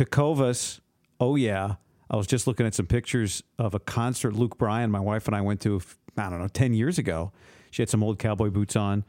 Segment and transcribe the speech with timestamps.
[0.00, 0.80] Tecovas,
[1.20, 1.74] oh yeah.
[2.10, 5.36] I was just looking at some pictures of a concert Luke Bryan, my wife and
[5.36, 5.82] I went to,
[6.16, 7.32] I don't know, 10 years ago.
[7.70, 9.04] She had some old cowboy boots on.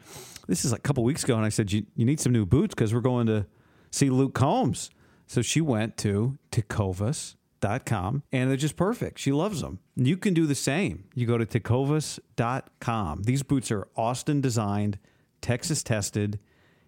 [0.48, 2.46] This is like a couple weeks ago, and I said, You, you need some new
[2.46, 3.46] boots because we're going to
[3.90, 4.90] see Luke Combs.
[5.28, 9.18] So she went to tecovas.com and they're just perfect.
[9.18, 9.80] She loves them.
[9.96, 11.06] You can do the same.
[11.16, 13.24] You go to tecovas.com.
[13.24, 15.00] These boots are Austin designed,
[15.40, 16.38] Texas tested,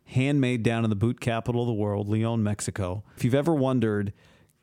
[0.05, 3.03] handmade down in the boot capital of the world, Leon, Mexico.
[3.15, 4.13] If you've ever wondered,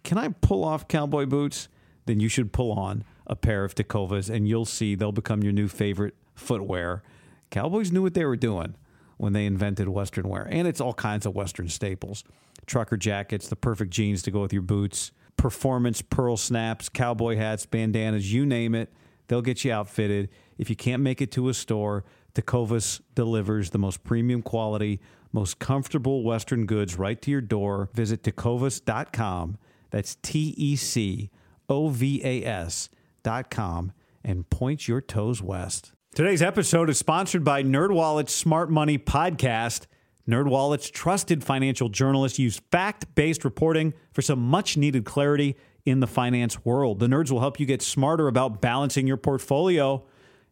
[0.05, 1.69] can I pull off cowboy boots?
[2.06, 5.52] Then you should pull on a pair of Tecovas and you'll see they'll become your
[5.52, 7.02] new favorite footwear.
[7.51, 8.74] Cowboys knew what they were doing
[9.16, 12.24] when they invented Western wear, and it's all kinds of Western staples
[12.66, 17.66] trucker jackets, the perfect jeans to go with your boots, performance pearl snaps, cowboy hats,
[17.66, 18.93] bandanas, you name it.
[19.27, 20.29] They'll get you outfitted.
[20.59, 22.04] If you can't make it to a store,
[22.34, 25.01] Tecovas delivers the most premium quality,
[25.33, 27.88] most comfortable Western goods right to your door.
[27.95, 29.59] Visit tecovas.com.
[29.91, 31.30] That's T E C
[31.69, 33.93] O V A S.com
[34.24, 35.93] and point your toes west.
[36.15, 39.87] Today's episode is sponsored by NerdWallet's Smart Money Podcast.
[40.29, 46.99] NerdWallet's trusted financial journalists use fact-based reporting for some much-needed clarity in the finance world.
[46.99, 50.04] The nerds will help you get smarter about balancing your portfolio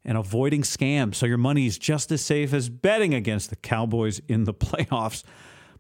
[0.04, 4.20] and avoiding scams so your money is just as safe as betting against the Cowboys
[4.28, 5.24] in the playoffs.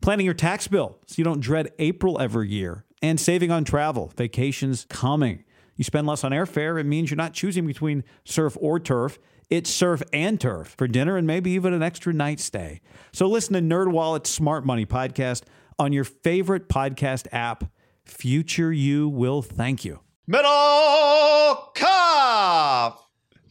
[0.00, 4.12] Planning your tax bill so you don't dread April every year and saving on travel,
[4.16, 5.44] vacations coming.
[5.76, 9.18] You spend less on airfare, it means you're not choosing between surf or turf.
[9.50, 12.82] It's surf and turf for dinner and maybe even an extra night stay.
[13.12, 15.44] So listen to NerdWallet's Smart Money podcast
[15.78, 17.64] on your favorite podcast app.
[18.04, 20.00] Future you will thank you.
[20.30, 21.68] Middlekauff.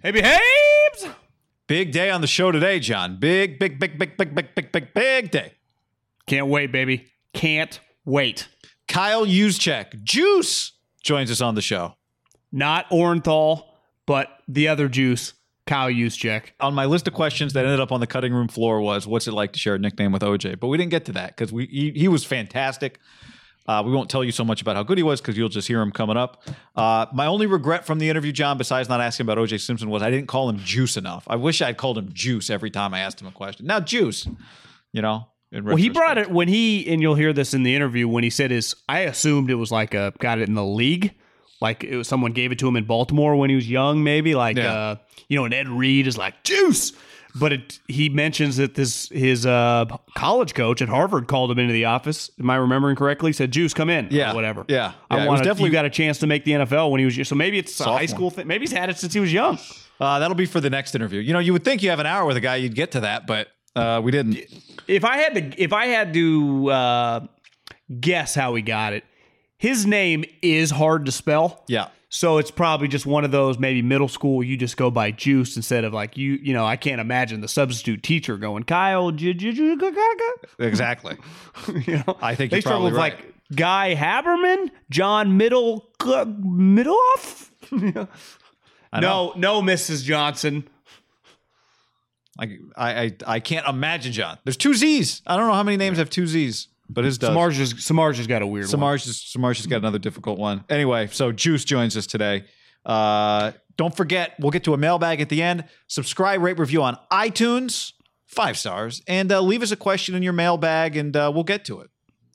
[0.07, 1.15] Hey, behaves.
[1.67, 3.19] Big day on the show today, John.
[3.19, 5.51] Big, big, big, big, big, big, big, big, big day.
[6.25, 7.07] Can't wait, baby.
[7.33, 8.47] Can't wait.
[8.87, 10.71] Kyle Juszczyk, Juice,
[11.03, 11.95] joins us on the show.
[12.53, 13.63] Not Orenthal,
[14.05, 15.33] but the other juice,
[15.65, 16.51] Kyle Juszczyk.
[16.61, 19.27] On my list of questions that ended up on the cutting room floor was, "What's
[19.27, 21.51] it like to share a nickname with OJ?" But we didn't get to that because
[21.51, 23.01] we he, he was fantastic.
[23.67, 25.67] Uh, we won't tell you so much about how good he was because you'll just
[25.67, 26.43] hear him coming up.
[26.75, 30.01] Uh, my only regret from the interview, John, besides not asking about OJ Simpson, was
[30.01, 31.25] I didn't call him Juice enough.
[31.27, 33.65] I wish I'd called him Juice every time I asked him a question.
[33.65, 34.27] Now Juice,
[34.93, 35.27] you know.
[35.51, 38.29] Well, he brought it when he, and you'll hear this in the interview when he
[38.29, 38.75] said his.
[38.89, 41.13] I assumed it was like a got it in the league,
[41.61, 44.35] like it was someone gave it to him in Baltimore when he was young, maybe
[44.35, 44.73] like Yeah.
[44.73, 44.95] uh,
[45.29, 46.91] you know, and Ed Reed is like juice.
[47.39, 51.73] But it, he mentions that this his uh, college coach at Harvard called him into
[51.73, 52.31] the office.
[52.39, 53.33] Am I remembering correctly?
[53.33, 54.33] Said, "Juice, come in." or Yeah.
[54.33, 54.65] whatever.
[54.67, 54.77] Yeah.
[54.77, 57.05] Yeah, I it was want definitely- got a chance to make the NFL when he
[57.05, 58.47] was so maybe it's a high school thing.
[58.47, 59.57] Maybe he's had it since he was young.
[59.99, 61.19] Uh, that'll be for the next interview.
[61.19, 62.99] You know, you would think you have an hour with a guy, you'd get to
[63.01, 64.37] that, but uh, we didn't.
[64.87, 67.19] if I had to if I had to uh,
[67.99, 69.03] guess how we got it,
[69.57, 71.63] his name is hard to spell.
[71.67, 71.89] Yeah.
[72.09, 75.57] So it's probably just one of those maybe middle school you just go by Juice
[75.57, 79.11] instead of like you you know I can't imagine the substitute teacher going Kyle
[80.59, 81.17] Exactly.
[81.85, 83.13] you know I think they struggle probably with right.
[83.15, 87.49] like Guy Haberman, John Middle Middlekauff.
[88.91, 89.33] I know.
[89.35, 90.03] no, no, Mrs.
[90.03, 90.67] Johnson.
[92.39, 94.37] I, I, I, I can't imagine, John.
[94.43, 95.21] There's two Z's.
[95.25, 97.29] I don't know how many names have two Z's, but his does.
[97.29, 98.69] Samar's just Samar's just got a weird one.
[98.71, 100.63] Samar's just, Samar's just got another difficult one.
[100.69, 102.45] Anyway, so Juice joins us today.
[102.85, 105.65] Uh, don't forget, we'll get to a mailbag at the end.
[105.87, 107.93] Subscribe, rate, review on iTunes,
[108.25, 111.65] five stars, and uh, leave us a question in your mailbag, and uh, we'll get
[111.65, 111.89] to it.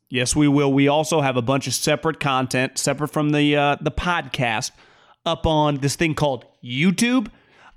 [0.08, 0.72] Yes, we will.
[0.72, 4.72] We also have a bunch of separate content, separate from the uh, the podcast,
[5.24, 7.28] up on this thing called YouTube.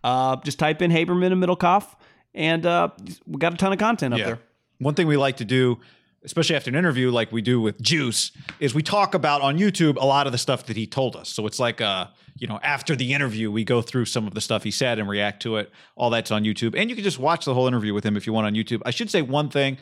[0.03, 1.95] Uh, just type in Haberman and Middlekauff,
[2.33, 2.89] and uh,
[3.25, 4.39] we got a ton of content up there.
[4.79, 5.79] One thing we like to do,
[6.25, 9.95] especially after an interview like we do with Juice, is we talk about on YouTube
[9.97, 11.29] a lot of the stuff that he told us.
[11.29, 14.41] So it's like uh, you know, after the interview, we go through some of the
[14.41, 15.71] stuff he said and react to it.
[15.95, 16.75] All that's on YouTube.
[16.77, 18.81] And you can just watch the whole interview with him if you want on YouTube.
[18.85, 19.77] I should say one thing.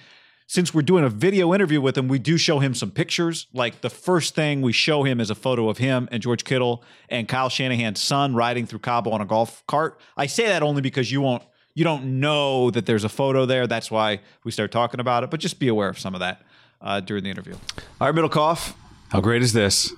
[0.45, 3.47] Since we're doing a video interview with him, we do show him some pictures.
[3.53, 6.83] Like the first thing we show him is a photo of him and George Kittle
[7.09, 9.99] and Kyle Shanahan's son riding through Cabo on a golf cart.
[10.17, 11.43] I say that only because you won't
[11.75, 13.67] you don't know that there's a photo there.
[13.67, 15.29] That's why we start talking about it.
[15.29, 16.41] But just be aware of some of that
[16.81, 17.55] uh, during the interview.
[17.99, 18.73] All right, Middlekauff.
[19.09, 19.93] How great is this?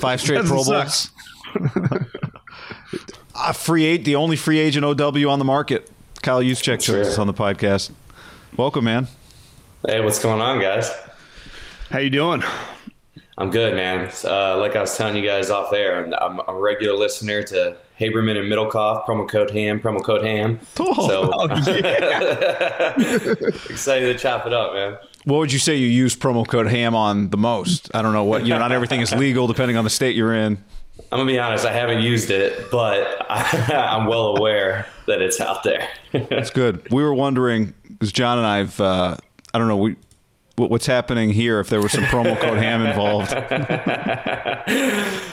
[0.00, 1.10] Five straight Pro Bowls.
[3.34, 5.90] a free eight, the only free agent OW on the market.
[6.22, 7.90] Kyle Juszczyk joins us on the podcast.
[8.56, 9.08] Welcome, man.
[9.86, 10.90] Hey, what's going on, guys?
[11.90, 12.42] How you doing?
[13.38, 14.10] I'm good, man.
[14.24, 17.76] Uh, like I was telling you guys off air, I'm, I'm a regular listener to
[17.98, 20.60] Haberman and Middlekauff, promo code HAM, promo code HAM.
[20.74, 21.32] so
[23.70, 24.98] excited to chop it up, man.
[25.24, 27.90] What would you say you use promo code HAM on the most?
[27.94, 30.34] I don't know what, you know, not everything is legal depending on the state you're
[30.34, 30.62] in.
[31.12, 31.64] I'm gonna be honest.
[31.64, 35.88] I haven't used it, but I, am well aware that it's out there.
[36.12, 36.90] That's good.
[36.90, 39.16] We were wondering because John and I've, uh,
[39.52, 39.96] I don't know, we,
[40.56, 43.30] what's happening here if there was some promo code ham involved.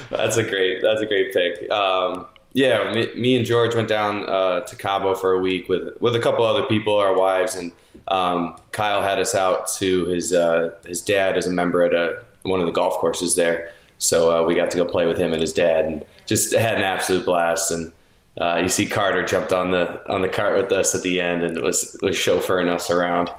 [0.09, 0.81] that's a great.
[0.81, 1.69] That's a great pick.
[1.71, 6.00] Um, yeah, me, me, and George went down uh, to Cabo for a week with
[6.00, 7.71] with a couple other people, our wives, and
[8.07, 12.23] um, Kyle had us out to his uh, his dad as a member at a
[12.44, 13.71] one of the golf courses there.
[13.97, 16.75] So uh, we got to go play with him and his dad, and just had
[16.75, 17.71] an absolute blast.
[17.71, 17.91] And
[18.39, 21.44] uh, you see Carter jumped on the on the cart with us at the end,
[21.44, 23.31] and was was chauffeuring us around.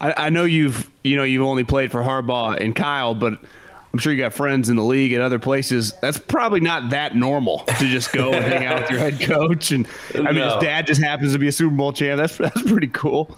[0.00, 3.38] I, I know you've you know you've only played for Harbaugh and Kyle, but
[3.92, 5.94] I'm sure you got friends in the league and other places.
[6.02, 9.70] That's probably not that normal to just go and hang out with your head coach.
[9.70, 10.54] And I mean, no.
[10.54, 12.18] his dad just happens to be a Super Bowl champ.
[12.18, 13.36] That's that's pretty cool.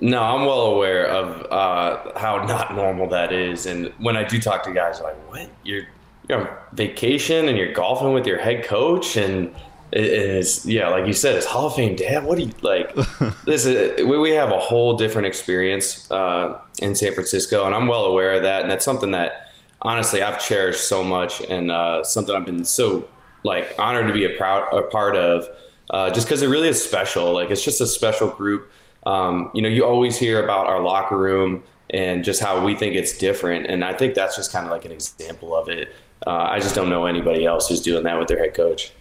[0.00, 3.66] No, I'm well aware of uh, how not normal that is.
[3.66, 5.50] And when I do talk to guys, like, "What?
[5.64, 5.82] You're
[6.28, 9.54] you're on vacation and you're golfing with your head coach?" And
[9.92, 12.24] it is yeah, like you said, it's Hall of Fame dad.
[12.24, 12.94] What do you like?
[13.44, 17.86] this is we, we have a whole different experience uh, in San Francisco, and I'm
[17.86, 18.62] well aware of that.
[18.62, 19.49] And that's something that
[19.82, 23.08] honestly I've cherished so much, and uh, something I've been so
[23.44, 25.48] like honored to be a proud a part of,
[25.90, 27.32] uh, just because it really is special.
[27.32, 28.70] Like it's just a special group.
[29.06, 32.94] Um, you know, you always hear about our locker room and just how we think
[32.94, 35.92] it's different, and I think that's just kind of like an example of it.
[36.26, 38.92] Uh, I just don't know anybody else who's doing that with their head coach.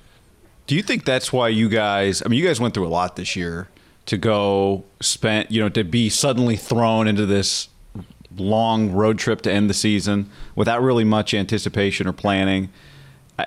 [0.68, 2.22] Do you think that's why you guys?
[2.24, 3.68] I mean, you guys went through a lot this year
[4.06, 5.52] to go spent.
[5.52, 7.69] you know, to be suddenly thrown into this
[8.40, 12.70] long road trip to end the season without really much anticipation or planning.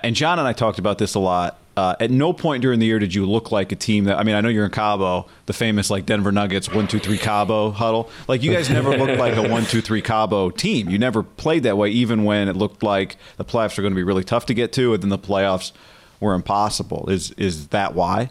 [0.03, 1.59] And John and I talked about this a lot.
[1.75, 4.23] Uh, at no point during the year did you look like a team that I
[4.23, 7.71] mean I know you're in Cabo, the famous like Denver Nuggets one two three Cabo
[7.71, 8.11] huddle.
[8.27, 10.87] Like you guys never looked like a one two three Cabo team.
[10.87, 13.95] You never played that way, even when it looked like the playoffs were going to
[13.95, 15.71] be really tough to get to, and then the playoffs
[16.19, 17.09] were impossible.
[17.09, 18.29] Is is that why?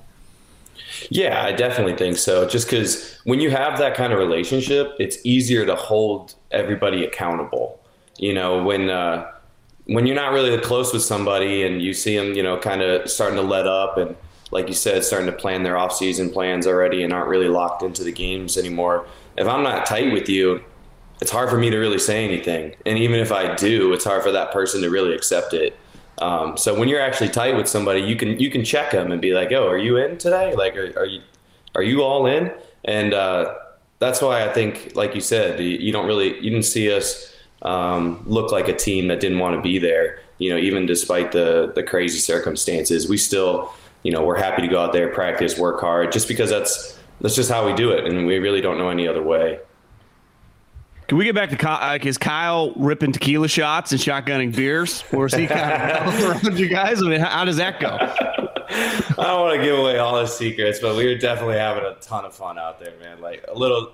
[1.10, 2.48] Yeah, I definitely think so.
[2.48, 7.80] Just because when you have that kind of relationship, it's easier to hold everybody accountable.
[8.18, 9.30] You know, when uh,
[9.86, 13.10] when you're not really close with somebody and you see them, you know, kind of
[13.10, 14.16] starting to let up and
[14.52, 18.04] like you said, starting to plan their off-season plans already and aren't really locked into
[18.04, 19.06] the games anymore.
[19.38, 20.62] If I'm not tight with you,
[21.22, 22.74] it's hard for me to really say anything.
[22.84, 25.74] And even if I do, it's hard for that person to really accept it.
[26.22, 29.20] Um, so when you're actually tight with somebody, you can you can check them and
[29.20, 30.54] be like, "Oh, are you in today?
[30.54, 31.20] Like, are, are you
[31.74, 32.52] are you all in?"
[32.84, 33.54] And uh,
[33.98, 38.22] that's why I think, like you said, you don't really you didn't see us um,
[38.24, 40.20] look like a team that didn't want to be there.
[40.38, 43.72] You know, even despite the the crazy circumstances, we still,
[44.04, 47.34] you know, we're happy to go out there, practice, work hard, just because that's that's
[47.34, 49.58] just how we do it, and we really don't know any other way.
[51.12, 51.98] Can we get back to Kyle?
[52.02, 56.70] is Kyle ripping tequila shots and shotgunning beers, or is he kind of around you
[56.70, 57.02] guys?
[57.02, 57.88] I mean, how does that go?
[58.00, 61.96] I don't want to give away all the secrets, but we were definitely having a
[61.96, 63.20] ton of fun out there, man.
[63.20, 63.92] Like a little,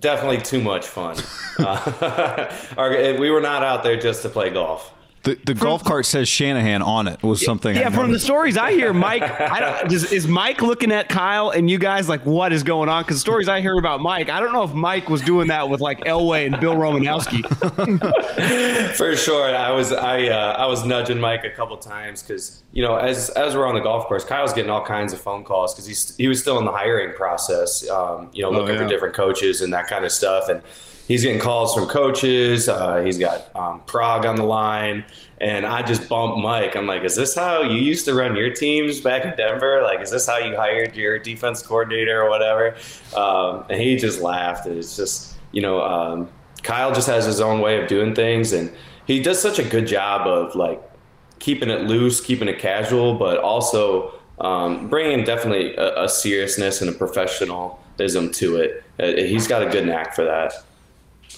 [0.00, 1.16] definitely too much fun.
[1.60, 2.90] Uh, our,
[3.20, 4.92] we were not out there just to play golf.
[5.24, 7.76] The, the from, golf cart says Shanahan on it was something.
[7.76, 11.70] Yeah, from the stories I hear, Mike, I is, is, Mike looking at Kyle and
[11.70, 13.04] you guys like what is going on?
[13.04, 15.80] Because stories I hear about Mike, I don't know if Mike was doing that with
[15.80, 17.42] like Elway and Bill Romanowski.
[18.96, 22.82] For sure, I was I uh, I was nudging Mike a couple times because you
[22.82, 25.72] know as as we're on the golf course, Kyle's getting all kinds of phone calls
[25.72, 28.72] because he's he was still in the hiring process, um, you know, oh, looking oh,
[28.72, 28.82] yeah.
[28.82, 30.62] for different coaches and that kind of stuff and
[31.08, 32.68] he's getting calls from coaches.
[32.68, 35.04] Uh, he's got um, Prague on the line.
[35.40, 36.76] And I just bumped Mike.
[36.76, 39.82] I'm like, is this how you used to run your teams back in Denver?
[39.82, 42.76] Like, is this how you hired your defense coordinator or whatever?
[43.16, 44.66] Um, and he just laughed.
[44.66, 46.28] It's just, you know, um,
[46.62, 48.52] Kyle just has his own way of doing things.
[48.52, 48.72] And
[49.06, 50.80] he does such a good job of like
[51.40, 56.88] keeping it loose, keeping it casual, but also um, bringing definitely a, a seriousness and
[56.88, 58.84] a professionalism to it.
[59.00, 60.52] Uh, he's got a good knack for that.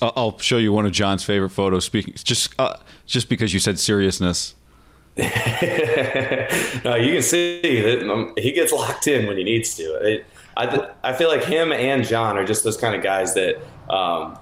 [0.02, 1.84] I'll show you one of John's favorite photos.
[1.84, 4.54] Speaking just uh, just because you said seriousness.
[5.16, 5.24] no,
[6.96, 9.82] you can see that um, he gets locked in when he needs to.
[9.82, 13.60] It, I I feel like him and John are just those kind of guys that
[13.88, 14.38] um,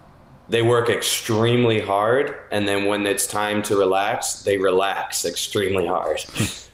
[0.49, 6.25] they work extremely hard, and then when it's time to relax, they relax extremely hard.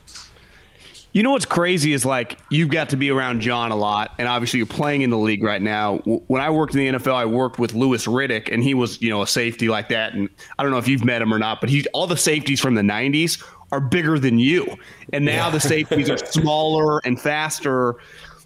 [1.13, 4.29] You know what's crazy is like you've got to be around John a lot, and
[4.29, 5.97] obviously you're playing in the league right now.
[6.05, 9.11] When I worked in the NFL, I worked with Louis Riddick, and he was you
[9.11, 10.13] know a safety like that.
[10.13, 12.61] And I don't know if you've met him or not, but he all the safeties
[12.61, 14.77] from the '90s are bigger than you,
[15.13, 15.51] and now yeah.
[15.51, 17.97] the safeties are smaller and faster.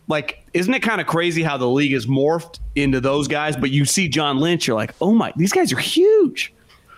[0.09, 3.57] like, isn't it kind of crazy how the league has morphed into those guys?
[3.57, 6.55] But you see John Lynch, you're like, oh my, these guys are huge.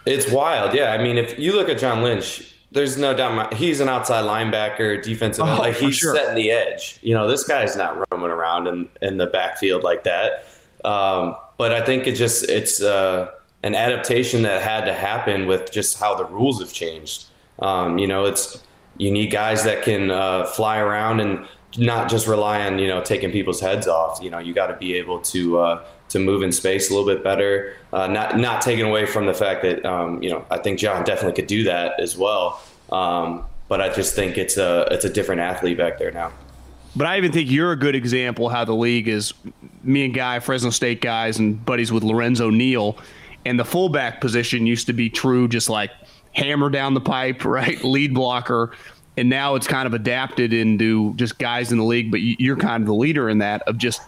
[0.07, 0.75] It's wild.
[0.75, 0.93] Yeah.
[0.93, 5.03] I mean, if you look at John Lynch, there's no doubt he's an outside linebacker,
[5.03, 5.47] defensive.
[5.47, 6.15] Oh, like he's sure.
[6.15, 6.99] setting the edge.
[7.03, 10.47] You know, this guy's not roaming around in, in the backfield like that.
[10.85, 13.31] Um, but I think it just it's uh,
[13.63, 17.27] an adaptation that had to happen with just how the rules have changed.
[17.61, 18.61] Um, you know, it's
[18.97, 23.01] you need guys that can uh, fly around and not just rely on you know
[23.01, 24.19] taking people's heads off.
[24.21, 27.07] You know, you got to be able to uh, to move in space a little
[27.07, 27.77] bit better.
[27.93, 31.05] Uh, not not taking away from the fact that um, you know I think John
[31.05, 32.63] definitely could do that as well.
[32.91, 36.33] Um, but I just think it's a it's a different athlete back there now.
[36.97, 39.35] But I even think you're a good example how the league is.
[39.83, 42.97] Me and Guy, Fresno State guys, and buddies with Lorenzo Neal,
[43.45, 45.91] and the fullback position used to be true, just like
[46.33, 48.73] hammer down the pipe, right, lead blocker,
[49.17, 52.11] and now it's kind of adapted into just guys in the league.
[52.11, 54.01] But you're kind of the leader in that of just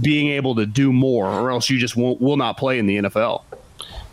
[0.00, 2.96] being able to do more, or else you just won't, will not play in the
[2.98, 3.42] NFL.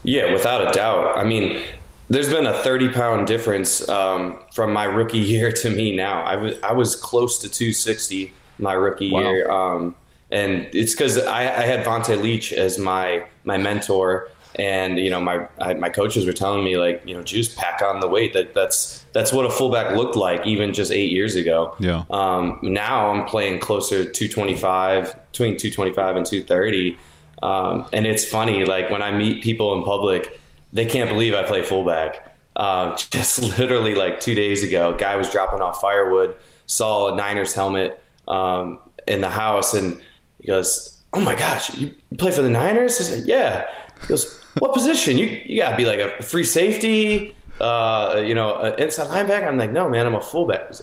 [0.03, 1.17] Yeah, without a doubt.
[1.17, 1.61] I mean,
[2.09, 6.23] there's been a 30 pound difference um, from my rookie year to me now.
[6.23, 9.95] I was I was close to 260 my rookie year, um,
[10.31, 15.21] and it's because I, I had Vonta Leach as my my mentor, and you know
[15.21, 18.33] my I, my coaches were telling me like you know just pack on the weight.
[18.33, 21.75] That that's that's what a fullback looked like even just eight years ago.
[21.79, 22.03] Yeah.
[22.09, 26.97] Um, now I'm playing closer to 225, between 225 and 230.
[27.41, 30.39] Um, and it's funny, like when I meet people in public,
[30.73, 32.35] they can't believe I play fullback.
[32.55, 37.15] Um, just literally like two days ago, a guy was dropping off firewood, saw a
[37.15, 39.99] Niners helmet um, in the house, and
[40.39, 43.65] he goes, "Oh my gosh, you you play for the Niners?" I said, "Yeah."
[44.01, 45.17] He goes, "What position?
[45.17, 49.57] You you gotta be like a free safety, uh, you know, an inside linebacker." I'm
[49.57, 50.81] like, "No, man, I'm a fullback." Like,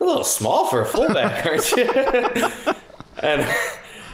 [0.00, 1.84] a little small for a fullback, aren't you?
[3.22, 3.46] and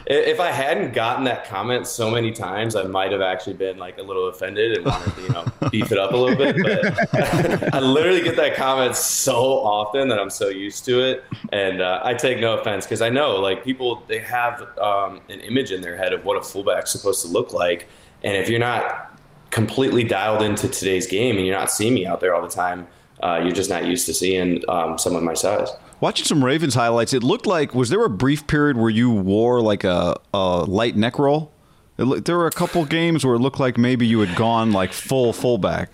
[0.07, 3.97] if I hadn't gotten that comment so many times, I might have actually been like
[3.97, 6.55] a little offended and wanted to, you know, beef it up a little bit.
[6.61, 11.81] But I literally get that comment so often that I'm so used to it, and
[11.81, 15.71] uh, I take no offense because I know like people they have um, an image
[15.71, 17.87] in their head of what a fullback's supposed to look like,
[18.23, 19.17] and if you're not
[19.49, 22.87] completely dialed into today's game and you're not seeing me out there all the time,
[23.21, 25.69] uh, you're just not used to seeing um, someone my size.
[25.99, 29.61] Watching some Ravens highlights, it looked like was there a brief period where you wore
[29.61, 31.51] like a, a light neck roll?
[31.97, 34.93] It, there were a couple games where it looked like maybe you had gone like
[34.93, 35.91] full fullback.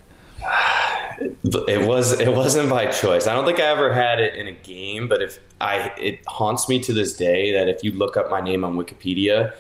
[1.20, 3.28] It was it wasn't by choice.
[3.28, 6.70] I don't think I ever had it in a game, but if I it haunts
[6.70, 9.54] me to this day that if you look up my name on Wikipedia,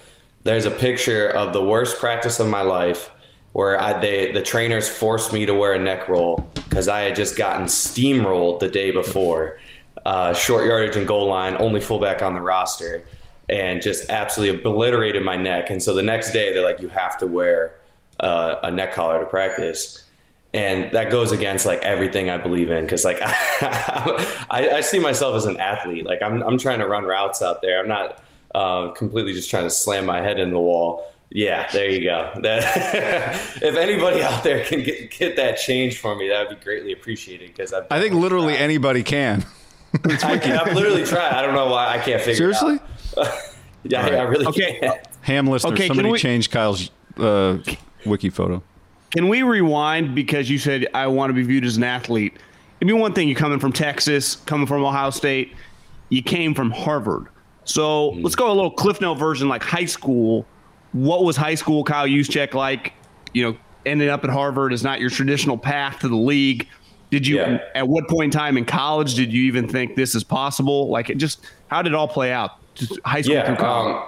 [0.48, 3.12] there's a picture of the worst practice of my life
[3.52, 7.16] where I, they the trainers forced me to wear a neck roll because I had
[7.16, 9.60] just gotten steamrolled the day before,
[10.06, 13.04] uh, short yardage and goal line, only fullback on the roster,
[13.50, 15.70] and just absolutely obliterated my neck.
[15.70, 17.76] And so the next day they're like, you have to wear
[18.22, 20.04] uh, a neck collar to practice
[20.54, 25.36] and that goes against like everything I believe in because like I, I see myself
[25.36, 26.06] as an athlete.
[26.06, 27.80] Like I'm I'm trying to run routes out there.
[27.80, 28.24] I'm not
[28.58, 31.12] uh, completely just trying to slam my head in the wall.
[31.30, 32.32] Yeah, there you go.
[32.42, 32.62] That
[33.62, 36.92] if anybody out there can get get that change for me, that would be greatly
[36.94, 39.46] appreciated because I I think literally anybody can.
[40.06, 41.34] I can, I've literally tried.
[41.34, 42.76] I don't know why I can't figure Seriously?
[42.76, 42.82] it
[43.20, 43.26] out.
[43.26, 43.44] Seriously?
[43.84, 44.80] Yeah, I really Okay.
[44.82, 45.08] can't.
[45.22, 47.58] Ham listener, Okay, can somebody we- changed Kyle's uh,
[48.06, 48.62] wiki photo.
[49.12, 52.34] Can we rewind because you said I want to be viewed as an athlete?
[52.82, 55.54] It'd be one thing you're coming from Texas, coming from Ohio State.
[56.10, 57.28] You came from Harvard.
[57.68, 60.46] So let's go a little Cliff Note version, like high school.
[60.94, 62.94] What was high school Kyle Juszczyk like?
[63.34, 66.68] You know, ending up at Harvard is not your traditional path to the league.
[67.12, 67.60] Did you, Yeah.
[67.76, 70.90] at what point in time in college, did you even think this is possible?
[70.90, 72.52] Like, it just how did it all play out?
[72.74, 73.96] Just high school through college.
[73.96, 74.04] um,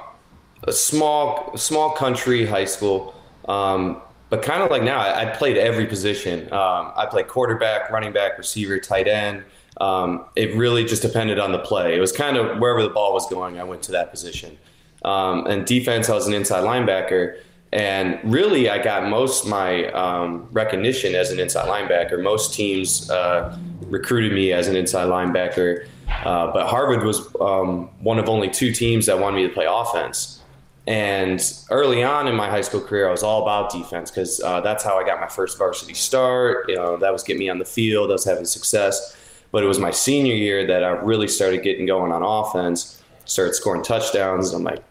[0.67, 3.13] a small small country high school,
[3.47, 6.43] um, but kind of like now, I, I played every position.
[6.53, 9.43] Um, I played quarterback, running back, receiver, tight end.
[9.79, 11.95] Um, it really just depended on the play.
[11.95, 14.57] It was kind of wherever the ball was going, I went to that position.
[15.05, 17.39] Um, and defense, I was an inside linebacker.
[17.71, 22.21] And really, I got most my um, recognition as an inside linebacker.
[22.21, 25.87] Most teams uh, recruited me as an inside linebacker,
[26.25, 29.67] uh, but Harvard was um, one of only two teams that wanted me to play
[29.69, 30.41] offense.
[30.87, 34.61] And early on in my high school career, I was all about defense because uh,
[34.61, 36.67] that's how I got my first varsity start.
[36.67, 38.09] You know, that was getting me on the field.
[38.09, 39.15] I was having success.
[39.51, 43.55] But it was my senior year that I really started getting going on offense, started
[43.55, 44.53] scoring touchdowns.
[44.53, 44.83] I'm like,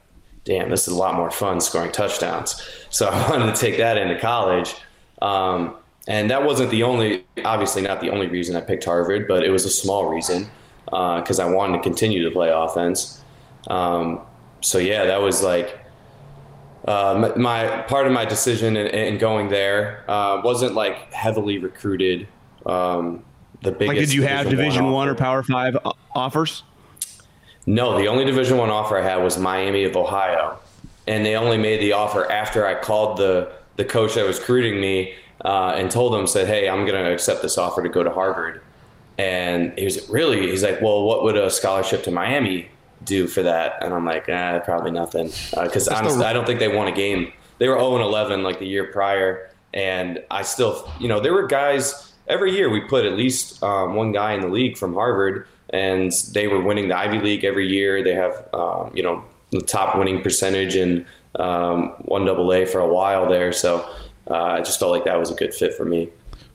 [0.45, 2.61] damn, this is a lot more fun scoring touchdowns.
[2.91, 4.75] So I wanted to take that into college.
[5.23, 5.77] Um,
[6.09, 9.51] and that wasn't the only, obviously not the only reason I picked Harvard, but it
[9.51, 10.49] was a small reason
[10.87, 13.23] because I wanted to continue to play offense.
[13.69, 14.23] Um,
[14.63, 15.79] so yeah, that was like
[16.87, 21.59] uh, my, my part of my decision in, in going there uh, wasn't like heavily
[21.59, 22.27] recruited.
[22.65, 23.23] Um,
[23.63, 23.89] the biggest.
[23.89, 25.77] Like, did you have Division One or Power Five
[26.15, 26.63] offers?
[27.67, 30.59] No, the only Division One offer I had was Miami of Ohio,
[31.07, 34.81] and they only made the offer after I called the the coach that was recruiting
[34.81, 38.03] me uh, and told him said, "Hey, I'm going to accept this offer to go
[38.03, 38.63] to Harvard."
[39.19, 42.69] And he was really he's like, "Well, what would a scholarship to Miami
[43.05, 46.69] do for that?" And I'm like, "Ah, probably nothing," because honestly, I don't think they
[46.69, 47.33] won a game.
[47.59, 51.33] They were 0 and 11 like the year prior, and I still, you know, there
[51.33, 54.95] were guys every year we put at least um, one guy in the league from
[54.95, 58.03] Harvard, and they were winning the Ivy League every year.
[58.03, 61.07] They have, um, you know, the top winning percentage in
[61.37, 63.53] um, one double A for a while there.
[63.53, 63.89] So
[64.31, 66.09] uh, I just felt like that was a good fit for me.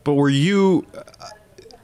[0.03, 1.03] But were you uh,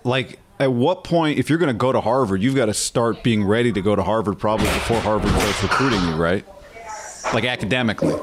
[0.04, 3.24] like at what point if you're going to go to Harvard, you've got to start
[3.24, 6.46] being ready to go to Harvard probably before Harvard starts recruiting you, right?
[7.34, 8.20] Like academically.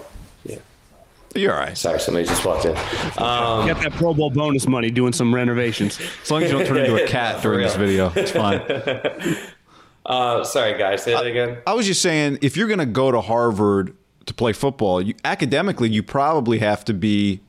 [1.37, 1.43] Yeah.
[1.43, 1.76] You're all right.
[1.78, 2.76] Sorry, somebody just walked in.
[2.76, 5.99] Um, Got that Pro Bowl bonus money doing some renovations.
[6.23, 8.61] As long as you don't turn into a cat during this video, it's fine.
[10.07, 11.02] uh, sorry, guys.
[11.02, 11.59] Say that again.
[11.66, 15.14] I was just saying, if you're going to go to Harvard to play football, you,
[15.25, 17.40] academically, you probably have to be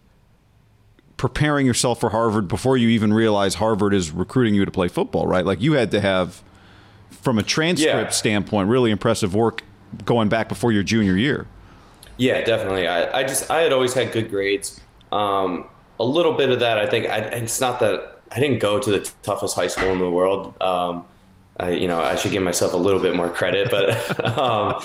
[1.17, 5.25] preparing yourself for Harvard before you even realize Harvard is recruiting you to play football,
[5.25, 5.45] right?
[5.45, 6.43] Like you had to have,
[7.09, 8.09] from a transcript Yeah.
[8.09, 9.63] standpoint, really impressive work
[10.05, 11.47] going back before your junior year.
[12.17, 12.87] Yeah, definitely.
[12.87, 14.79] I, I just I had always had good grades.
[15.11, 15.65] Um,
[15.99, 17.07] a little bit of that, I think.
[17.07, 20.59] I, it's not that I didn't go to the toughest high school in the world.
[20.61, 21.05] Um,
[21.59, 24.81] I, you know, I should give myself a little bit more credit, but um,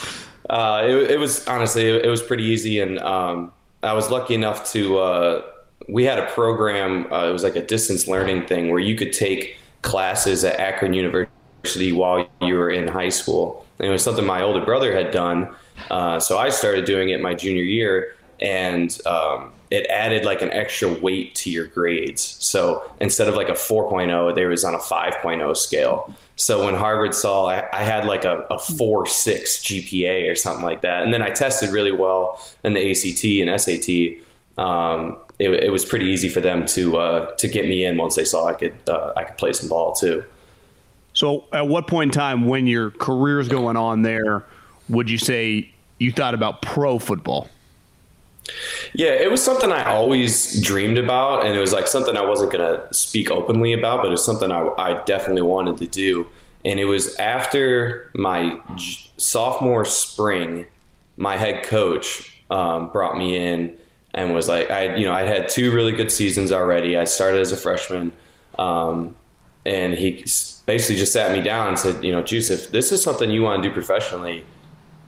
[0.48, 4.70] uh, it, it was honestly it, was pretty easy, and um, I was lucky enough
[4.72, 4.98] to.
[4.98, 5.42] Uh,
[5.88, 7.12] we had a program.
[7.12, 10.94] Uh, it was like a distance learning thing where you could take classes at Akron
[10.94, 13.66] University while you were in high school.
[13.78, 15.52] And it was something my older brother had done.
[15.90, 20.50] Uh, so I started doing it my junior year, and um, it added like an
[20.52, 22.36] extra weight to your grades.
[22.40, 26.14] So instead of like a 4.0, there was on a 5.0 scale.
[26.36, 30.64] So when Harvard saw I, I had like a, a 4 6 GPA or something
[30.64, 34.22] like that, and then I tested really well in the ACT and SAT.
[34.62, 38.14] Um, it, it was pretty easy for them to uh, to get me in once
[38.14, 40.24] they saw I could uh, I could play some ball too.
[41.14, 44.44] So, at what point in time, when your career's going on there,
[44.88, 47.48] would you say you thought about pro football?
[48.92, 52.52] Yeah, it was something I always dreamed about, and it was like something I wasn't
[52.52, 56.26] going to speak openly about, but it's something I, I definitely wanted to do.
[56.64, 58.60] And it was after my
[59.16, 60.66] sophomore spring,
[61.16, 63.76] my head coach um, brought me in
[64.14, 66.96] and was like, I, you know, I had two really good seasons already.
[66.96, 68.12] I started as a freshman,
[68.58, 69.16] um,
[69.64, 70.24] and he
[70.66, 73.42] basically just sat me down and said, you know, Juice, if this is something you
[73.42, 74.44] want to do professionally,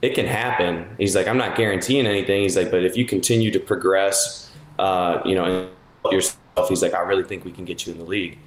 [0.01, 0.87] it can happen.
[0.97, 2.43] He's like, I'm not guaranteeing anything.
[2.43, 5.69] He's like, but if you continue to progress, uh, you know,
[6.11, 8.37] yourself, he's like, I really think we can get you in the league.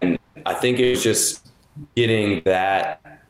[0.00, 1.46] And I think it was just
[1.94, 3.22] getting that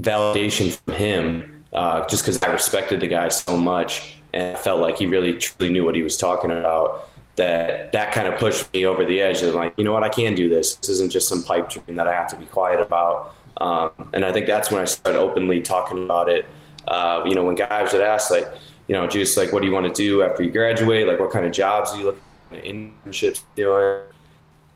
[0.00, 4.80] validation from him, uh, just because I respected the guy so much and I felt
[4.80, 7.10] like he really truly knew what he was talking about.
[7.36, 9.42] That that kind of pushed me over the edge.
[9.42, 10.76] And like, you know what, I can do this.
[10.76, 13.34] This isn't just some pipe dream that I have to be quiet about.
[13.60, 16.46] Um, and I think that's when I started openly talking about it.
[16.86, 18.48] Uh, you know, when guys would ask, like,
[18.88, 21.06] you know, just like, what do you want to do after you graduate?
[21.06, 22.18] Like, what kind of jobs do you look
[22.52, 22.64] at?
[22.64, 24.02] Internships doing?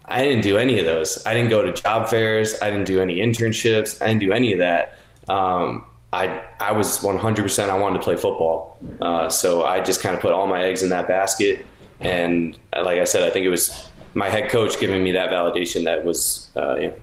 [0.07, 1.25] I didn't do any of those.
[1.27, 2.57] I didn't go to job fairs.
[2.63, 4.01] I didn't do any internships.
[4.01, 4.99] I didn't do any of that.
[5.29, 7.69] Um, I I was 100%.
[7.69, 8.79] I wanted to play football.
[9.01, 11.67] Uh, so I just kind of put all my eggs in that basket.
[12.01, 15.31] And uh, like I said, I think it was my head coach giving me that
[15.31, 16.95] validation that was uh, you know,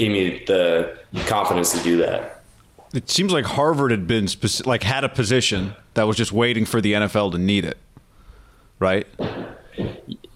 [0.00, 2.42] gave me the confidence to do that.
[2.92, 6.64] It seems like Harvard had been speci- like had a position that was just waiting
[6.64, 7.78] for the NFL to need it,
[8.80, 9.06] right?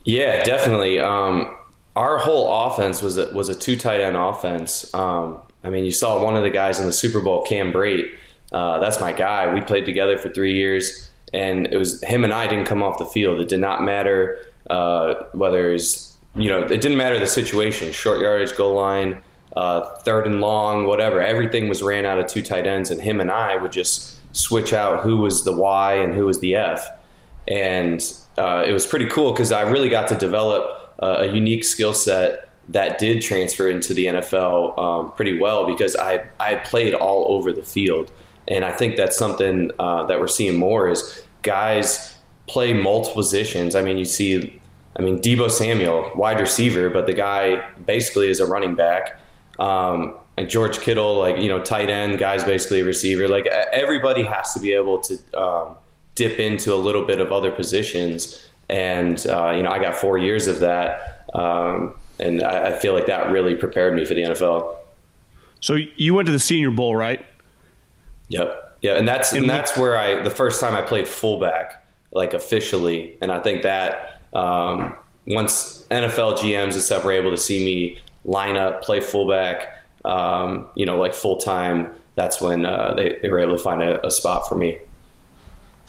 [0.04, 1.00] Yeah, definitely.
[1.00, 1.56] Um,
[1.96, 4.92] our whole offense was a, was a two tight end offense.
[4.94, 8.10] Um, I mean, you saw one of the guys in the Super Bowl, Cam Brate.
[8.52, 9.52] Uh, that's my guy.
[9.52, 12.98] We played together for three years, and it was him and I didn't come off
[12.98, 13.40] the field.
[13.40, 14.38] It did not matter
[14.70, 19.20] uh, whether it's you know it didn't matter the situation, short yardage, goal line,
[19.56, 21.22] uh, third and long, whatever.
[21.22, 24.72] Everything was ran out of two tight ends, and him and I would just switch
[24.72, 26.86] out who was the Y and who was the F,
[27.46, 28.02] and
[28.36, 31.94] uh, it was pretty cool because I really got to develop uh, a unique skill
[31.94, 37.26] set that did transfer into the NFL um, pretty well because I I played all
[37.28, 38.10] over the field,
[38.48, 43.74] and I think that's something uh, that we're seeing more is guys play multiple positions.
[43.74, 44.60] I mean, you see,
[44.96, 49.20] I mean Deebo Samuel, wide receiver, but the guy basically is a running back.
[49.58, 53.28] Um, and George Kittle, like you know, tight end guys, basically a receiver.
[53.28, 55.76] Like everybody has to be able to um,
[56.14, 60.18] dip into a little bit of other positions, and uh, you know, I got four
[60.18, 64.22] years of that, um, and I, I feel like that really prepared me for the
[64.22, 64.76] NFL.
[65.60, 67.24] So you went to the Senior Bowl, right?
[68.28, 68.78] Yep.
[68.82, 73.16] Yeah, and that's and that's where I the first time I played fullback like officially,
[73.22, 74.94] and I think that um,
[75.26, 80.66] once NFL GMs and stuff were able to see me line up, play fullback, um,
[80.74, 84.04] you know, like full time, that's when uh, they, they were able to find a,
[84.06, 84.78] a spot for me.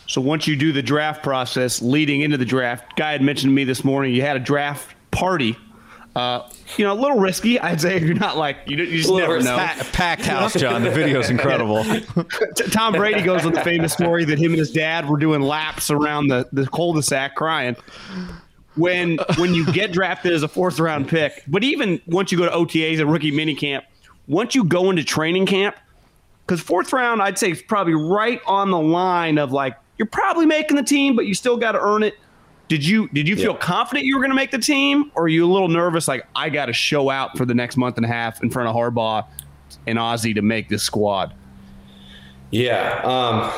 [0.08, 3.56] So once you do the draft process leading into the draft, guy had mentioned to
[3.56, 5.58] me this morning you had a draft party.
[6.16, 7.60] Uh, you know, a little risky.
[7.60, 9.58] I'd say you're not like you, you just never know.
[9.92, 10.82] packed house, John.
[10.82, 11.84] The video's incredible.
[12.72, 15.92] Tom Brady goes on the famous story that him and his dad were doing laps
[15.92, 17.76] around the, the cul-de-sac crying
[18.76, 22.46] when when you get drafted as a fourth round pick, but even once you go
[22.46, 23.84] to OTAs and rookie minicamp,
[24.28, 25.76] once you go into training camp,
[26.46, 30.46] because fourth round, I'd say is probably right on the line of like you're probably
[30.46, 32.16] making the team, but you still got to earn it.
[32.68, 35.28] Did you did you feel confident you were going to make the team, or are
[35.28, 36.08] you a little nervous?
[36.08, 38.68] Like I got to show out for the next month and a half in front
[38.68, 39.26] of Harbaugh
[39.86, 41.34] and Ozzie to make this squad.
[42.50, 43.52] Yeah, um,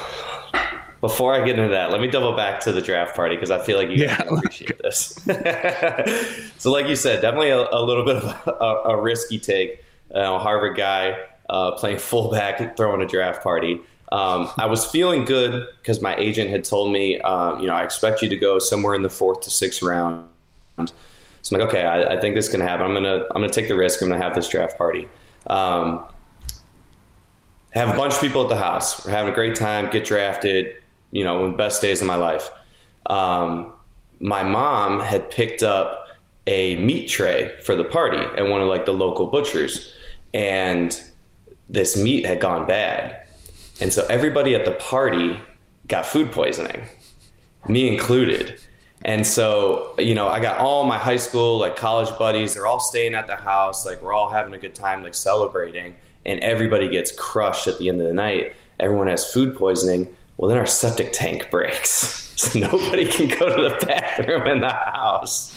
[1.08, 3.60] before I get into that, let me double back to the draft party because I
[3.60, 4.22] feel like you yeah.
[4.24, 5.17] appreciate this.
[6.58, 9.84] so, like you said, definitely a, a little bit of a, a risky take.
[10.13, 11.17] Uh, Harvard guy
[11.50, 13.80] uh, playing fullback, throwing a draft party.
[14.12, 17.84] Um, I was feeling good because my agent had told me, um, you know, I
[17.84, 20.28] expect you to go somewhere in the fourth to sixth round.
[20.78, 22.86] So I'm like, okay, I, I think this can happen.
[22.86, 24.02] I'm gonna I'm gonna take the risk.
[24.02, 25.08] I'm gonna have this draft party.
[25.48, 26.06] Um,
[27.72, 29.06] have a bunch of people at the house.
[29.06, 29.89] We're having a great time.
[29.89, 30.76] Get drafted
[31.12, 32.50] you know, best days of my life.
[33.08, 33.74] Um,
[34.20, 36.08] my mom had picked up
[36.48, 39.93] a meat tray for the party at one of like the local butchers,
[40.34, 41.02] and
[41.70, 43.28] this meat had gone bad,
[43.80, 45.39] and so everybody at the party
[45.88, 46.84] got food poisoning,
[47.67, 48.60] me included.
[49.06, 52.80] And so, you know, I got all my high school, like college buddies, they're all
[52.80, 56.89] staying at the house, like we're all having a good time, like celebrating, and everybody
[56.89, 58.56] gets crushed at the end of the night.
[58.80, 62.26] Everyone has food poisoning well, then our septic tank breaks.
[62.38, 65.52] So nobody can go to the bathroom in the house.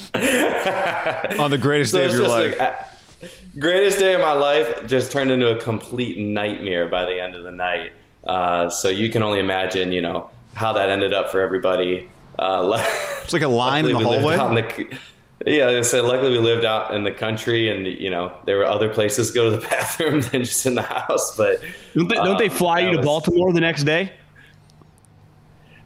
[1.38, 2.58] On the greatest so day of your life.
[2.58, 7.20] Like, uh, greatest day of my life just turned into a complete nightmare by the
[7.20, 7.92] end of the night.
[8.24, 12.08] Uh, so you can only imagine, you know, how that ended up for everybody.
[12.38, 12.82] Uh,
[13.22, 14.36] it's like a line in the hallway.
[14.36, 14.98] The,
[15.46, 18.66] yeah, I said, luckily we lived out in the country, and you know there were
[18.66, 21.36] other places to go to the bathroom than just in the house.
[21.36, 21.62] But
[21.94, 24.12] don't they, don't they um, fly you to was, Baltimore the next day?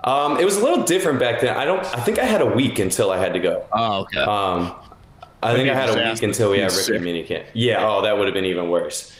[0.04, 1.56] Um, it was a little different back then.
[1.56, 1.80] I don't.
[1.80, 3.66] I think I had a week until I had to go.
[3.72, 4.20] Oh, okay.
[4.20, 4.74] Um,
[5.42, 7.46] I think I had a week until we had rookie minicamp.
[7.54, 7.86] Yeah.
[7.86, 9.12] Oh, that would have been even worse.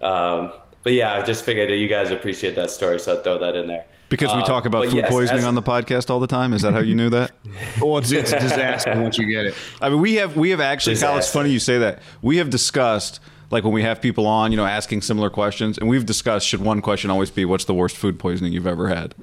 [0.00, 3.38] Um, but yeah, I just figured that you guys appreciate that story, so I'd throw
[3.38, 3.84] that in there.
[4.08, 6.52] Because we talk about food yes, poisoning as, on the podcast all the time.
[6.54, 7.32] Is that how you knew that?
[7.80, 9.54] well, it's, it's a disaster once you get it.
[9.82, 10.94] I mean, we have we have actually.
[10.94, 11.10] Disaster.
[11.10, 12.00] Kyle, it's funny you say that.
[12.22, 13.20] We have discussed
[13.50, 16.60] like when we have people on, you know, asking similar questions, and we've discussed should
[16.60, 19.14] one question always be, "What's the worst food poisoning you've ever had?"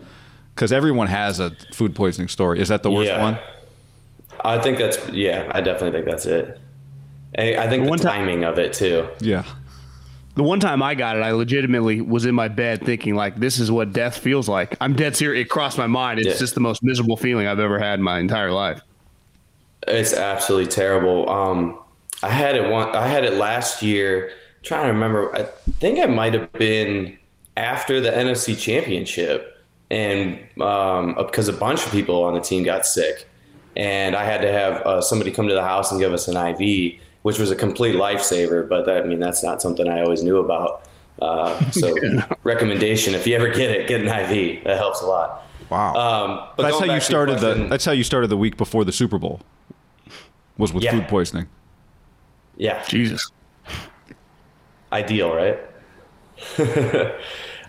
[0.55, 2.61] Because everyone has a food poisoning story.
[2.61, 3.21] Is that the worst yeah.
[3.21, 3.37] one?
[4.43, 5.51] I think that's yeah.
[5.53, 6.59] I definitely think that's it.
[7.37, 9.09] I, think the, the timing time, of it too.
[9.19, 9.43] Yeah.
[10.35, 13.59] The one time I got it, I legitimately was in my bed thinking like, "This
[13.59, 15.45] is what death feels like." I'm dead serious.
[15.45, 16.19] It crossed my mind.
[16.19, 16.37] It's yeah.
[16.37, 18.81] just the most miserable feeling I've ever had in my entire life.
[19.87, 21.29] It's absolutely terrible.
[21.29, 21.79] Um,
[22.23, 22.95] I had it one.
[22.95, 24.29] I had it last year.
[24.29, 25.33] I'm trying to remember.
[25.35, 25.43] I
[25.79, 27.17] think I might have been
[27.55, 29.54] after the NFC Championship
[29.91, 33.27] and um, because a bunch of people on the team got sick,
[33.75, 36.35] and I had to have uh, somebody come to the house and give us an
[36.35, 38.67] IV, which was a complete lifesaver.
[38.67, 40.87] But that, I mean, that's not something I always knew about.
[41.21, 41.95] Uh, so,
[42.43, 44.63] recommendation: if you ever get it, get an IV.
[44.63, 45.43] That helps a lot.
[45.69, 45.93] Wow.
[45.95, 47.69] Um, but that's how you started question, the.
[47.69, 49.41] That's how you started the week before the Super Bowl.
[50.57, 50.91] Was with yeah.
[50.91, 51.47] food poisoning.
[52.57, 52.83] Yeah.
[52.87, 53.29] Jesus.
[54.91, 55.59] Ideal, right?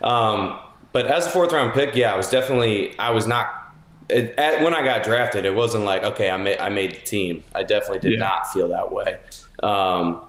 [0.03, 0.59] um,
[0.97, 3.75] but as a fourth round pick, yeah, I was definitely I was not
[4.09, 5.45] it, at, when I got drafted.
[5.45, 7.45] It wasn't like okay, I made I made the team.
[7.55, 8.21] I definitely did yeah.
[8.21, 9.19] not feel that way.
[9.63, 10.23] Um,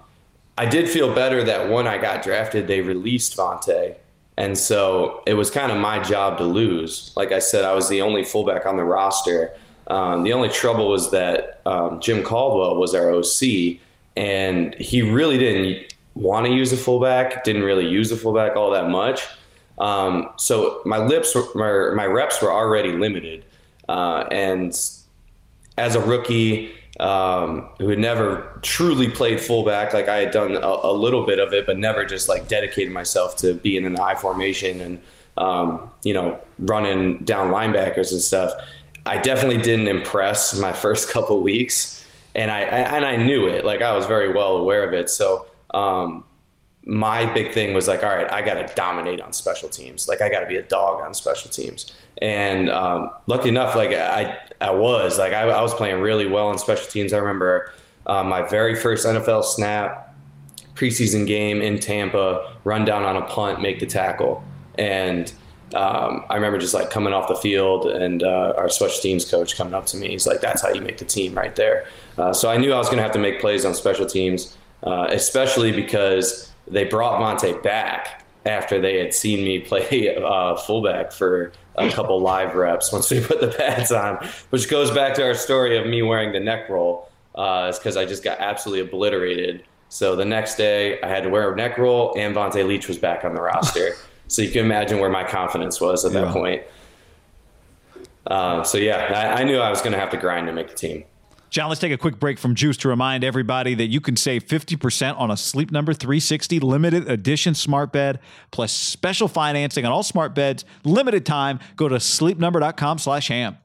[0.58, 3.96] I did feel better that when I got drafted, they released Vonta.
[4.36, 7.14] And so it was kind of my job to lose.
[7.16, 9.56] Like I said, I was the only fullback on the roster.
[9.88, 13.80] Um, the only trouble was that um, Jim Caldwell was our OC,
[14.18, 18.72] and he really didn't want to use a fullback, didn't really use a fullback all
[18.72, 19.24] that much.
[19.78, 23.46] Um, so my lips, were, my, my reps were already limited,
[23.88, 24.70] uh, and
[25.78, 29.94] as a rookie, um, who had never truly played fullback.
[29.94, 32.92] Like I had done a, a, little bit of it, but never just like dedicated
[32.92, 35.02] myself to being in the I formation and
[35.38, 38.52] um, you know running down linebackers and stuff.
[39.06, 43.63] I definitely didn't impress my first couple weeks, and I, I, and I knew it.
[43.63, 45.10] Like I was very well aware of it.
[45.10, 46.24] So um,
[46.88, 50.08] my big thing was like, all right, I got to dominate on special teams.
[50.08, 51.93] Like I got to be a dog on special teams.
[52.21, 56.47] And um, lucky enough, like I, I was like I, I, was playing really well
[56.47, 57.12] on special teams.
[57.12, 57.73] I remember
[58.06, 60.15] uh, my very first NFL snap,
[60.76, 64.43] preseason game in Tampa, run down on a punt, make the tackle,
[64.76, 65.32] and
[65.76, 69.58] um, I remember just like coming off the field and uh, our special teams coach
[69.58, 70.10] coming up to me.
[70.10, 71.86] He's like, "That's how you make the team, right there."
[72.17, 74.58] Uh, so I knew I was going to have to make plays on special teams,
[74.84, 81.12] uh, especially because they brought Vonta back after they had seen me play uh, fullback
[81.12, 84.18] for a couple live reps once we put the pads on,
[84.50, 87.10] which goes back to our story of me wearing the neck roll.
[87.36, 89.64] Uh, it's because I just got absolutely obliterated.
[89.90, 92.98] So the next day, I had to wear a neck roll, and Vonta Leach was
[92.98, 93.94] back on the roster.
[94.28, 96.64] so you can imagine where my confidence was at that point.
[98.26, 100.68] Uh, so yeah, I, I knew I was going to have to grind to make
[100.68, 101.06] the team.
[101.50, 104.46] John, let's take a quick break from Juice to remind everybody that you can save
[104.46, 108.20] 50% on a Sleep Number 360 limited edition smart bed
[108.52, 110.66] plus special financing on all smart beds.
[110.84, 111.60] Limited time.
[111.78, 113.58] Go to sleepnumber.com slash ham.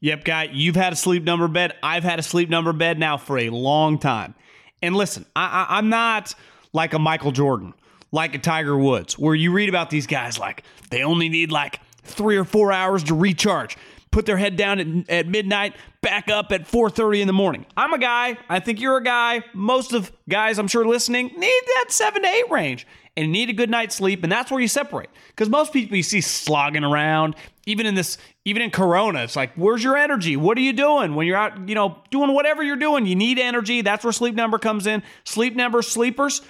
[0.00, 1.74] Yep, guy, you've had a sleep number bed.
[1.82, 4.34] I've had a sleep number bed now for a long time.
[4.80, 6.34] And listen, I, I, I'm not
[6.72, 7.74] like a Michael Jordan,
[8.12, 11.80] like a Tiger Woods, where you read about these guys like they only need like
[12.04, 13.76] three or four hours to recharge
[14.10, 17.66] put their head down at, at midnight, back up at 4:30 in the morning.
[17.76, 18.38] I'm a guy.
[18.48, 19.42] I think you're a guy.
[19.54, 23.52] Most of guys, I'm sure listening, need that seven to eight range and need a
[23.52, 25.10] good night's sleep, and that's where you separate.
[25.28, 27.34] Because most people you see slogging around,
[27.66, 30.36] even in this, even in Corona, it's like, where's your energy?
[30.36, 31.68] What are you doing when you're out?
[31.68, 33.82] You know, doing whatever you're doing, you need energy.
[33.82, 35.02] That's where Sleep Number comes in.
[35.24, 36.42] Sleep Number sleepers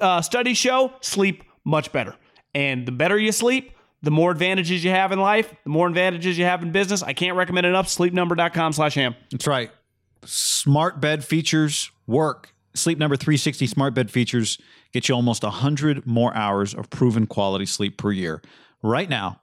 [0.00, 2.14] uh, studies show sleep much better,
[2.54, 3.72] and the better you sleep
[4.06, 7.02] the more advantages you have in life, the more advantages you have in business.
[7.02, 7.88] I can't recommend enough.
[7.88, 9.16] Sleepnumber.com slash ham.
[9.32, 9.72] That's right.
[10.24, 12.54] Smart bed features work.
[12.72, 14.58] Sleep Number 360 smart bed features
[14.92, 18.40] get you almost 100 more hours of proven quality sleep per year.
[18.80, 19.40] Right now,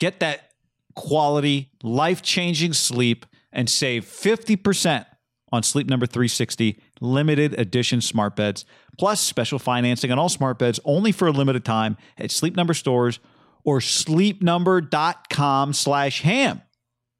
[0.00, 0.52] get that
[0.94, 5.04] quality, life changing sleep and save 50%
[5.52, 8.64] on Sleep Number 360 limited edition smart beds,
[8.96, 12.72] plus special financing on all smart beds only for a limited time at Sleep Number
[12.72, 13.20] stores
[13.66, 16.62] or sleepnumber.com slash ham.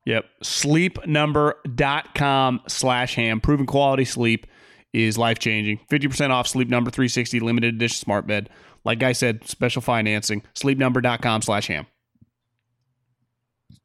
[0.07, 0.25] Yep.
[0.43, 3.41] Sleepnumber.com slash ham.
[3.41, 4.47] Proven quality sleep
[4.95, 5.81] is life changing.
[5.91, 8.49] 50% off Sleep Number 360 limited edition smart bed.
[8.85, 10.43] Like I said, special financing.
[10.55, 11.87] Sleepnumber.com slash ham.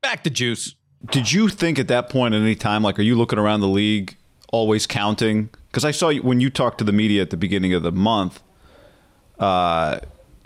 [0.01, 0.75] Back to juice.
[1.11, 3.67] Did you think at that point at any time, like, are you looking around the
[3.67, 4.15] league,
[4.53, 5.49] always counting?
[5.67, 7.91] Because I saw you, when you talked to the media at the beginning of the
[7.91, 8.43] month,
[9.39, 10.01] uh,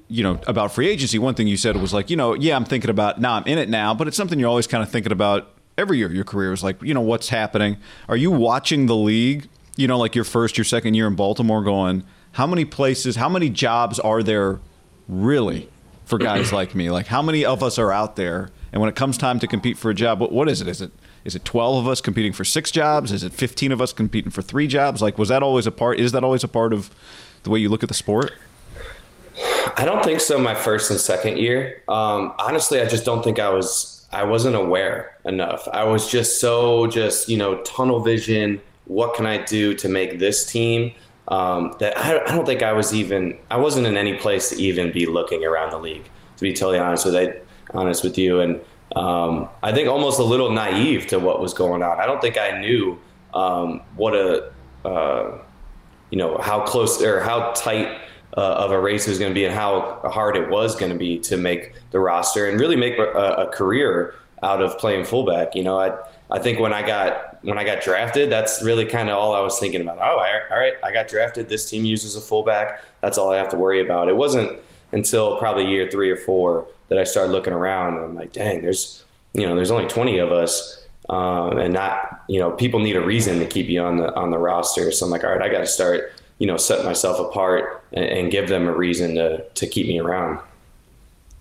[0.07, 2.65] you know, about free agency, one thing you said was like, you know, yeah, I'm
[2.65, 5.11] thinking about now I'm in it now, but it's something you're always kind of thinking
[5.11, 6.11] about every year.
[6.11, 7.77] Your career is like, you know, what's happening?
[8.07, 9.47] Are you watching the league?
[9.75, 13.29] You know, like your first, your second year in Baltimore, going, how many places, how
[13.29, 14.59] many jobs are there
[15.07, 15.69] really
[16.05, 16.89] for guys like me?
[16.89, 18.51] Like, how many of us are out there?
[18.71, 20.67] And when it comes time to compete for a job, what, what is it?
[20.67, 20.91] Is it
[21.25, 23.11] is it 12 of us competing for six jobs?
[23.11, 25.01] Is it 15 of us competing for three jobs?
[25.01, 25.99] Like, was that always a part?
[25.99, 26.91] Is that always a part of
[27.41, 28.31] the way you look at the sport?
[29.77, 30.37] I don't think so.
[30.37, 34.07] My first and second year, um, honestly, I just don't think I was.
[34.11, 35.67] I wasn't aware enough.
[35.73, 38.61] I was just so just you know tunnel vision.
[38.85, 40.93] What can I do to make this team?
[41.27, 43.37] Um, that I, I, don't think I was even.
[43.49, 46.05] I wasn't in any place to even be looking around the league.
[46.37, 47.33] To be totally honest with you,
[47.73, 48.59] honest with you, and
[48.95, 51.99] um, I think almost a little naive to what was going on.
[51.99, 52.99] I don't think I knew
[53.33, 54.51] um, what a
[54.85, 55.37] uh,
[56.11, 57.99] you know how close or how tight
[58.37, 60.97] uh, of a race was going to be and how hard it was going to
[60.97, 65.55] be to make the roster and really make a, a, career out of playing fullback.
[65.55, 65.97] You know, I
[66.29, 69.39] I think when I got when I got drafted, that's really kind of all I
[69.39, 69.99] was thinking about.
[69.99, 71.47] Oh, all right, I got drafted.
[71.47, 72.81] This team uses a fullback.
[73.01, 74.09] That's all I have to worry about.
[74.09, 74.59] It wasn't
[74.91, 78.61] until probably year three or four that I started looking around and I'm like, dang,
[78.61, 79.03] there's
[79.35, 80.81] you know, there's only 20 of us.
[81.07, 84.31] Um, and not, you know, people need a reason to keep you on the on
[84.31, 84.91] the roster.
[84.91, 88.05] So I'm like, all right, I got to start you know, set myself apart and,
[88.05, 90.39] and give them a reason to, to keep me around.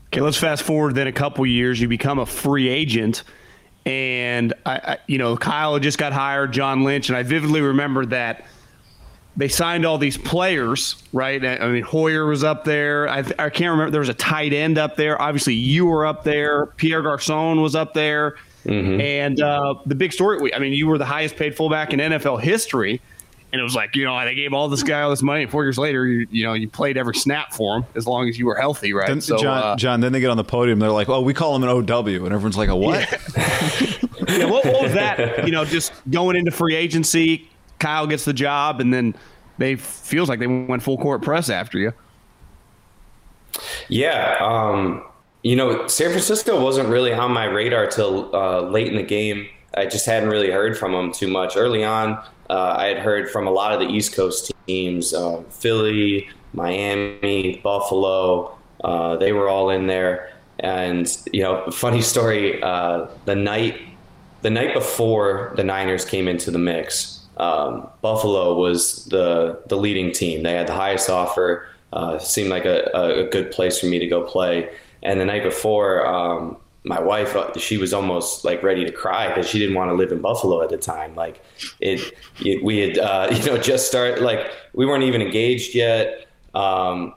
[0.09, 1.81] Okay, let's fast forward then a couple years.
[1.81, 3.25] You become a free agent,
[3.85, 8.07] and I, I, you know, Kyle just got hired, John Lynch, and I vividly remember
[8.07, 8.47] that
[9.37, 11.45] they signed all these players, right?
[11.45, 13.09] I mean, Hoyer was up there.
[13.09, 13.91] I, I can't remember.
[13.91, 15.21] There was a tight end up there.
[15.21, 16.67] Obviously, you were up there.
[16.67, 18.37] Pierre Garcon was up there.
[18.67, 22.41] And uh, the big story, I mean, you were the highest paid fullback in NFL
[22.41, 23.03] history.
[23.55, 25.47] And it was like, you know, they gave all this guy all this money.
[25.47, 28.37] Four years later, you, you know, you played every snap for him as long as
[28.37, 29.07] you were healthy, right?
[29.07, 30.81] Then, so, John, uh, John, then they get on the podium.
[30.81, 34.65] They're like, "Oh, we call him an OW," and everyone's like, "A what?" yeah, what,
[34.65, 35.47] what was that?
[35.47, 39.15] You know, just going into free agency, Kyle gets the job, and then
[39.59, 41.93] they feels like they went full court press after you.
[43.89, 45.05] Yeah, um,
[45.45, 49.47] you know, San Francisco wasn't really on my radar till uh, late in the game.
[49.77, 51.57] I just hadn't really heard from them too much.
[51.57, 55.43] Early on, uh, I had heard from a lot of the East Coast teams, uh,
[55.51, 58.57] Philly, Miami, Buffalo.
[58.83, 60.33] Uh, they were all in there.
[60.61, 62.63] And you know, funny story.
[62.63, 63.81] Uh, the night,
[64.43, 70.13] the night before the Niners came into the mix, um, Buffalo was the the leading
[70.13, 70.43] team.
[70.43, 71.69] They had the highest offer.
[71.93, 74.69] Uh, seemed like a, a good place for me to go play.
[75.05, 79.29] And the night before, um, my wife, uh, she was almost like ready to cry
[79.29, 81.15] because she didn't want to live in Buffalo at the time.
[81.15, 81.43] Like
[81.81, 86.27] it, it we had, uh, you know, just started, like we weren't even engaged yet.
[86.55, 87.15] Um,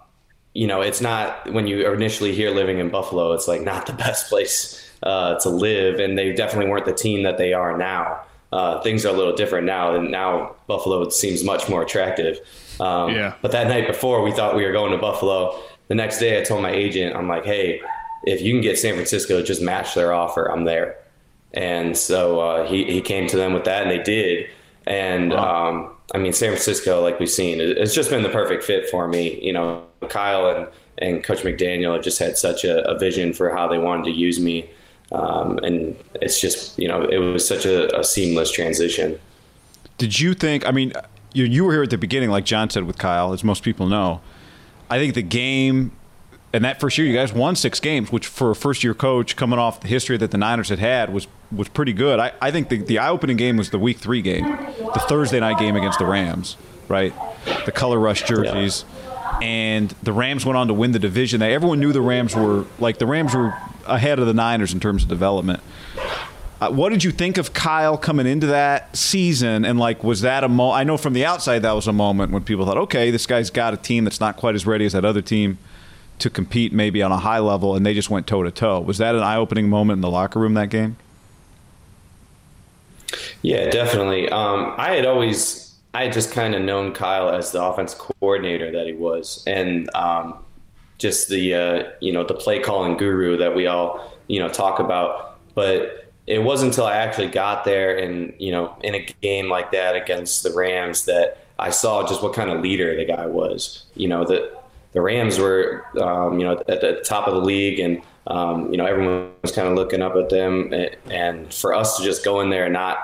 [0.54, 3.86] you know, it's not when you are initially here living in Buffalo, it's like not
[3.86, 6.00] the best place uh, to live.
[6.00, 8.22] And they definitely weren't the team that they are now.
[8.54, 12.40] Uh, things are a little different now, and now Buffalo seems much more attractive.
[12.80, 13.34] Um, Yeah.
[13.42, 15.60] But that night before, we thought we were going to Buffalo.
[15.90, 17.82] The next day, I told my agent, I'm like, hey,
[18.28, 20.98] if you can get San Francisco to just match their offer, I'm there.
[21.54, 24.50] And so uh, he, he came to them with that, and they did.
[24.86, 28.64] And um, I mean, San Francisco, like we've seen, it- it's just been the perfect
[28.64, 29.40] fit for me.
[29.44, 30.68] You know, Kyle and,
[31.00, 34.12] and Coach McDaniel have just had such a, a vision for how they wanted to
[34.12, 34.70] use me.
[35.12, 39.18] Um, and it's just, you know, it was such a, a seamless transition.
[39.98, 40.66] Did you think?
[40.68, 40.92] I mean,
[41.34, 43.88] you you were here at the beginning, like John said with Kyle, as most people
[43.88, 44.20] know.
[44.90, 45.92] I think the game,
[46.54, 49.36] and that first year, you guys won six games, which for a first year coach
[49.36, 52.20] coming off the history that the Niners had had was was pretty good.
[52.20, 55.40] I, I think the, the eye opening game was the week three game, the Thursday
[55.40, 56.58] night game against the Rams,
[56.88, 57.14] right?
[57.66, 58.86] The color rush jerseys.
[59.42, 61.40] And the Rams went on to win the division.
[61.42, 63.54] They, everyone knew the Rams were like the Rams were
[63.86, 65.62] ahead of the Niners in terms of development.
[66.60, 69.64] Uh, what did you think of Kyle coming into that season?
[69.64, 70.72] And like, was that a mo?
[70.72, 73.52] I know from the outside that was a moment when people thought, okay, this guy's
[73.52, 75.60] got a team that's not quite as ready as that other team
[76.20, 78.80] to compete maybe on a high level, and they just went toe to toe.
[78.80, 80.98] Was that an eye-opening moment in the locker room that game?
[83.42, 84.30] Yeah, definitely.
[84.30, 88.72] Um, I had always, I had just kind of known Kyle as the offense coordinator
[88.72, 90.40] that he was, and um,
[90.98, 94.80] just the, uh, you know, the play calling guru that we all, you know, talk
[94.80, 95.40] about.
[95.54, 99.72] But it wasn't until I actually got there and, you know, in a game like
[99.72, 103.86] that against the Rams that I saw just what kind of leader the guy was.
[103.96, 104.57] You know, the,
[104.98, 108.78] the Rams were, um, you know, at the top of the league and, um, you
[108.80, 110.74] know, everyone was kind of looking up at them.
[111.12, 112.98] And for us to just go in there and not,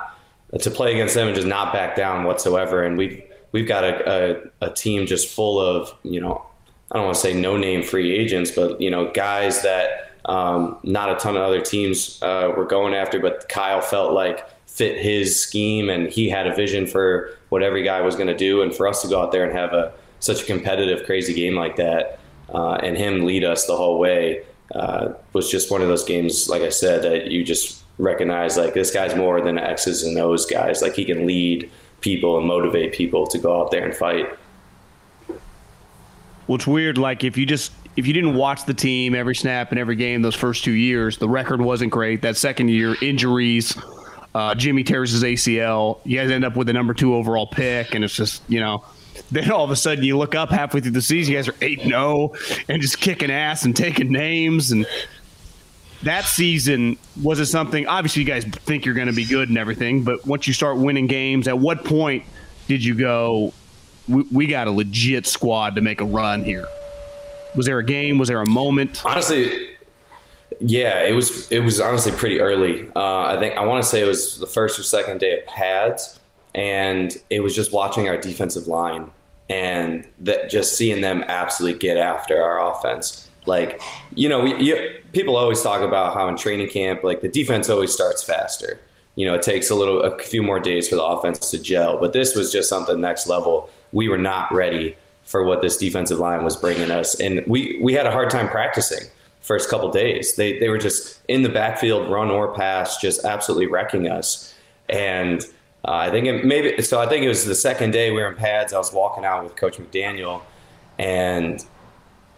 [0.58, 2.82] to play against them and just not back down whatsoever.
[2.82, 6.44] And we've we've got a, a, a team just full of you know
[6.90, 10.78] I don't want to say no name free agents, but you know guys that um,
[10.82, 15.00] not a ton of other teams uh, were going after, but Kyle felt like fit
[15.00, 18.62] his scheme and he had a vision for what every guy was going to do.
[18.62, 19.92] And for us to go out there and have a
[20.24, 22.18] such a competitive, crazy game like that,
[22.52, 24.42] uh, and him lead us the whole way
[24.74, 28.74] uh, was just one of those games, like I said, that you just recognize like
[28.74, 30.82] this guy's more than X's and O's guys.
[30.82, 34.28] Like he can lead people and motivate people to go out there and fight.
[36.46, 36.98] Well, it's weird.
[36.98, 40.22] Like if you just if you didn't watch the team every snap and every game
[40.22, 42.22] those first two years, the record wasn't great.
[42.22, 43.76] That second year, injuries.
[44.34, 46.00] Uh, Jimmy tears his ACL.
[46.04, 48.84] You guys end up with the number two overall pick, and it's just you know.
[49.30, 51.54] Then all of a sudden, you look up halfway through the season, you guys are
[51.60, 52.32] eight zero
[52.68, 54.70] and just kicking ass and taking names.
[54.70, 54.86] And
[56.02, 57.86] that season was it something?
[57.86, 60.76] Obviously, you guys think you're going to be good and everything, but once you start
[60.76, 62.24] winning games, at what point
[62.68, 63.52] did you go?
[64.08, 66.66] We, we got a legit squad to make a run here.
[67.56, 68.18] Was there a game?
[68.18, 69.02] Was there a moment?
[69.04, 69.70] Honestly,
[70.60, 71.50] yeah, it was.
[71.50, 72.88] It was honestly pretty early.
[72.94, 75.46] Uh, I think I want to say it was the first or second day of
[75.46, 76.20] pads,
[76.54, 79.10] and it was just watching our defensive line
[79.48, 83.28] and that just seeing them absolutely get after our offense.
[83.46, 83.80] Like,
[84.14, 87.68] you know, we, you, people always talk about how in training camp, like the defense
[87.68, 88.80] always starts faster.
[89.16, 91.98] You know, it takes a little, a few more days for the offense to gel.
[91.98, 93.70] But this was just something next level.
[93.92, 97.94] We were not ready for what this defensive line was bringing us, and we we
[97.94, 99.08] had a hard time practicing
[99.40, 100.36] first couple days.
[100.36, 104.54] They they were just in the backfield, run or pass, just absolutely wrecking us.
[104.88, 105.44] And
[105.86, 107.00] uh, I think it maybe so.
[107.00, 108.72] I think it was the second day we were in pads.
[108.72, 110.42] I was walking out with Coach McDaniel,
[110.98, 111.64] and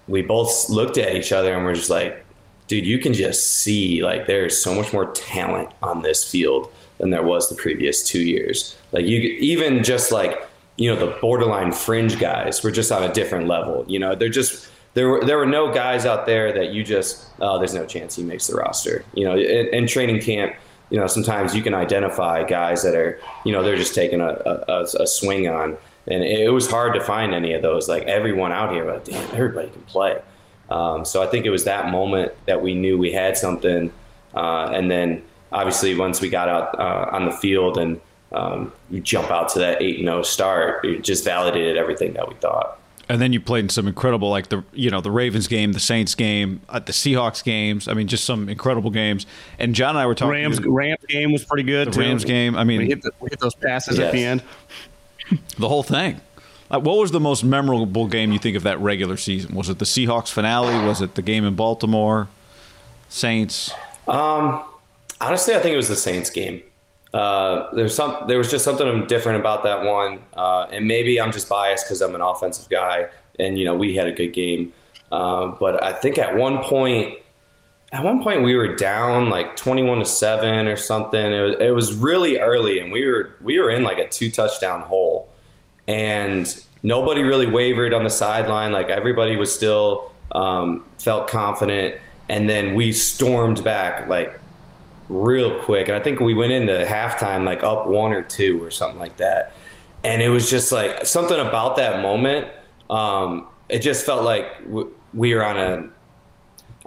[0.08, 2.24] we both looked at each other and we're just like,
[2.68, 7.10] dude, you can just see like there's so much more talent on this field than
[7.10, 8.76] there was the previous two years.
[8.92, 13.12] Like you even just like you know the borderline fringe guys were just on a
[13.12, 13.84] different level.
[13.88, 17.26] You know, they're just there were there were no guys out there that you just
[17.40, 19.04] oh there's no chance he makes the roster.
[19.14, 20.54] You know, in, in training camp.
[20.90, 24.62] You know, sometimes you can identify guys that are, you know, they're just taking a,
[24.68, 25.76] a, a swing on,
[26.06, 27.88] and it was hard to find any of those.
[27.88, 30.20] Like everyone out here, but damn, everybody can play.
[30.70, 33.92] Um, so I think it was that moment that we knew we had something,
[34.34, 35.22] uh, and then
[35.52, 38.00] obviously once we got out uh, on the field and
[38.32, 42.28] um, you jump out to that eight and zero start, it just validated everything that
[42.28, 42.78] we thought.
[43.08, 45.80] And then you played in some incredible, like the you know the Ravens game, the
[45.80, 47.86] Saints game, uh, the Seahawks games.
[47.86, 49.26] I mean, just some incredible games.
[49.60, 50.32] And John and I were talking.
[50.32, 51.88] Rams Rams game was pretty good.
[51.88, 52.00] The too.
[52.00, 52.56] Rams game.
[52.56, 54.06] I mean, we hit, the, we hit those passes Yes.
[54.08, 54.42] at the end.
[55.56, 56.20] the whole thing.
[56.68, 59.54] Uh, what was the most memorable game you think of that regular season?
[59.54, 60.84] Was it the Seahawks finale?
[60.84, 62.26] Was it the game in Baltimore?
[63.08, 63.70] Saints.
[64.08, 64.64] Um,
[65.20, 66.60] honestly, I think it was the Saints game.
[67.14, 71.32] Uh, there's some, there was just something different about that one, uh, and maybe I'm
[71.32, 74.72] just biased because I'm an offensive guy, and you know we had a good game.
[75.10, 77.18] Uh, but I think at one point,
[77.92, 81.32] at one point we were down like 21 to seven or something.
[81.32, 84.30] It was, it was really early, and we were we were in like a two
[84.30, 85.28] touchdown hole,
[85.86, 88.72] and nobody really wavered on the sideline.
[88.72, 91.94] Like everybody was still um, felt confident,
[92.28, 94.38] and then we stormed back like
[95.08, 95.88] real quick.
[95.88, 99.16] And I think we went into halftime like up one or two or something like
[99.18, 99.52] that.
[100.04, 102.48] And it was just like something about that moment.
[102.90, 104.46] Um, it just felt like
[105.12, 105.88] we were on a.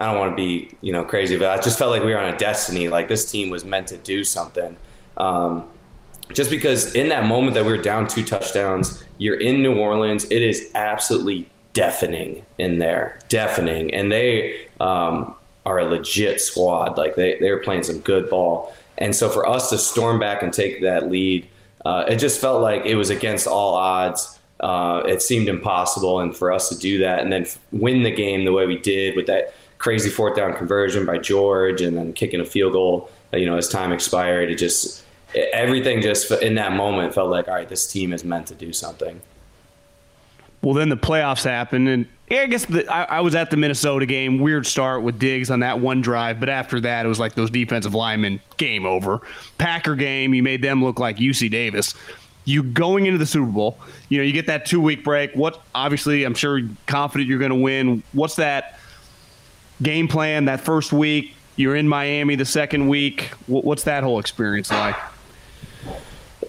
[0.01, 2.19] I don't want to be you know crazy, but I just felt like we were
[2.19, 2.87] on a destiny.
[2.87, 4.77] Like this team was meant to do something.
[5.17, 5.67] Um,
[6.31, 10.25] just because in that moment that we were down two touchdowns, you're in New Orleans.
[10.25, 16.97] It is absolutely deafening in there, deafening, and they um, are a legit squad.
[16.97, 20.43] Like they they were playing some good ball, and so for us to storm back
[20.43, 21.47] and take that lead,
[21.85, 24.39] uh, it just felt like it was against all odds.
[24.59, 28.43] Uh, it seemed impossible, and for us to do that and then win the game
[28.43, 32.41] the way we did with that crazy fourth down conversion by George, and then kicking
[32.41, 35.03] a field goal, you know, as time expired, it just
[35.53, 38.73] everything just in that moment felt like all right, this team is meant to do
[38.73, 39.21] something.
[40.61, 43.57] Well, then the playoffs happened, and yeah, I guess the, I, I was at the
[43.57, 44.39] Minnesota game.
[44.39, 47.49] Weird start with Diggs on that one drive, but after that, it was like those
[47.49, 48.39] defensive linemen.
[48.57, 49.21] Game over.
[49.57, 51.95] Packer game, you made them look like UC Davis.
[52.45, 55.33] You going into the Super Bowl, you know, you get that two week break.
[55.33, 58.03] What obviously, I'm sure confident you're going to win.
[58.13, 58.79] What's that
[59.81, 60.45] game plan?
[60.45, 62.35] That first week, you're in Miami.
[62.35, 64.95] The second week, what's that whole experience like?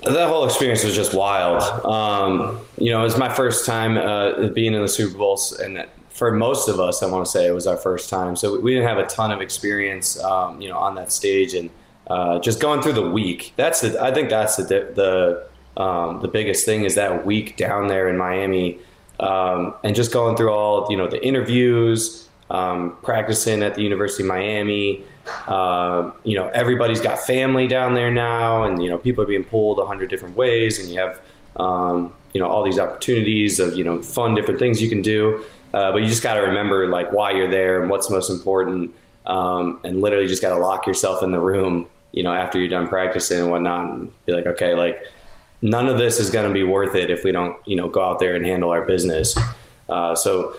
[0.02, 1.62] That whole experience was just wild.
[1.84, 5.86] Um, you know, it was my first time uh, being in the Super Bowls, and
[6.10, 8.36] for most of us, I want to say it was our first time.
[8.36, 11.70] So we didn't have a ton of experience, um, you know, on that stage, and
[12.08, 13.52] uh, just going through the week.
[13.56, 14.02] That's the.
[14.02, 15.46] I think that's the the
[15.80, 18.78] um, the biggest thing is that week down there in Miami,
[19.18, 24.22] um, and just going through all you know the interviews, um, practicing at the University
[24.22, 25.04] of Miami.
[25.46, 29.44] Uh, you know, everybody's got family down there now, and you know, people are being
[29.44, 31.20] pulled a hundred different ways, and you have
[31.56, 35.44] um, you know all these opportunities of you know fun different things you can do.
[35.72, 38.92] Uh, but you just got to remember like why you're there and what's most important,
[39.26, 42.68] um, and literally just got to lock yourself in the room, you know, after you're
[42.68, 45.00] done practicing and whatnot, and be like, okay, like
[45.62, 48.02] none of this is going to be worth it if we don't, you know, go
[48.02, 49.38] out there and handle our business.
[49.88, 50.56] Uh, so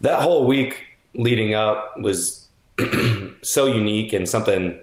[0.00, 0.84] that whole week
[1.14, 2.41] leading up was
[3.42, 4.78] so unique and something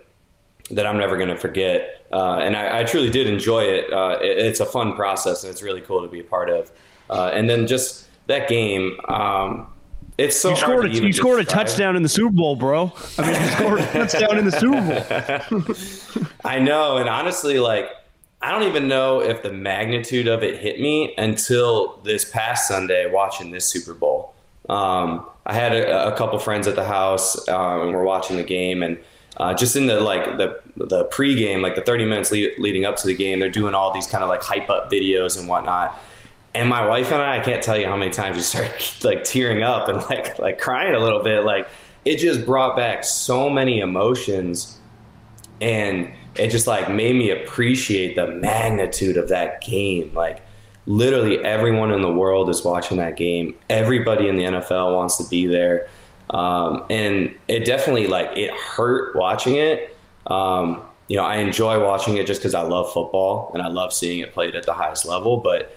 [0.72, 2.06] that I'm never going to forget.
[2.12, 3.92] Uh, and I, I, truly did enjoy it.
[3.92, 4.38] Uh, it.
[4.38, 6.72] It's a fun process and it's really cool to be a part of.
[7.10, 9.68] Uh, and then just that game, um,
[10.18, 12.56] it's so You hard scored to a, you scored a touchdown in the Super Bowl,
[12.56, 12.92] bro.
[13.18, 16.32] I mean, you scored a touchdown in the Super Bowl.
[16.44, 17.90] I know, and honestly, like
[18.42, 23.10] I don't even know if the magnitude of it hit me until this past Sunday
[23.10, 24.34] watching this Super Bowl.
[24.68, 28.44] Um, I had a, a couple friends at the house, um, and we're watching the
[28.44, 29.00] game, and
[29.38, 32.98] uh, just in the like the the pregame, like the 30 minutes lead, leading up
[32.98, 36.00] to the game, they're doing all these kind of like hype up videos and whatnot.
[36.54, 38.74] And my wife and I, I can't tell you how many times we started
[39.04, 41.44] like tearing up and like like crying a little bit.
[41.46, 41.68] Like
[42.06, 44.78] it just brought back so many emotions
[45.62, 50.42] and it just like made me appreciate the magnitude of that game like
[50.90, 53.56] literally everyone in the world is watching that game.
[53.70, 55.88] Everybody in the nfl wants to be there.
[56.32, 59.96] Um, and it definitely like it hurt watching it.
[60.28, 63.92] Um, you know i enjoy watching it just because i love football and i love
[63.92, 65.76] seeing it played at the highest level but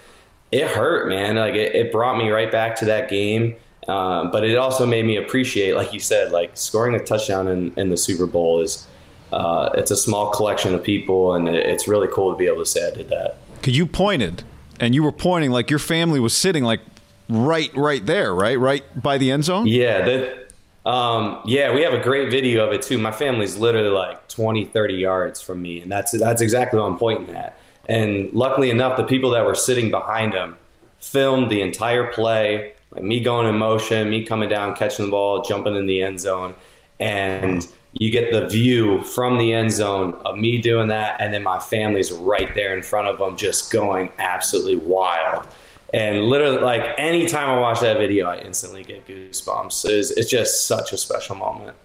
[0.52, 1.36] it hurt man.
[1.36, 3.56] Like it, it brought me right back to that game.
[3.88, 7.72] Uh, but it also made me appreciate, like you said, like scoring a touchdown in,
[7.76, 8.86] in the Super Bowl is
[9.32, 12.58] uh, it's a small collection of people, and it, it's really cool to be able
[12.58, 13.38] to say I did that.
[13.60, 14.44] Cause you pointed,
[14.82, 16.80] and you were pointing like your family was sitting like
[17.28, 19.66] right, right there, right, right by the end zone.
[19.66, 20.38] Yeah, that.
[20.84, 22.98] Um, yeah, we have a great video of it too.
[22.98, 26.98] My family's literally like 20, 30 yards from me, and that's that's exactly what I'm
[26.98, 27.56] pointing at.
[27.88, 30.56] And luckily enough, the people that were sitting behind him
[30.98, 35.42] filmed the entire play, like me going in motion, me coming down, catching the ball,
[35.42, 36.54] jumping in the end zone,
[36.98, 37.64] and
[37.94, 41.58] you get the view from the end zone of me doing that, and then my
[41.58, 45.46] family's right there in front of them, just going absolutely wild.
[45.92, 49.84] And literally, like anytime I watch that video, I instantly get goosebumps.
[49.84, 51.76] It's, it's just such a special moment.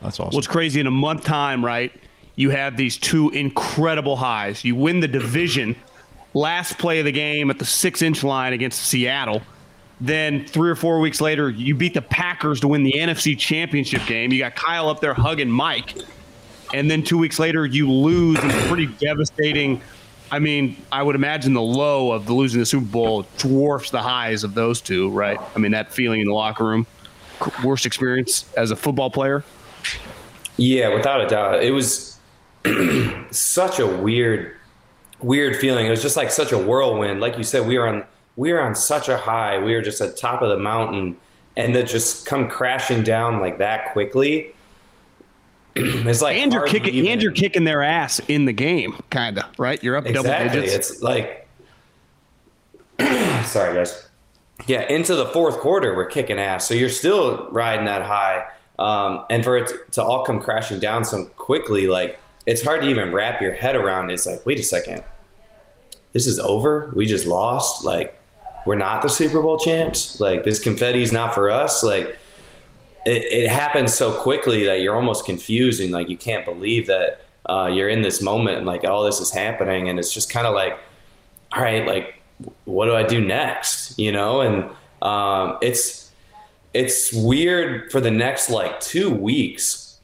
[0.00, 0.36] That's awesome.
[0.36, 1.92] What's crazy in a month time, right?
[2.36, 4.64] You have these two incredible highs.
[4.64, 5.74] You win the division,
[6.34, 9.42] last play of the game at the six inch line against Seattle.
[10.00, 14.06] Then three or four weeks later, you beat the Packers to win the NFC Championship
[14.06, 14.32] game.
[14.32, 15.96] You got Kyle up there hugging Mike.
[16.72, 19.80] And then two weeks later, you lose in a pretty devastating.
[20.30, 24.02] I mean, I would imagine the low of the losing the Super Bowl dwarfs the
[24.02, 25.40] highs of those two, right?
[25.56, 26.86] I mean, that feeling in the locker room,
[27.64, 29.42] worst experience as a football player.
[30.58, 31.62] Yeah, without a doubt.
[31.62, 32.18] It was
[33.30, 34.54] such a weird,
[35.20, 35.86] weird feeling.
[35.86, 37.20] It was just like such a whirlwind.
[37.20, 38.04] Like you said, we were on
[38.38, 39.58] we were on such a high.
[39.58, 41.16] We were just at the top of the mountain,
[41.56, 44.54] and to just come crashing down like that quickly.
[45.74, 49.40] it's like and you're kicking even- and you're kicking their ass in the game, kind
[49.40, 49.82] of right.
[49.82, 50.90] You're up double digits.
[50.90, 51.48] It's like,
[53.44, 54.06] sorry guys.
[54.68, 56.66] Yeah, into the fourth quarter, we're kicking ass.
[56.66, 58.46] So you're still riding that high,
[58.78, 62.82] um, and for it to, to all come crashing down so quickly, like it's hard
[62.82, 64.10] to even wrap your head around.
[64.10, 65.02] It's like, wait a second,
[66.12, 66.92] this is over.
[66.94, 67.84] We just lost.
[67.84, 68.17] Like
[68.68, 70.20] we're not the Super Bowl champs.
[70.20, 71.82] Like this confetti is not for us.
[71.82, 72.18] Like
[73.06, 77.22] it, it happens so quickly that you're almost confused and like you can't believe that
[77.48, 80.46] uh, you're in this moment and like all this is happening and it's just kind
[80.46, 80.78] of like
[81.52, 82.20] all right like
[82.66, 84.68] what do i do next you know and
[85.00, 86.10] um, it's
[86.74, 89.98] it's weird for the next like two weeks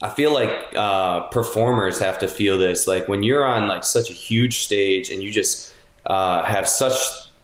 [0.00, 4.10] i feel like uh, performers have to feel this like when you're on like such
[4.10, 5.74] a huge stage and you just
[6.06, 6.94] uh, have such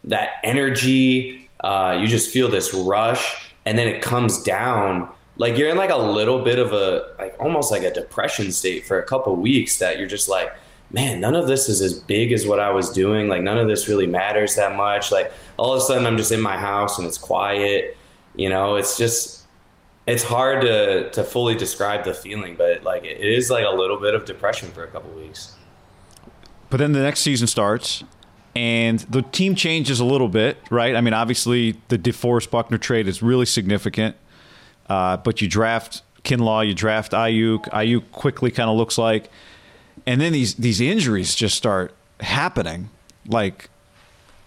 [0.06, 5.08] that energy uh, you just feel this rush and then it comes down.
[5.36, 8.86] Like you're in like a little bit of a like almost like a depression state
[8.86, 10.52] for a couple weeks that you're just like
[10.92, 13.28] man none of this is as big as what i was doing.
[13.28, 15.12] Like none of this really matters that much.
[15.12, 17.96] Like all of a sudden i'm just in my house and it's quiet
[18.36, 18.76] you know?
[18.76, 19.44] It's just
[20.06, 23.98] it's hard to to fully describe the feeling but like it is like a little
[23.98, 25.54] bit of depression for a couple weeks.
[26.70, 28.04] But then the next season starts,
[28.56, 30.96] and the team changes a little bit, right?
[30.96, 34.16] I mean, obviously the DeForest Buckner trade is really significant,
[34.88, 37.68] uh, but you draft Kinlaw, you draft Aiyuk.
[37.70, 39.28] Aiyuk quickly kind of looks like,
[40.06, 42.88] and then these these injuries just start happening,
[43.26, 43.68] like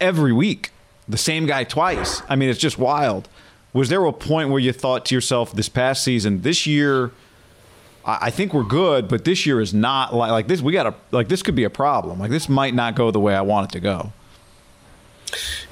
[0.02, 0.72] every week,
[1.08, 2.22] the same guy twice.
[2.28, 3.30] I mean, it's just wild.
[3.74, 7.12] Was there a point where you thought to yourself, this past season, this year?
[8.06, 10.62] I think we're good, but this year is not like, like this.
[10.62, 12.20] We got to like this could be a problem.
[12.20, 14.14] Like this might not go the way I want it to go.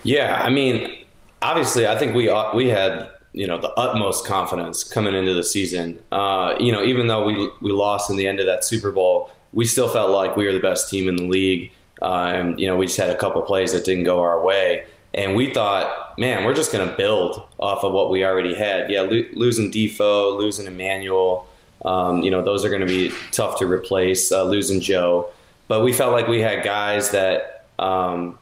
[0.04, 1.06] Yeah, I mean,
[1.42, 5.44] obviously, I think we uh, we had you know the utmost confidence coming into the
[5.44, 6.00] season.
[6.12, 9.32] Uh, you know, even though we we lost in the end of that Super Bowl,
[9.54, 11.72] we still felt like we were the best team in the league.
[12.02, 14.86] Uh, and you know, we just had a couple plays that didn't go our way,
[15.14, 18.92] and we thought, man, we're just going to build off of what we already had.
[18.92, 21.48] Yeah, lo- losing Defoe, losing Emmanuel,
[21.86, 24.32] um, you know, those are going to be tough to replace.
[24.32, 25.30] Uh, losing Joe,
[25.68, 27.66] but we felt like we had guys that.
[27.80, 28.40] Um,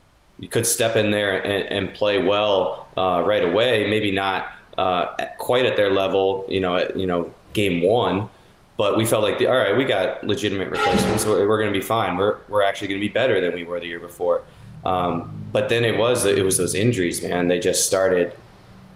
[0.50, 3.90] could step in there and, and play well uh, right away.
[3.90, 8.30] Maybe not uh, quite at their level, you know, at, you know, game one,
[8.76, 11.26] but we felt like, the, all right, we got legitimate replacements.
[11.26, 12.18] We're, we're going to be fine.
[12.18, 14.44] We're we're actually going to be better than we were the year before.
[14.84, 17.48] Um, but then it was it was those injuries, man.
[17.48, 18.34] They just started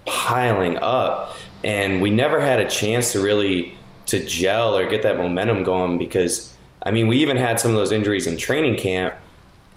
[0.06, 3.78] piling up, and we never had a chance to really
[4.10, 6.54] to gel or get that momentum going because
[6.84, 9.16] I mean, we even had some of those injuries in training camp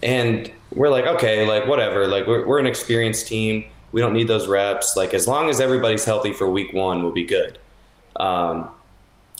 [0.02, 3.64] and we're like okay like whatever like we're, we're an experienced team.
[3.92, 4.96] We don't need those reps.
[4.96, 7.58] Like as long as everybody's healthy for week one we'll be good.
[8.16, 8.68] Um,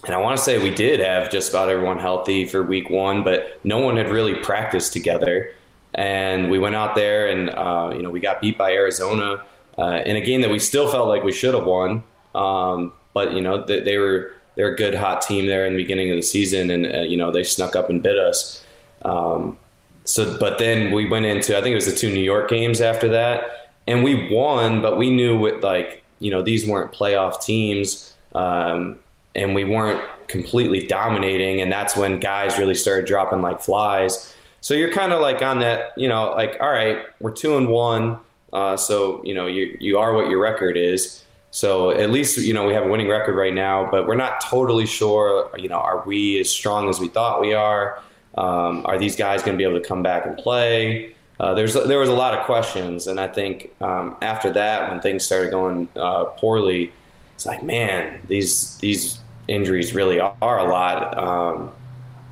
[0.05, 3.23] and i want to say we did have just about everyone healthy for week one
[3.23, 5.55] but no one had really practiced together.
[5.95, 9.45] And we went out there and uh, you know we got beat by arizona
[9.79, 12.03] uh, in a game that we still felt like we should have won.
[12.35, 15.83] Um, but you know they, they were they're a good hot team there in the
[15.83, 18.65] beginning of the season and uh, you know they snuck up and bit us
[19.05, 19.59] um,
[20.05, 22.81] so, but then we went into I think it was the two New York games
[22.81, 24.83] after that, and we won.
[24.83, 28.99] But we knew with like you know, these weren't playoff teams, um,
[29.35, 31.61] and we weren't completely dominating.
[31.61, 34.35] And that's when guys really started dropping like flies.
[34.61, 37.69] So you're kind of like on that, you know, like all right, we're two and
[37.69, 38.19] one,
[38.53, 41.22] uh, so you know you you are what your record is.
[41.53, 44.41] So at least you know we have a winning record right now, but we're not
[44.41, 45.51] totally sure.
[45.57, 48.03] You know, are we as strong as we thought we are?
[48.39, 51.15] Um, are these guys going to be able to come back and play?
[51.39, 55.01] Uh, there's there was a lot of questions, and I think um, after that, when
[55.01, 56.91] things started going uh, poorly,
[57.35, 61.71] it's like, man, these these injuries really are a lot, um,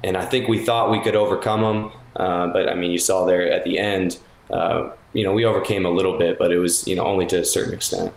[0.02, 3.26] and I think we thought we could overcome them, uh, but I mean, you saw
[3.26, 4.18] there at the end,
[4.50, 7.40] uh, you know, we overcame a little bit, but it was you know only to
[7.40, 8.14] a certain extent.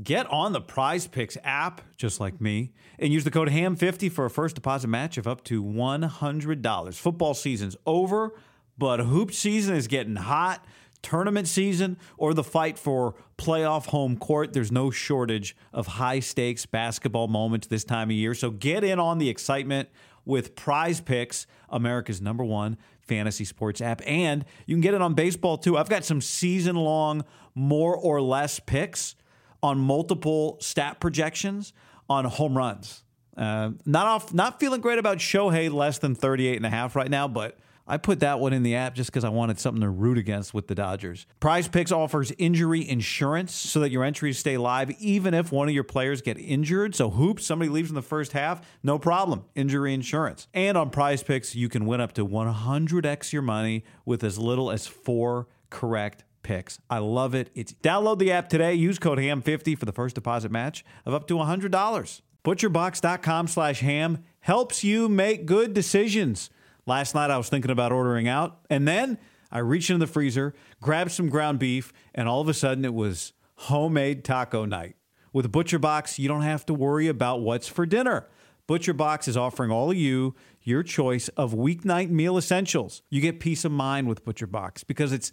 [0.00, 4.24] Get on the Prize Picks app, just like me, and use the code HAM50 for
[4.24, 6.94] a first deposit match of up to $100.
[6.94, 8.32] Football season's over,
[8.78, 10.64] but hoop season is getting hot.
[11.02, 16.64] Tournament season or the fight for playoff home court, there's no shortage of high stakes
[16.64, 18.34] basketball moments this time of year.
[18.34, 19.90] So get in on the excitement
[20.24, 24.00] with Prize Picks, America's number one fantasy sports app.
[24.06, 25.76] And you can get it on baseball too.
[25.76, 27.24] I've got some season long,
[27.54, 29.16] more or less picks
[29.62, 31.72] on multiple stat projections
[32.08, 33.04] on home runs.
[33.36, 37.10] Uh, not off, not feeling great about Shohei less than 38 and a half right
[37.10, 39.88] now, but I put that one in the app just because I wanted something to
[39.88, 41.26] root against with the Dodgers.
[41.40, 45.74] Prize Picks offers injury insurance so that your entries stay live even if one of
[45.74, 46.94] your players get injured.
[46.94, 49.44] So hoops, somebody leaves in the first half, no problem.
[49.54, 50.46] Injury insurance.
[50.54, 54.70] And on Prize Picks, you can win up to 100x your money with as little
[54.70, 56.78] as four correct picks.
[56.90, 57.50] I love it.
[57.54, 58.74] It's download the app today.
[58.74, 62.20] Use code HAM50 for the first deposit match of up to $100.
[62.44, 66.50] Butcherbox.com slash ham helps you make good decisions.
[66.86, 69.18] Last night I was thinking about ordering out, and then
[69.52, 72.94] I reached into the freezer, grabbed some ground beef, and all of a sudden it
[72.94, 74.96] was homemade taco night.
[75.32, 78.28] With Butcher Box, you don't have to worry about what's for dinner.
[78.66, 83.02] Butcher Box is offering all of you your choice of weeknight meal essentials.
[83.10, 85.32] You get peace of mind with Butcher Box because it's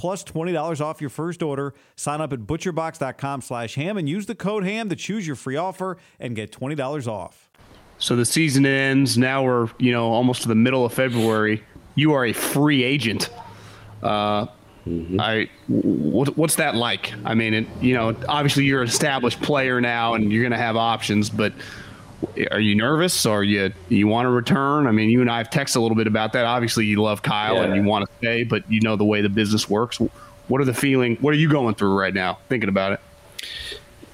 [0.00, 1.74] plus $20 off your first order.
[1.94, 5.56] Sign up at butcherbox.com slash ham and use the code ham to choose your free
[5.56, 7.50] offer and get $20 off.
[7.98, 9.18] So the season ends.
[9.18, 11.62] Now we're, you know, almost to the middle of February.
[11.96, 13.28] You are a free agent.
[14.02, 14.46] Uh,
[15.18, 17.12] I, what, what's that like?
[17.26, 20.56] I mean, it, you know, obviously you're an established player now and you're going to
[20.56, 21.52] have options, but
[22.50, 24.86] are you nervous or you you want to return?
[24.86, 26.44] I mean, you and I have texted a little bit about that.
[26.44, 27.64] Obviously, you love Kyle Yeah.
[27.64, 29.98] and you want to stay, but you know the way the business works.
[30.48, 31.16] What are the feeling?
[31.16, 32.38] What are you going through right now?
[32.48, 33.00] Thinking about it.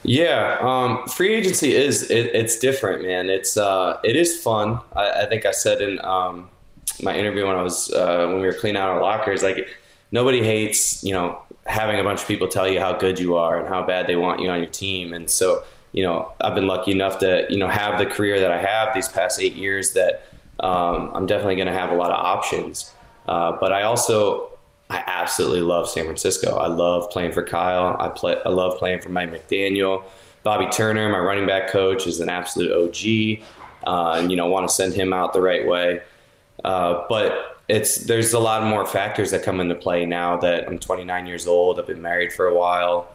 [0.03, 3.29] Yeah, um, free agency is it, it's different, man.
[3.29, 4.79] It's uh, it is fun.
[4.95, 6.49] I, I think I said in um,
[7.03, 9.69] my interview when I was uh, when we were cleaning out our lockers, like
[10.13, 13.59] nobody hates you know having a bunch of people tell you how good you are
[13.59, 15.65] and how bad they want you on your team, and so
[15.97, 18.95] you know I've been lucky enough to you know have the career that I have
[18.95, 20.27] these past eight years that
[20.61, 22.93] um, I'm definitely going to have a lot of options.
[23.27, 24.51] Uh, but I also
[24.89, 26.57] I absolutely love San Francisco.
[26.57, 27.97] I love playing for Kyle.
[27.99, 28.37] I play.
[28.45, 30.05] I love playing for Mike McDaniel.
[30.45, 33.45] Bobby Turner, my running back coach, is an absolute OG,
[33.85, 36.03] uh, and you know want to send him out the right way.
[36.63, 40.79] Uh, but it's there's a lot more factors that come into play now that I'm
[40.79, 41.81] 29 years old.
[41.81, 43.13] I've been married for a while.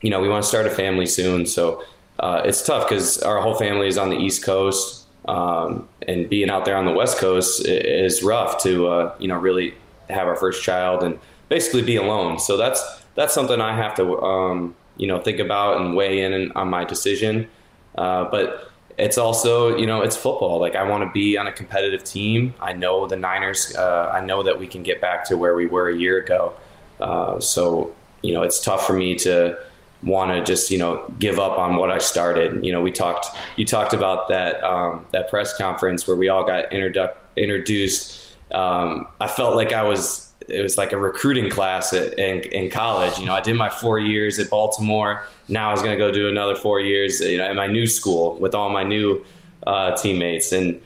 [0.00, 1.84] You know, we want to start a family soon, so
[2.18, 6.50] uh, it's tough because our whole family is on the East Coast, um, and being
[6.50, 9.74] out there on the West Coast is rough to uh, you know really
[10.10, 12.38] have our first child and basically be alone.
[12.38, 12.82] So that's
[13.14, 16.84] that's something I have to um, you know think about and weigh in on my
[16.84, 17.48] decision.
[17.96, 20.58] Uh, but it's also you know it's football.
[20.58, 22.54] Like I want to be on a competitive team.
[22.60, 23.76] I know the Niners.
[23.76, 26.54] Uh, I know that we can get back to where we were a year ago.
[27.00, 29.56] Uh, so you know it's tough for me to
[30.02, 32.64] want to just you know give up on what I started.
[32.64, 33.26] You know we talked
[33.56, 38.36] you talked about that um, that press conference where we all got introduc- introduced.
[38.52, 42.70] Um, I felt like I was it was like a recruiting class at, in, in
[42.70, 43.18] college.
[43.18, 45.24] You know, I did my four years at Baltimore.
[45.48, 47.86] Now I was going to go do another four years you know, at my new
[47.86, 49.24] school with all my new
[49.66, 50.52] uh, teammates.
[50.52, 50.80] And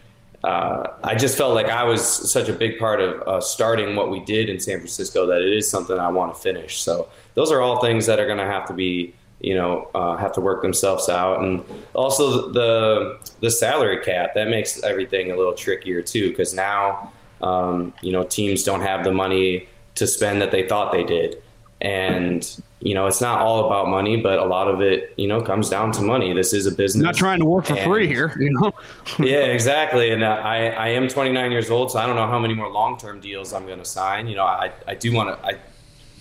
[0.44, 4.10] uh, I just felt like I was such a big part of uh, starting what
[4.10, 6.80] we did in San Francisco that it is something I want to finish.
[6.80, 10.16] So those are all things that are going to have to be, you know uh,
[10.16, 11.64] have to work themselves out, and
[11.94, 17.12] also the the salary cap that makes everything a little trickier too because now
[17.42, 21.42] um, you know teams don't have the money to spend that they thought they did,
[21.82, 25.42] and you know it's not all about money, but a lot of it you know
[25.42, 26.32] comes down to money.
[26.32, 27.02] This is a business.
[27.02, 28.72] Not trying to work for And- free here, you know.
[29.18, 30.10] yeah, exactly.
[30.10, 32.70] And uh, I, I am 29 years old, so I don't know how many more
[32.70, 34.28] long term deals I'm going to sign.
[34.28, 35.58] You know, I, I do want to, I,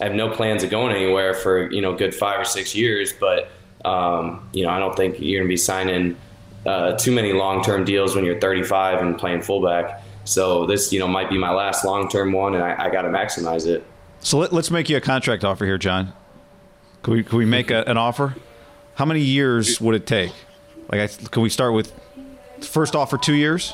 [0.02, 3.14] I have no plans of going anywhere for, you know, good five or six years,
[3.14, 3.50] but,
[3.86, 6.18] um, you know, I don't think you're going to be signing
[6.66, 10.02] uh, too many long term deals when you're 35 and playing fullback.
[10.24, 13.04] So this, you know, might be my last long term one, and I, I got
[13.04, 13.86] to maximize it.
[14.22, 16.14] So let, let's make you a contract offer here, John.
[17.04, 18.36] Can we, can we make a, an offer?
[18.96, 20.32] How many years would it take?
[20.92, 21.92] Like, I, can we start with
[22.62, 23.74] first offer two years?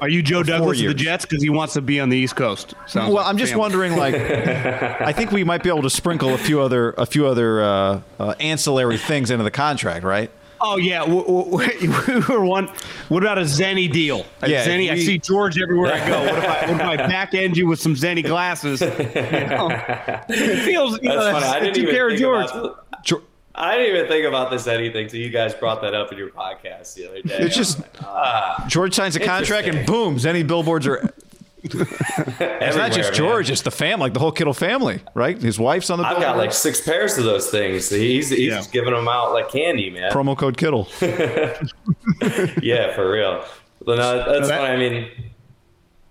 [0.00, 0.94] Are you Joe Douglas of the.
[0.94, 2.74] Jets because he wants to be on the East Coast?
[2.86, 3.60] Sounds well, like I'm just family.
[3.62, 3.96] wondering.
[3.96, 4.14] Like,
[5.00, 8.00] I think we might be able to sprinkle a few other a few other uh,
[8.20, 10.30] uh, ancillary things into the contract, right?
[10.60, 11.68] Oh yeah, w- w-
[12.08, 12.68] we were one.
[13.08, 14.24] What about a Zenni deal?
[14.42, 14.90] A Yeah, Zenni.
[14.90, 16.20] I see George everywhere I go.
[16.20, 18.80] What if I, what if I back end you with some Zenni glasses?
[18.80, 19.68] You know?
[20.28, 21.00] It feels.
[21.02, 21.44] You That's know, funny.
[21.46, 22.50] I didn't even think George.
[22.50, 22.62] about
[23.04, 23.22] the-
[23.58, 26.28] I didn't even think about this anything till you guys brought that up in your
[26.28, 27.38] podcast the other day.
[27.38, 28.62] It's just Ah.
[28.68, 31.10] George signs a contract and boom, Zenni billboards are.
[31.74, 31.90] It's
[32.40, 33.14] not Everywhere, just man.
[33.14, 35.40] George; it's the family, like the whole Kittle family, right?
[35.40, 36.04] His wife's on the.
[36.06, 37.88] I've got like six pairs of those things.
[37.90, 38.62] He's he's Yeah.
[38.72, 40.10] giving them out like candy, man.
[40.12, 40.88] promo code Kittle.
[42.62, 43.44] yeah, for real.
[43.84, 44.72] But no, that's that- funny.
[44.72, 45.10] I mean,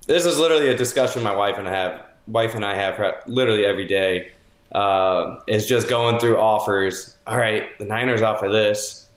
[0.07, 2.01] this is literally a discussion my wife and I have.
[2.27, 4.31] Wife and I have literally every day.
[4.71, 7.15] Uh, is just going through offers.
[7.27, 9.07] All right, the Niners offer this,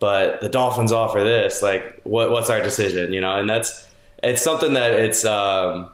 [0.00, 1.62] but the Dolphins offer this.
[1.62, 3.12] Like, what what's our decision?
[3.12, 3.86] You know, and that's
[4.24, 5.24] it's something that it's.
[5.24, 5.90] Um,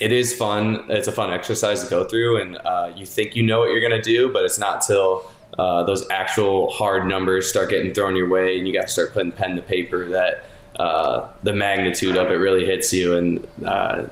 [0.00, 0.84] it is fun.
[0.88, 3.80] It's a fun exercise to go through, and uh, you think you know what you're
[3.90, 5.28] to do, but it's not till
[5.58, 9.12] uh, those actual hard numbers start getting thrown your way, and you got to start
[9.12, 10.44] putting pen to paper that
[10.78, 14.04] uh, the magnitude of it really hits you, and uh,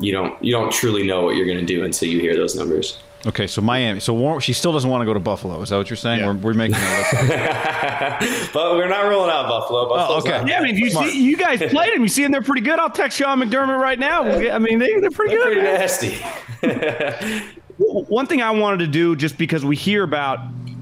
[0.00, 2.98] you don't you don't truly know what you're to do until you hear those numbers.
[3.24, 4.00] Okay, so Miami.
[4.00, 5.62] So War- she still doesn't want to go to Buffalo.
[5.62, 6.20] Is that what you're saying?
[6.20, 6.26] Yeah.
[6.28, 8.42] We're, we're making it.
[8.52, 9.86] But we're not ruling out Buffalo.
[9.86, 10.38] Oh, Buffalo's okay.
[10.38, 12.42] not- Yeah, I mean, if you see you guys played him, you see them, they're
[12.42, 12.78] pretty good.
[12.78, 14.22] I'll text Sean McDermott right now.
[14.24, 15.88] I mean, they, they're pretty They're good.
[16.60, 17.46] pretty nasty.
[17.78, 20.38] One thing I wanted to do, just because we hear about,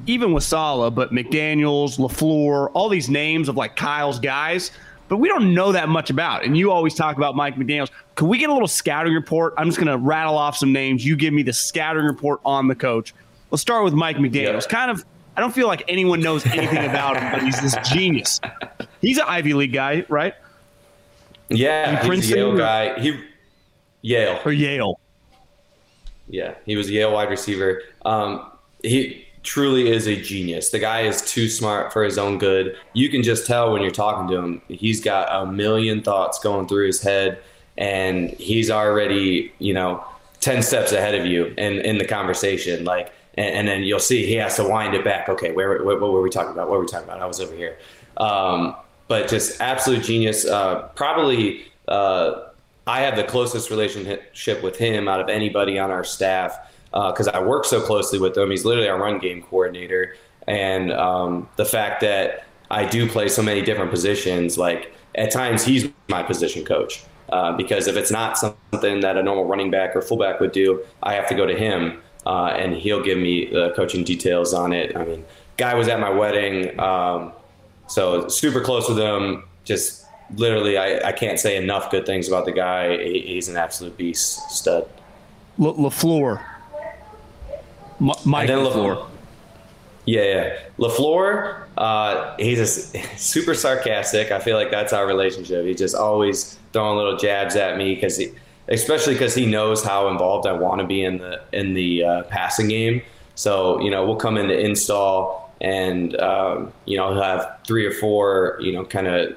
[0.06, 4.70] even with Saleh, but McDaniels, LaFleur, all these names of like Kyle's guys,
[5.10, 6.44] but we don't know that much about.
[6.44, 7.90] And you always talk about Mike McDaniels.
[8.14, 9.52] Can we get a little scouting report?
[9.58, 11.04] I'm just going to rattle off some names.
[11.04, 13.12] You give me the scouting report on the coach.
[13.50, 14.62] Let's start with Mike McDaniels.
[14.62, 14.68] Yeah.
[14.68, 15.04] Kind of,
[15.36, 18.40] I don't feel like anyone knows anything about him, but he's this genius.
[19.00, 20.32] He's an Ivy League guy, right?
[21.48, 23.00] yeah, he's a Yale guy.
[23.00, 23.20] He
[24.02, 24.38] Yale.
[24.44, 25.00] Or Yale.
[26.28, 27.82] Yeah, he was a Yale wide receiver.
[28.04, 28.48] Um,
[28.84, 30.70] he truly is a genius.
[30.70, 32.76] The guy is too smart for his own good.
[32.92, 34.62] You can just tell when you're talking to him.
[34.68, 37.38] He's got a million thoughts going through his head,
[37.78, 40.04] and he's already, you know,
[40.40, 42.84] ten steps ahead of you in in the conversation.
[42.84, 45.28] Like, and, and then you'll see he has to wind it back.
[45.28, 46.68] Okay, where, where what were we talking about?
[46.68, 47.20] What were we talking about?
[47.20, 47.78] I was over here.
[48.16, 48.76] Um,
[49.08, 50.44] but just absolute genius.
[50.44, 51.64] Uh, probably.
[51.88, 52.46] Uh,
[52.86, 56.58] I have the closest relationship with him out of anybody on our staff
[56.92, 58.50] because I work so closely with him.
[58.50, 60.16] He's literally our run game coordinator,
[60.46, 65.64] and um, the fact that I do play so many different positions, like at times
[65.64, 67.04] he's my position coach.
[67.30, 70.84] Uh, because if it's not something that a normal running back or fullback would do,
[71.04, 74.72] I have to go to him, uh, and he'll give me the coaching details on
[74.72, 74.96] it.
[74.96, 75.24] I mean,
[75.56, 77.32] guy was at my wedding, um,
[77.86, 79.44] so super close with him.
[79.62, 83.00] Just literally, I, I can't say enough good things about the guy.
[83.00, 84.88] He, he's an absolute beast, stud.
[85.56, 86.44] La- LaFleur.
[88.00, 88.96] Mike then LaFleur.
[88.96, 89.06] LaFleur.
[90.06, 90.58] Yeah, yeah.
[90.78, 92.66] Lafleur, uh, he's a
[93.16, 94.32] super sarcastic.
[94.32, 95.64] I feel like that's our relationship.
[95.64, 98.32] He's just always throwing little jabs at me because he,
[98.68, 102.22] especially because he knows how involved I want to be in the in the uh,
[102.24, 103.02] passing game.
[103.34, 107.92] So you know, we'll come into install and um, you know he'll have three or
[107.92, 109.36] four you know kind of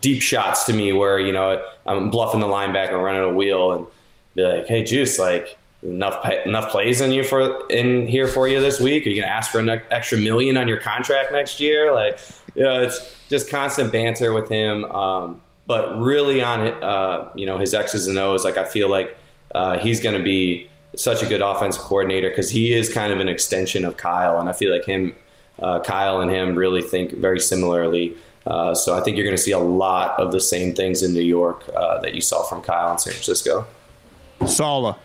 [0.00, 3.86] deep shots to me where you know I'm bluffing the linebacker, running a wheel, and
[4.34, 8.48] be like, "Hey, Juice, like enough pa- enough plays in you for in here for
[8.48, 9.06] you this week?
[9.06, 12.18] Are you gonna ask for an extra million on your contract next year?" Like,
[12.54, 14.84] you know, it's just constant banter with him.
[14.86, 18.44] Um, but really on uh, you know, his X's and O's.
[18.44, 19.16] Like, I feel like
[19.54, 23.28] uh, he's gonna be such a good offensive coordinator because he is kind of an
[23.28, 25.14] extension of Kyle, and I feel like him,
[25.60, 28.16] uh, Kyle, and him really think very similarly.
[28.46, 31.12] Uh, so I think you're going to see a lot of the same things in
[31.12, 33.66] New York uh, that you saw from Kyle in San Francisco.
[34.46, 34.96] Saleh.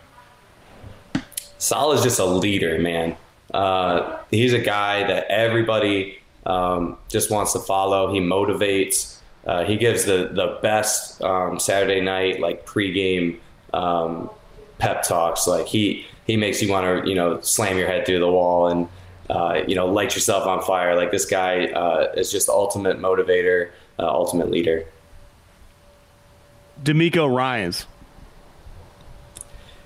[1.63, 3.15] Sal is just a leader, man.
[3.53, 8.13] Uh, he's a guy that everybody um, just wants to follow.
[8.13, 9.19] He motivates.
[9.47, 13.39] Uh, he gives the the best um, Saturday night like pregame
[13.73, 14.29] um,
[14.77, 15.47] pep talks.
[15.47, 18.67] Like he he makes you want to you know slam your head through the wall
[18.67, 18.89] and
[19.29, 20.97] uh, you know light yourself on fire.
[20.97, 24.85] Like this guy uh, is just the ultimate motivator, uh, ultimate leader.
[26.83, 27.85] DeMeco Ryans.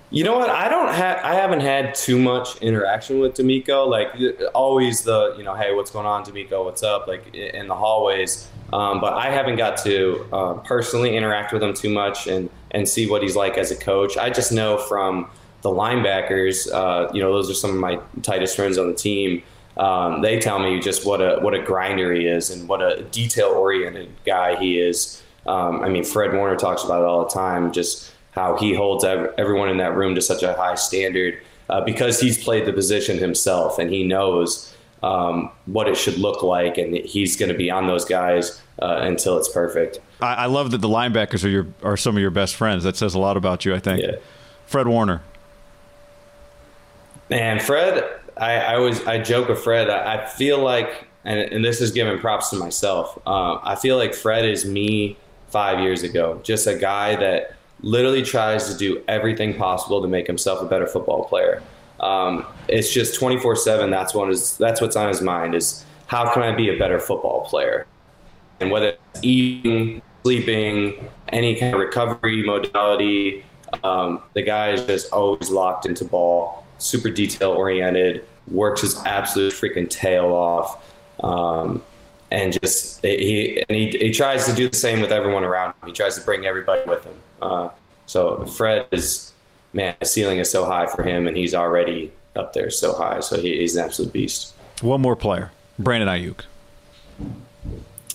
[0.10, 0.49] You know what?
[0.49, 1.20] I don't have.
[1.22, 3.88] I haven't had too much interaction with DeMeco.
[3.88, 4.10] Like
[4.55, 6.64] always, the you know, hey, what's going on, DeMeco?
[6.64, 7.08] What's up?
[7.08, 8.47] Like in the hallways.
[8.72, 12.88] Um, but I haven't got to uh, personally interact with him too much and and
[12.88, 14.18] see what he's like as a coach.
[14.18, 15.30] I just know from
[15.62, 16.72] the linebackers.
[16.72, 19.43] Uh, you know, those are some of my tightest friends on the team.
[19.76, 23.03] Um, they tell me just what a what a grinder he is and what a
[23.12, 25.22] detail oriented guy he is.
[25.45, 27.74] Um, I mean, Fred Warner talks about it all the time.
[27.74, 32.19] Just how he holds everyone in that room to such a high standard uh, because
[32.19, 34.73] he's played the position himself and he knows
[35.03, 38.99] um, what it should look like, and he's going to be on those guys uh,
[39.01, 39.99] until it's perfect.
[40.21, 42.83] I, I, love that the linebackers are your are some of your best friends.
[42.83, 44.01] That says a lot about you, I think.
[44.01, 44.15] Yeah.
[44.65, 45.21] Fred Warner.
[47.29, 48.03] Man, Fred,
[48.38, 49.89] I, I always I joke with Fred.
[49.89, 53.19] I, I feel like, and, and, this is giving props to myself.
[53.27, 55.17] Uh, I feel like Fred is me
[55.49, 60.28] five years ago, just a guy that literally tries to do everything possible to make
[60.28, 61.61] himself a better football player.
[61.99, 63.89] Um, it's just 24 seven.
[63.89, 66.99] That's what is, that's what's on his mind is how can I be a better
[66.99, 67.86] football player?
[68.59, 73.45] And whether it's eating, sleeping, any kind of recovery modality,
[73.84, 79.53] um, the guy is just always locked into ball, super detail oriented, works his absolute
[79.53, 80.84] freaking tail off.
[81.23, 81.84] Um,
[82.32, 85.88] and just he and he, he tries to do the same with everyone around him.
[85.88, 87.13] He tries to bring everybody with him.
[87.41, 87.69] Uh,
[88.05, 89.33] so Fred is
[89.73, 93.19] man, the ceiling is so high for him, and he's already up there so high.
[93.19, 94.53] So he, he's an absolute beast.
[94.81, 96.41] One more player, Brandon Aiyuk.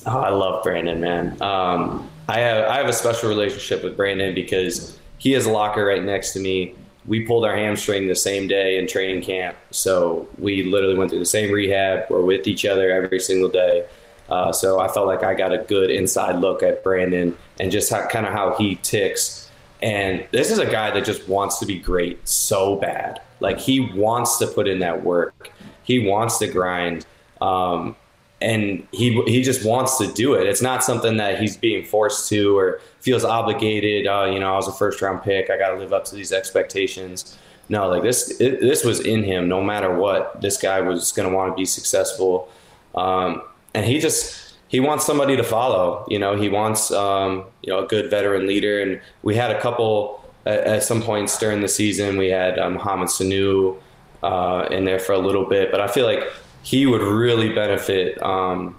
[0.07, 1.41] Oh, I love Brandon, man.
[1.41, 5.85] Um, I have I have a special relationship with Brandon because he has a locker
[5.85, 6.75] right next to me.
[7.05, 11.19] We pulled our hamstring the same day in training camp, so we literally went through
[11.21, 12.07] the same rehab.
[12.11, 13.87] We're with each other every single day.
[14.33, 17.93] Uh, so I felt like I got a good inside look at Brandon and just
[17.93, 19.51] how, kind of how he ticks.
[19.83, 23.21] And this is a guy that just wants to be great so bad.
[23.41, 25.51] Like he wants to put in that work.
[25.83, 27.05] He wants to grind.
[27.43, 27.95] Um,
[28.41, 30.47] and he he just wants to do it.
[30.47, 34.07] It's not something that he's being forced to or feels obligated.
[34.07, 35.51] Uh, you know, I was a first round pick.
[35.51, 37.37] I got to live up to these expectations.
[37.69, 39.47] No, like this it, this was in him.
[39.47, 42.51] No matter what, this guy was going to want to be successful.
[42.95, 43.43] Um,
[43.75, 46.07] and he just he wants somebody to follow.
[46.09, 48.81] You know, he wants um, you know a good veteran leader.
[48.81, 52.17] And we had a couple at, at some points during the season.
[52.17, 53.79] We had um, Mohamed Sanu
[54.23, 56.25] uh, in there for a little bit, but I feel like
[56.63, 58.21] he would really benefit.
[58.23, 58.79] Um,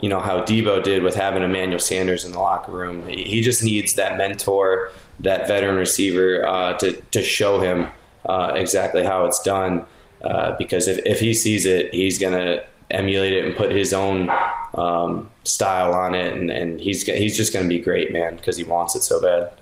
[0.00, 3.06] you know how Deebo did with having Emmanuel Sanders in the locker room.
[3.08, 7.88] He just needs that mentor, that veteran receiver uh, to to show him
[8.26, 9.84] uh, exactly how it's done.
[10.22, 14.30] Uh, because if, if he sees it, he's gonna emulate it and put his own
[14.74, 18.56] um, style on it, and, and he's he's just going to be great, man, because
[18.56, 19.52] he wants it so bad.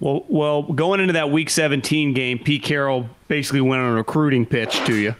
[0.00, 4.44] Well, well, going into that Week 17 game, Pete Carroll basically went on a recruiting
[4.44, 5.14] pitch to you,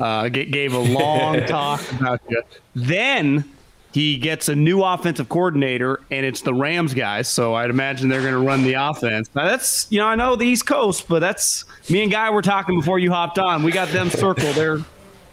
[0.00, 2.42] uh, gave a long talk about you.
[2.74, 3.44] Then
[3.92, 7.28] he gets a new offensive coordinator, and it's the Rams guys.
[7.28, 9.30] So I'd imagine they're going to run the offense.
[9.36, 12.42] Now that's you know I know the East Coast, but that's me and Guy were
[12.42, 13.62] talking before you hopped on.
[13.62, 14.56] We got them circled.
[14.56, 14.80] They're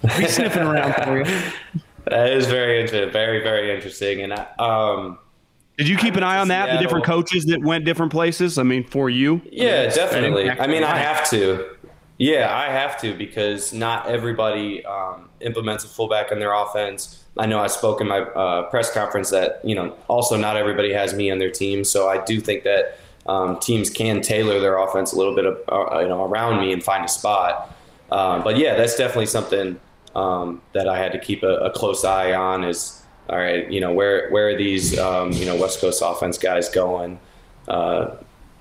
[0.18, 1.52] be sniffing around for you.
[2.06, 3.12] That is very interesting.
[3.12, 4.22] Very, very interesting.
[4.22, 5.20] And um,
[5.78, 6.66] did you keep an eye on that?
[6.66, 6.78] Seattle.
[6.78, 8.58] The different coaches that went different places.
[8.58, 9.41] I mean, for you.
[9.52, 10.49] Yeah, definitely.
[10.49, 11.76] I mean, I have to.
[12.18, 17.24] Yeah, I have to because not everybody um, implements a fullback in their offense.
[17.38, 20.93] I know I spoke in my uh, press conference that you know also not everybody
[20.93, 24.78] has me on their team, so I do think that um, teams can tailor their
[24.78, 27.76] offense a little bit of, uh, you know around me and find a spot.
[28.12, 29.80] Um, but yeah, that's definitely something
[30.16, 32.64] um, that I had to keep a, a, close eye on.
[32.64, 36.38] Is all right, you know where where are these um, you know West Coast offense
[36.38, 37.20] guys going?
[37.68, 38.16] Uh,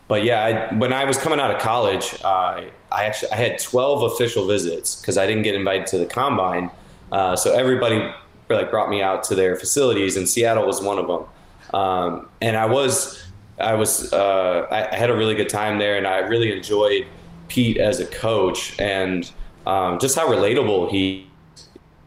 [0.08, 3.58] but yeah, I, when I was coming out of college, uh, I actually I had
[3.58, 6.70] 12 official visits because I didn't get invited to the combine.
[7.12, 8.12] Uh, so everybody
[8.48, 11.24] like brought me out to their facilities, and Seattle was one of them.
[11.72, 13.22] Um, and I was
[13.60, 17.06] I was uh, I, I had a really good time there, and I really enjoyed
[17.48, 19.30] Pete as a coach and
[19.66, 21.29] um, just how relatable he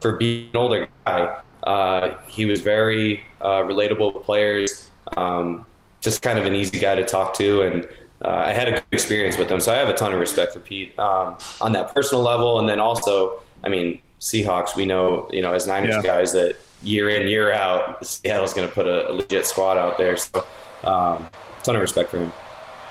[0.04, 1.40] for being an older guy.
[1.64, 5.66] Uh, he was very uh, relatable with players, um,
[6.02, 7.88] just kind of an easy guy to talk to, and
[8.24, 9.60] uh, I had a good experience with him.
[9.60, 12.70] So I have a ton of respect for Pete um, on that personal level, and
[12.70, 16.02] then also I mean, Seahawks, we know, you know, as Niners Yeah.
[16.02, 19.98] guys that year in, year out, Seattle's going to put a, a legit squad out
[19.98, 20.18] there.
[20.18, 20.46] So,
[20.84, 21.30] um,
[21.64, 22.34] ton of respect for him.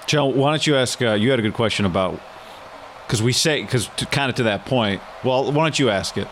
[0.06, 1.00] Joe, why don't you ask?
[1.00, 2.18] Uh, you had a good question about
[3.06, 5.02] because we say because kind of to that point.
[5.22, 6.26] Well, why don't you ask it?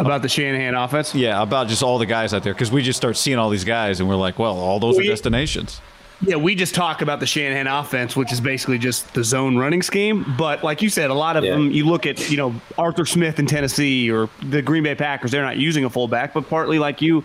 [0.00, 1.14] About the Shanahan offense?
[1.14, 3.64] Yeah, about just all the guys out there because we just start seeing all these
[3.64, 5.80] guys and we're like, well, all those are destinations.
[6.22, 9.80] Yeah, we just talk about the Shanahan offense, which is basically just the zone running
[9.80, 10.34] scheme.
[10.36, 11.52] But like you said, a lot of Yeah.
[11.52, 15.30] them, you look at, you know, Arthur Smith in Tennessee or the Green Bay Packers,
[15.30, 17.24] they're not using a fullback, but partly like you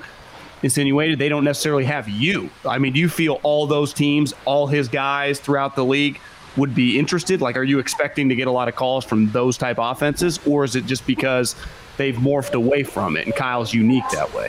[0.64, 2.50] insinuated, they don't necessarily have you.
[2.66, 6.20] I mean, do you feel all those teams, all his guys throughout the league
[6.58, 7.42] would be interested?
[7.42, 10.64] Like, are you expecting to get a lot of calls from those type offenses, or
[10.64, 11.56] is it just because
[11.98, 14.48] they've morphed away from it and Kyle's unique that way?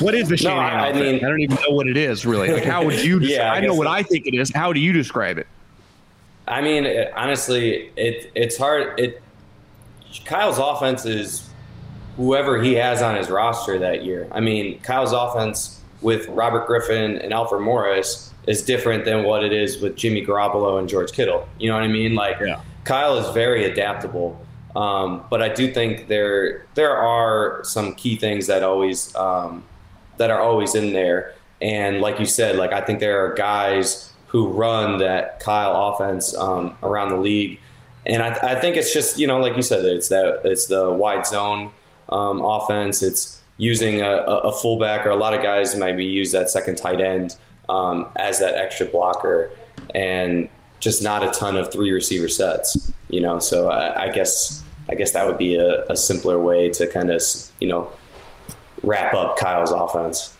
[0.00, 1.04] What is the No, Shanahan I- I offense?
[1.04, 2.50] mean- I don't even know what it is really.
[2.52, 3.18] Like, how would you?
[3.30, 3.90] Yeah, I I, know what so.
[3.92, 4.50] I think it is.
[4.54, 5.46] How do you describe it?
[6.48, 8.98] I mean, it, honestly, it it's hard.
[8.98, 9.22] It
[10.24, 11.48] Kyle's offense is
[12.16, 14.26] whoever he has on his roster that year.
[14.32, 19.52] I mean, Kyle's offense with Robert Griffin and Alfred Morris is different than what it
[19.52, 21.46] is with Jimmy Garoppolo and George Kittle.
[21.58, 22.14] You know what I mean?
[22.14, 22.60] Like, Yeah.
[22.84, 24.40] Kyle is very adaptable.
[24.74, 29.64] Um, but I do think there there are some key things that always um,
[30.16, 31.34] that are always in there.
[31.60, 36.34] And like you said, like I think there are guys who run that Kyle offense
[36.36, 37.58] um, around the league,
[38.06, 40.90] and I, I think it's just you know like you said, it's that it's the
[40.90, 41.72] wide zone
[42.08, 43.02] um, offense.
[43.02, 46.76] It's using a, a a fullback or a lot of guys maybe use that second
[46.76, 47.36] tight end
[47.68, 49.50] um, as that extra blocker,
[49.94, 50.48] and
[50.80, 52.92] just not a ton of three receiver sets.
[53.10, 56.70] You know, so I, I guess I guess that would be a, a simpler way
[56.70, 57.22] to kind of
[57.60, 57.92] you know
[58.82, 60.34] wrap up Kyle's offense.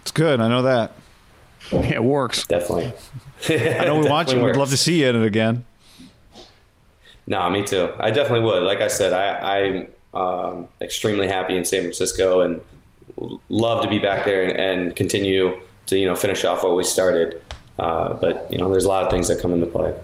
[0.00, 0.40] It's good.
[0.40, 0.92] I know that.
[1.70, 2.44] Yeah, it works.
[2.46, 2.92] Definitely.
[3.48, 4.42] I know we want you.
[4.42, 5.64] We'd love to see you in it again.
[7.28, 7.92] No, me too.
[8.00, 8.64] I definitely would.
[8.64, 12.60] Like I said, I, I'm um, extremely happy in San Francisco and
[13.48, 16.84] love to be back there and, and continue to you know finish off what we
[16.84, 17.42] started.
[17.78, 19.94] Uh, but you know, there's a lot of things that come into play.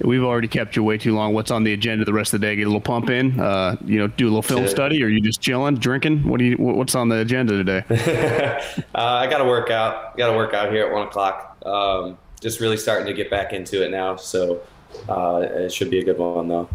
[0.00, 1.32] We've already kept you way too long.
[1.32, 2.56] What's on the agenda the rest of the day?
[2.56, 3.38] Get a little pump in.
[3.38, 6.28] Uh, you know, do a little film study, or you just chilling, drinking?
[6.28, 6.56] What do you?
[6.56, 7.84] What's on the agenda today?
[8.94, 10.16] Uh, I got to work out.
[10.16, 11.56] Got to work out here at one o'clock.
[11.64, 14.60] Um, just really starting to get back into it now, so
[15.08, 16.68] uh, it should be a good one though.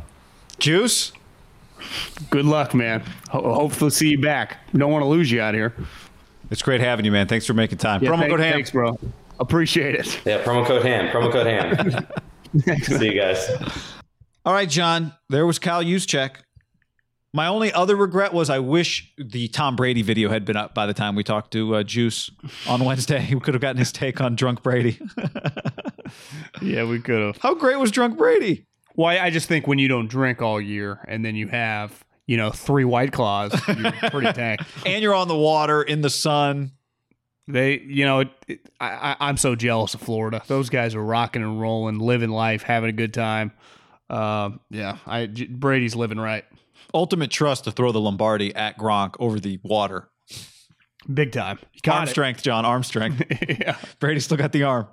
[0.59, 1.11] Juice.
[2.29, 3.03] Good luck, man.
[3.29, 4.57] Ho- hopefully, see you back.
[4.73, 5.73] Don't want to lose you out here.
[6.49, 7.27] It's great having you, man.
[7.27, 8.03] Thanks for making time.
[8.03, 8.53] Yeah, Promo thank- code ham.
[8.53, 8.99] Thanks, bro.
[9.39, 10.19] Appreciate it.
[10.25, 11.09] Yeah, promo code ham.
[11.09, 12.77] Promo code ham.
[12.83, 13.47] See you guys.
[14.45, 15.13] All right, John.
[15.29, 16.37] There was Kyle Juszczyk.
[17.33, 20.87] My only other regret was I wish the Tom Brady video had been up by
[20.87, 22.31] the time we talked to uh, Juice
[22.67, 23.27] on Wednesday.
[23.33, 24.99] We could have gotten his take on Drunk Brady.
[26.61, 27.37] Yeah, we could have.
[27.37, 28.65] How great was Drunk Brady?
[28.97, 29.19] Why?
[29.19, 32.49] I just think when you don't drink all year and then you have, you know,
[32.49, 34.63] three white claws, you're pretty tanked.
[34.87, 36.71] And you're on the water in the sun.
[37.47, 40.41] They, you know, it, it, I, I, I'm so jealous of Florida.
[40.47, 43.51] Those guys are rocking and rolling, living life, having a good time.
[44.09, 46.43] Um, yeah, I J- Brady's living right,
[46.91, 50.09] Ultimate trust to throw the Lombardi at Gronk over the water.
[51.13, 51.59] big time.
[51.83, 52.09] Got arm it.
[52.09, 52.65] strength, John.
[52.65, 53.21] Arm strength.
[53.47, 53.77] yeah.
[53.99, 54.87] Brady still got the arm.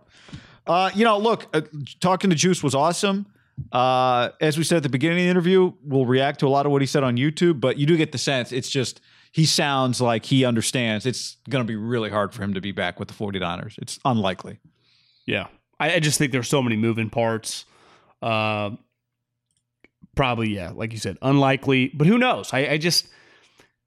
[0.66, 1.62] Uh, you know, look, uh,
[2.00, 3.26] talking to Juice was awesome.
[3.72, 6.66] Uh, as we said at the beginning of the interview, we'll react to a lot
[6.66, 9.00] of what he said on YouTube, but you do get the sense it's just
[9.32, 12.72] he sounds like he understands it's going to be really hard for him to be
[12.72, 13.78] back with the 49ers.
[13.78, 14.58] It's unlikely.
[15.26, 15.46] Yeah,
[15.78, 17.64] I, I just think there's so many moving parts.
[18.22, 18.70] Uh,
[20.14, 22.52] probably, yeah, like you said, unlikely, but who knows?
[22.52, 23.08] I, I just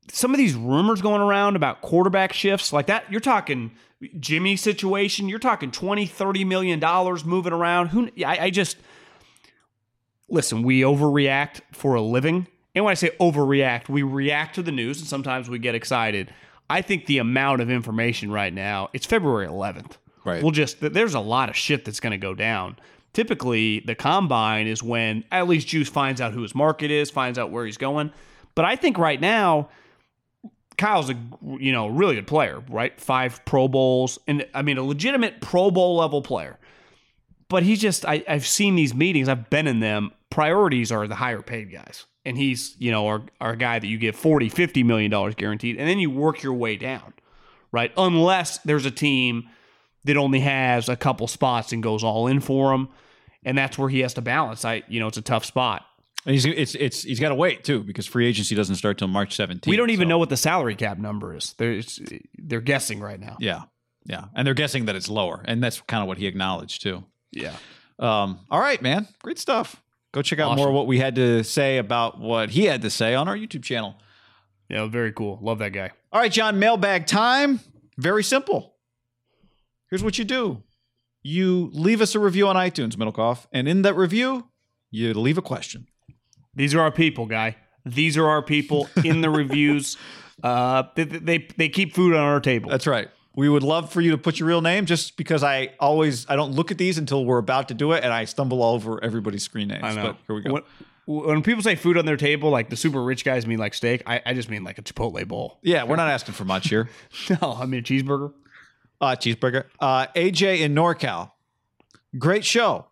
[0.10, 3.12] some of these rumors going around about quarterback shifts like that.
[3.12, 3.72] You're talking
[4.20, 5.28] Jimmy situation.
[5.28, 7.88] You're talking 20, 30 million dollars moving around.
[7.88, 8.10] Who?
[8.26, 8.78] I, I just
[10.30, 10.64] listen.
[10.64, 15.00] We overreact for a living, and when I say overreact, we react to the news,
[15.00, 16.34] and sometimes we get excited.
[16.70, 19.94] I think the amount of information right now, it's February 11th.
[20.26, 20.44] Right.
[20.44, 22.76] We'll just there's a lot of shit that's going to go down.
[23.14, 27.40] Typically, the combine is when at least Juice finds out who his market is, finds
[27.40, 28.12] out where he's going.
[28.54, 29.70] But I think right now,
[30.78, 33.00] Kyle's a you know really good player, right?
[33.00, 36.60] Five Pro Bowls, and I mean a legitimate Pro Bowl level player.
[37.50, 40.12] But he's just I, I've seen these meetings, I've been in them.
[40.30, 43.98] Priorities are the higher paid guys, and he's you know our our guy that you
[43.98, 47.14] give 40 50 million dollars guaranteed, and then you work your way down,
[47.72, 47.92] right?
[47.98, 49.50] Unless there's a team
[50.04, 52.90] that only has a couple spots and goes all in for him,
[53.44, 54.66] and that's where he has to balance.
[54.66, 55.86] I you know it's a tough spot.
[56.26, 59.08] And he's it's it's he's got to wait too because free agency doesn't start till
[59.08, 59.66] March 17th.
[59.66, 61.54] We don't even so- know what the salary cap number is.
[61.58, 62.02] They're it's,
[62.38, 63.38] they're guessing right now.
[63.40, 63.62] Yeah.
[64.06, 64.26] Yeah.
[64.36, 65.42] And they're guessing that it's lower.
[65.46, 67.06] And that's kind of what he acknowledged too.
[67.32, 67.56] Yeah.
[68.00, 69.08] Um, all right, man.
[69.24, 69.82] Great stuff.
[70.18, 70.58] Go check out Awesome.
[70.58, 73.38] more of what we had to say about what he had to say on our
[73.38, 73.98] YouTube channel.
[74.68, 75.38] Yeah, very cool.
[75.44, 75.92] Love that guy.
[76.12, 77.60] All right, John, mailbag time.
[78.00, 78.74] Very simple.
[79.92, 80.64] Here's what you do
[81.22, 84.48] you leave us a review on iTunes, Middlekauff, and in that review,
[84.90, 85.86] you leave a question.
[86.56, 87.56] These are our people, guy.
[87.86, 89.98] These are our people in the reviews.
[90.42, 92.72] Uh, they, they they keep food on our table.
[92.72, 93.10] That's right.
[93.38, 96.36] We would love for you to put your real name just because I always I
[96.36, 99.02] don't look at these until we're about to do it and I stumble all over
[99.04, 99.84] everybody's screen names.
[99.84, 100.04] I know.
[100.04, 100.54] But here we go.
[100.54, 100.64] When,
[101.28, 104.02] when people say food on their table, like the super rich guys mean like steak,
[104.08, 105.60] I, I just mean like a Chipotle bowl.
[105.62, 106.90] Yeah, we're not asking for much here.
[107.42, 108.34] No, I mean a cheeseburger.
[109.00, 109.66] Uh, cheeseburger.
[109.80, 111.32] Uh, AJ in NorCal.
[112.18, 112.88] Great show.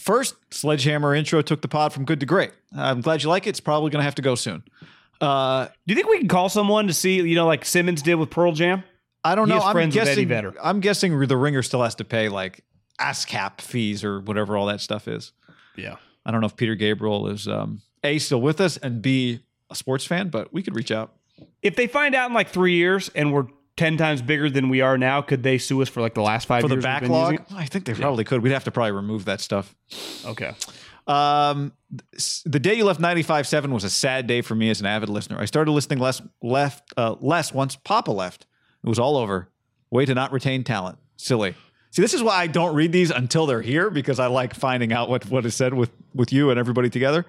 [0.00, 2.50] First, Sledgehammer intro took the pod from good to great.
[2.76, 3.50] I'm glad you like it.
[3.50, 4.64] It's probably going to have to go soon.
[5.20, 8.16] Uh, Do you think we can call someone to see, you know, like Simmons did
[8.16, 8.82] with Pearl Jam?
[9.24, 9.60] I don't know.
[9.60, 10.54] I'm friends with Eddie guessing.
[10.62, 12.64] I'm guessing the ringer still has to pay like
[13.00, 15.32] ASCAP fees or whatever all that stuff is.
[15.76, 15.96] Yeah.
[16.24, 19.74] I don't know if Peter Gabriel is um, a still with us and b a
[19.74, 21.14] sports fan, but we could reach out.
[21.62, 23.46] If they find out in like three years and we're
[23.76, 26.46] ten times bigger than we are now, could they sue us for like the last
[26.46, 26.84] five For the years?
[26.84, 28.42] been backlog, I think they probably could.
[28.42, 29.74] We'd have to probably remove that stuff.
[30.24, 30.54] Okay.
[31.06, 31.72] Um,
[32.44, 35.38] the day you left 95.7 was a sad day for me as an avid listener.
[35.38, 38.46] I started listening less left uh, less once Papa left.
[38.84, 39.48] It was all over.
[39.90, 40.98] Way to not retain talent.
[41.16, 41.54] Silly.
[41.90, 44.92] See, this is why I don't read these until they're here because I like finding
[44.92, 47.26] out what what is said with with you and everybody together.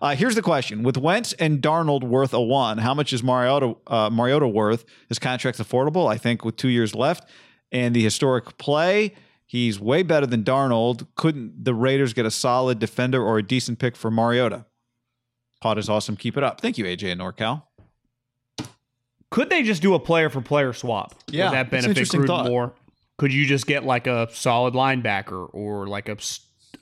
[0.00, 3.76] Uh, here's the question: With Wentz and Darnold worth a one, how much is Mariota
[3.86, 4.86] uh, Mariota worth?
[5.08, 6.10] His contract's affordable.
[6.10, 7.28] I think with two years left
[7.70, 11.06] and the historic play, he's way better than Darnold.
[11.14, 14.64] Couldn't the Raiders get a solid defender or a decent pick for Mariota?
[15.60, 16.16] Pod is awesome.
[16.16, 16.60] Keep it up.
[16.60, 17.64] Thank you, AJ and NorCal.
[19.30, 21.14] Could they just do a player for player swap?
[21.30, 22.46] Yeah, Would that benefit Gruden thought.
[22.46, 22.72] more?
[23.18, 26.16] Could you just get like a solid linebacker or like a,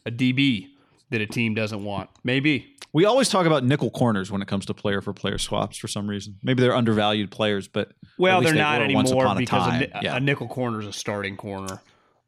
[0.07, 0.69] a DB
[1.11, 2.11] that a team doesn't want?
[2.25, 2.67] Maybe.
[2.93, 5.89] We always talk about nickel corners when it comes to player for player swaps for
[5.89, 6.37] some reason.
[6.45, 10.17] Maybe they're undervalued players, but Well, they're they not anymore upon a because a, yeah.
[10.17, 11.81] a nickel corner is a starting corner.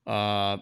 [0.07, 0.57] Uh,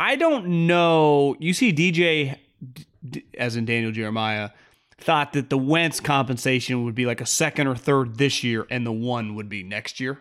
[0.00, 1.36] I don't know.
[1.38, 2.36] You see, DJ,
[2.72, 4.50] D- D- as in Daniel Jeremiah,
[4.98, 8.86] thought that the Wentz compensation would be like a second or third this year, and
[8.86, 10.20] the one would be next year.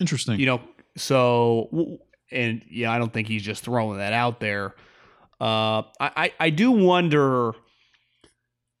[0.00, 0.38] Interesting.
[0.38, 0.60] You know,
[0.96, 1.98] so
[2.30, 4.74] and yeah, I don't think he's just throwing that out there.
[5.40, 7.52] Uh, I, I I do wonder.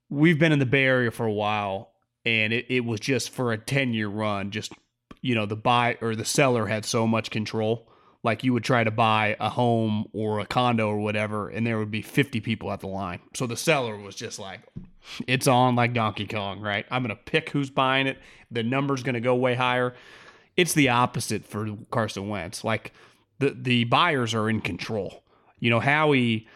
[0.08, 1.92] We've been in the Bay Area for a while,
[2.26, 4.50] and it, it was just for a ten year run.
[4.50, 4.72] Just
[5.20, 7.88] you know, the buy or the seller had so much control.
[8.24, 11.78] Like you would try to buy a home or a condo or whatever, and there
[11.78, 13.20] would be fifty people at the line.
[13.34, 14.60] So the seller was just like,
[15.26, 16.86] "It's on like Donkey Kong, right?
[16.90, 18.18] I'm gonna pick who's buying it.
[18.50, 19.94] The number's gonna go way higher."
[20.56, 22.62] It's the opposite for Carson Wentz.
[22.62, 22.92] Like
[23.40, 25.24] the the buyers are in control.
[25.58, 26.46] You know, Howie,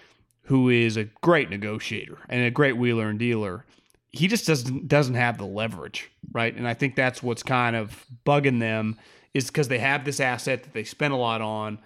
[0.43, 3.65] who is a great negotiator and a great wheeler and dealer,
[4.11, 6.55] he just doesn't doesn't have the leverage, right?
[6.57, 8.97] And I think that's what's kind of bugging them
[9.35, 11.79] is because they have this asset that they spent a lot on,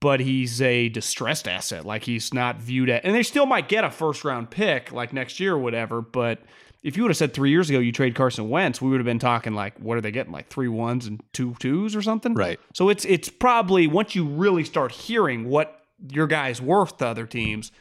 [0.00, 1.84] but he's a distressed asset.
[1.84, 5.12] Like he's not viewed at, and they still might get a first round pick like
[5.12, 6.00] next year or whatever.
[6.00, 6.40] But
[6.82, 9.06] if you would have said three years ago you trade Carson Wentz, we would have
[9.06, 10.32] been talking like, what are they getting?
[10.32, 12.34] Like three ones and two twos or something?
[12.34, 12.58] Right.
[12.74, 17.26] So it's it's probably once you really start hearing what your guy's worth to other
[17.26, 17.72] teams,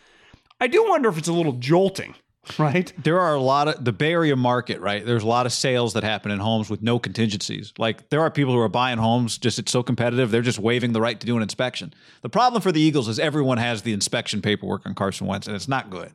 [0.59, 2.15] I do wonder if it's a little jolting,
[2.58, 2.91] right?
[3.04, 5.06] there are a lot of the Bay Area market, right?
[5.06, 7.74] There's a lot of sales that happen in homes with no contingencies.
[7.78, 10.93] Like there are people who are buying homes just it's so competitive, they're just waiving
[10.93, 11.93] the right to do an inspection.
[12.22, 15.56] The problem for the Eagles is everyone has the inspection paperwork on Carson Wentz, and
[15.56, 16.12] it's not good.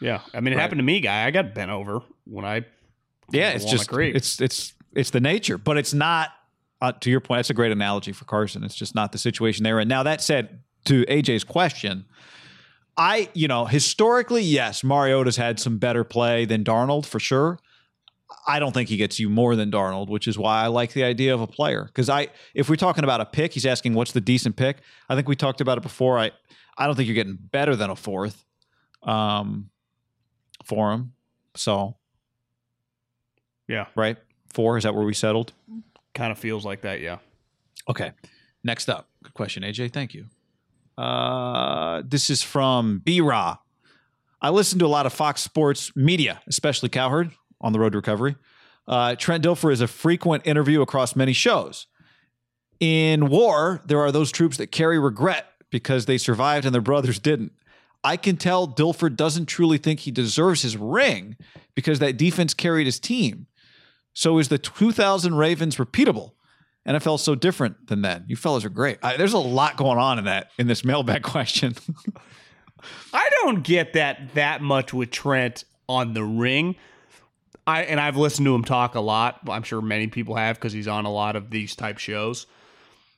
[0.00, 0.20] Yeah.
[0.34, 1.24] I mean, it happened to me, guy.
[1.24, 2.66] I got bent over when I
[3.30, 4.14] Yeah, it's just Creek.
[4.14, 6.30] it's it's it's the nature, but it's not.
[6.80, 8.64] Uh, to your point, that's a great analogy for Carson.
[8.64, 9.86] It's just not the situation they're in.
[9.86, 12.06] Now that said, to AJ's question,
[12.96, 17.58] I you know historically, yes, Mariota's had some better play than Darnold for sure.
[18.46, 21.04] I don't think he gets you more than Darnold, which is why I like the
[21.04, 21.84] idea of a player.
[21.84, 24.78] Because I, if we're talking about a pick, he's asking what's the decent pick.
[25.08, 26.18] I think we talked about it before.
[26.18, 26.32] I,
[26.76, 28.44] I don't think you're getting better than a fourth,
[29.04, 29.70] um,
[30.64, 31.12] for him.
[31.54, 31.96] So
[33.68, 33.86] Yeah.
[33.94, 34.16] right?
[34.48, 35.52] Four is that where we settled?
[36.14, 37.18] kind of feels like that, yeah.
[37.88, 38.12] Okay.
[38.64, 39.92] Next up, good question, AJ.
[39.92, 40.26] Thank you.
[40.96, 43.56] Uh, this is from B Ra.
[44.40, 47.98] I listen to a lot of Fox Sports media, especially Cowherd on the road to
[47.98, 48.36] recovery.
[48.88, 51.86] Uh, Trent Dilfer is a frequent interview across many shows.
[52.80, 57.20] In war, there are those troops that carry regret because they survived and their brothers
[57.20, 57.52] didn't.
[58.02, 61.36] I can tell Dilfer doesn't truly think he deserves his ring
[61.76, 63.46] because that defense carried his team.
[64.12, 66.32] So is the 2000 Ravens repeatable?
[66.86, 68.24] NFL is so different than then.
[68.26, 68.98] You fellas are great.
[69.02, 71.74] I, there's a lot going on in that in this mailbag question.
[73.12, 76.76] I don't get that that much with Trent on the ring.
[77.66, 79.40] I and I've listened to him talk a lot.
[79.48, 82.46] I'm sure many people have because he's on a lot of these type shows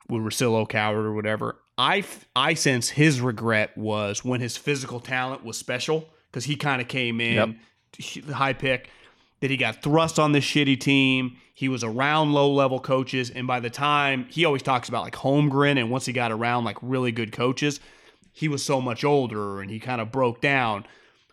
[0.08, 1.56] with Russillo Cowherd or whatever.
[1.78, 2.04] I
[2.36, 6.88] I sense his regret was when his physical talent was special because he kind of
[6.88, 7.58] came in
[8.26, 8.90] the high pick
[9.44, 11.36] that he got thrust on this shitty team.
[11.52, 15.16] He was around low level coaches, and by the time he always talks about like
[15.16, 17.78] Holmgren, and once he got around like really good coaches,
[18.32, 20.86] he was so much older and he kind of broke down.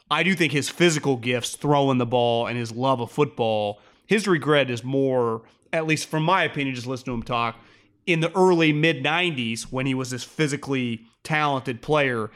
[0.10, 4.28] I do think his physical gifts, throwing the ball, and his love of football, his
[4.28, 7.62] regret is more, at least from my opinion, just listen to him talk,
[8.06, 12.30] in the early mid 90s when he was this physically talented player.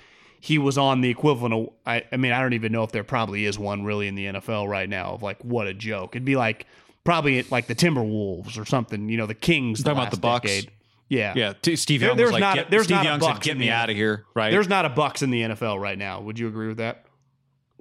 [0.45, 3.03] He was on the equivalent of, I, I mean, I don't even know if there
[3.03, 6.15] probably is one really in the NFL right now of like, what a joke.
[6.15, 6.67] It'd be like
[7.03, 9.81] probably like the Timberwolves or something, you know, the Kings.
[9.81, 10.43] Talking about the Bucks?
[10.51, 10.71] decade.
[11.09, 11.33] Yeah.
[11.35, 13.37] Yeah, t- Steve There- Young there's was like, not get, there's Steve not Young Bucks
[13.37, 14.51] said, "Get me out of here!" Right?
[14.51, 16.21] There's not a Bucks in the NFL right now.
[16.21, 17.05] Would you agree with that?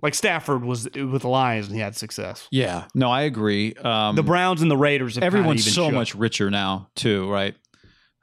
[0.02, 2.48] Like Stafford was with the Lions and he had success.
[2.50, 3.74] yeah, no, I agree.
[3.74, 5.14] Um, The Browns and the Raiders.
[5.16, 5.94] Have everyone's even so shook.
[5.94, 7.54] much richer now, too, right?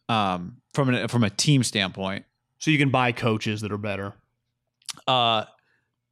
[0.09, 2.25] Um, from an, from a team standpoint.
[2.59, 4.13] So you can buy coaches that are better.
[5.07, 5.45] Uh,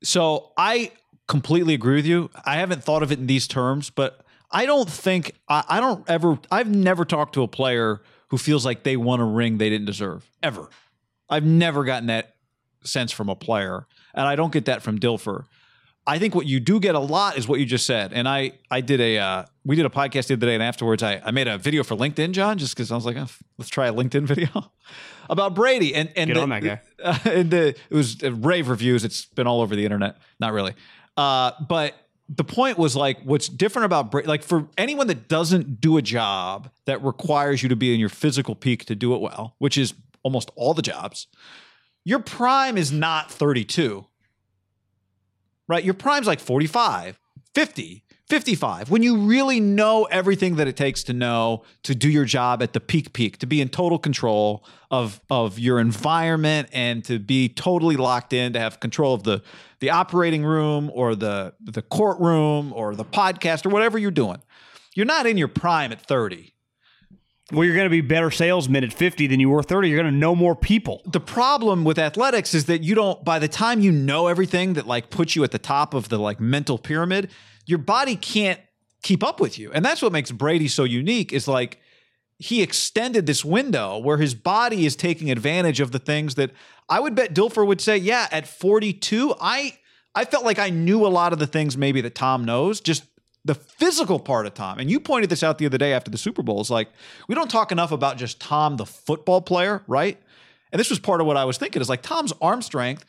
[0.04, 0.92] so I
[1.28, 2.30] completely agree with you.
[2.46, 4.22] I haven't thought of it in these terms, but
[4.52, 6.40] I don't think I, I don't ever.
[6.52, 9.86] I've never talked to a player who feels like they won a ring they didn't
[9.86, 10.70] deserve ever.
[11.30, 12.36] I've never gotten that
[12.84, 15.46] sense from a player, and I don't get that from Dilfer.
[16.08, 18.54] I think what you do get a lot is what you just said, and I
[18.72, 21.32] I did a uh, we did a podcast the other day, and afterwards I I
[21.32, 23.28] made a video for LinkedIn, John, just because I was like, oh,
[23.60, 24.72] let's try a LinkedIn video
[25.30, 26.82] about Brady, and and Get the- on that guy.
[27.04, 29.04] uh, and the, it was uh, rave reviews.
[29.06, 30.18] It's been all over the internet.
[30.40, 30.74] Not really,
[31.18, 31.96] uh, but
[32.32, 34.28] the point was like, what's different about Brady?
[34.28, 38.10] Like for anyone that doesn't do a job that requires you to be in your
[38.10, 41.26] physical peak to do it well, which is almost all the jobs,
[42.04, 44.06] your prime is not 32.
[45.68, 45.84] Right?
[45.84, 47.20] Your prime's like 45,
[47.54, 48.92] 50, 55.
[48.92, 52.74] When you really know everything that it takes to know to do your job at
[52.74, 57.50] the peak peak, to be in total control of of your environment and to be
[57.50, 59.42] totally locked in, to have control of the
[59.80, 64.42] the operating room or the the courtroom or the podcast or whatever you're doing.
[64.96, 66.54] You're not in your prime at 30.
[67.52, 69.90] Well, you're going to be better salesman at 50 than you were 30.
[69.90, 71.02] You're going to know more people.
[71.06, 74.86] the problem with athletics is that you don't by the time you know everything that
[74.86, 77.32] like puts you at the top of the like mental pyramid
[77.70, 78.60] your body can't
[79.04, 81.80] keep up with you and that's what makes brady so unique is like
[82.38, 86.52] he extended this window where his body is taking advantage of the things that
[86.90, 89.78] i would bet dilfer would say yeah at 42 i
[90.16, 93.04] i felt like i knew a lot of the things maybe that tom knows just
[93.46, 96.18] the physical part of Tom, and you pointed this out the other day after the
[96.18, 96.90] Super Bowl, is like
[97.28, 100.22] we don't talk enough about just Tom, the football player, right?
[100.72, 103.06] And this was part of what I was thinking is like Tom's arm strength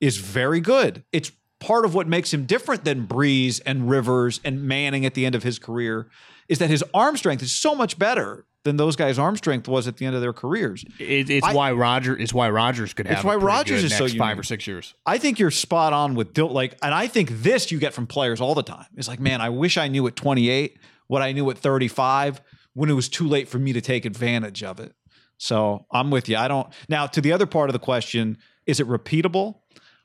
[0.00, 1.04] is very good.
[1.12, 1.30] It's
[1.64, 5.34] part of what makes him different than Brees and Rivers and Manning at the end
[5.34, 6.08] of his career
[6.46, 9.88] is that his arm strength is so much better than those guys' arm strength was
[9.88, 10.84] at the end of their careers.
[10.98, 12.16] It, it's I- why Roger.
[12.18, 13.18] It's why Rodgers could have.
[13.18, 14.94] It's why good is so five or six years.
[15.06, 18.06] I think you're spot on with Dil- like, and I think this you get from
[18.06, 18.86] players all the time.
[18.96, 22.42] It's like, man, I wish I knew at 28 what I knew at 35
[22.74, 24.94] when it was too late for me to take advantage of it.
[25.38, 26.36] So I'm with you.
[26.36, 28.36] I don't now to the other part of the question:
[28.66, 29.60] Is it repeatable?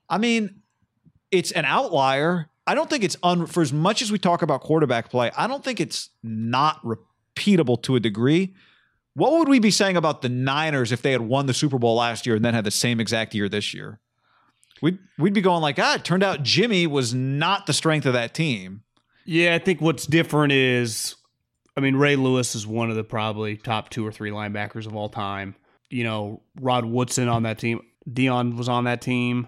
[0.09, 0.58] I mean,
[1.31, 2.49] it's an outlier.
[2.67, 5.31] I don't think it's un for as much as we talk about quarterback play.
[5.35, 8.53] I don't think it's not repeatable to a degree.
[9.15, 11.95] What would we be saying about the Niners if they had won the Super Bowl
[11.95, 13.99] last year and then had the same exact year this year?
[14.81, 18.13] We'd we'd be going like, ah, it turned out Jimmy was not the strength of
[18.13, 18.83] that team.
[19.25, 21.15] Yeah, I think what's different is,
[21.75, 24.95] I mean, Ray Lewis is one of the probably top two or three linebackers of
[24.95, 25.55] all time.
[25.89, 27.81] You know, Rod Woodson on that team.
[28.11, 29.47] Dion was on that team.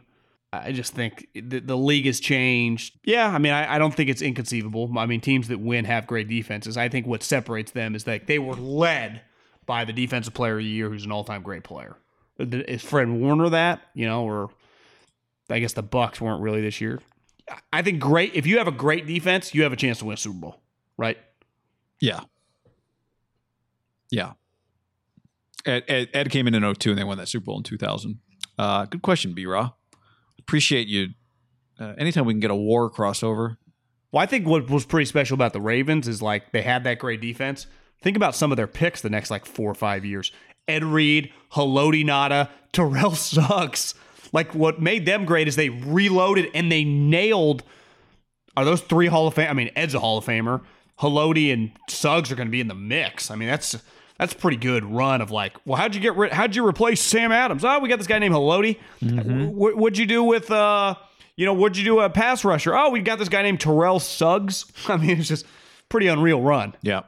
[0.53, 2.99] I just think the, the league has changed.
[3.05, 4.91] Yeah, I mean, I, I don't think it's inconceivable.
[4.97, 6.75] I mean, teams that win have great defenses.
[6.75, 9.21] I think what separates them is that they were led
[9.65, 11.95] by the defensive player of the year, who's an all-time great player.
[12.37, 13.81] Is Fred Warner that?
[13.93, 14.49] You know, or
[15.49, 16.99] I guess the Bucks weren't really this year.
[17.71, 18.35] I think great.
[18.35, 20.61] If you have a great defense, you have a chance to win a Super Bowl,
[20.97, 21.17] right?
[22.01, 22.21] Yeah.
[24.09, 24.33] Yeah.
[25.65, 28.19] Ed, Ed, Ed came in in 02 and they won that Super Bowl in 2000.
[28.57, 29.71] Uh, good question, B Raw.
[30.41, 31.09] Appreciate you.
[31.79, 33.57] Uh, anytime we can get a war crossover.
[34.11, 36.99] Well, I think what was pretty special about the Ravens is like they had that
[36.99, 37.65] great defense.
[38.01, 40.31] Think about some of their picks the next like four or five years.
[40.67, 43.95] Ed Reed, Haloti Ngata, Terrell Suggs.
[44.33, 47.63] Like what made them great is they reloaded and they nailed.
[48.57, 49.49] Are those three Hall of Fame?
[49.49, 50.61] I mean, Ed's a Hall of Famer.
[50.99, 53.31] Haloti and Suggs are going to be in the mix.
[53.31, 53.75] I mean, that's
[54.21, 56.31] That's a pretty good run of like, well, how'd you get rid?
[56.31, 57.65] How'd you replace Sam Adams?
[57.65, 58.77] Oh, we got this guy named Haloti.
[59.51, 60.93] What, what'd you do with, uh,
[61.35, 62.77] you know, what'd you do a pass rusher?
[62.77, 64.71] Oh, we got this guy named Terrell Suggs.
[64.87, 65.47] I mean, it's just
[65.89, 66.75] pretty unreal run.
[66.83, 67.01] Yeah.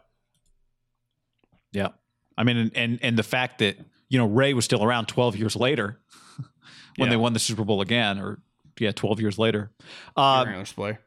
[1.72, 1.90] Yeah.
[2.36, 3.78] I mean, and, and and the fact that
[4.10, 6.00] you know Ray was still around 12 years later
[6.98, 8.40] when they won the Super Bowl again, or
[8.80, 9.70] yeah, 12 years later.
[10.18, 10.46] Uh,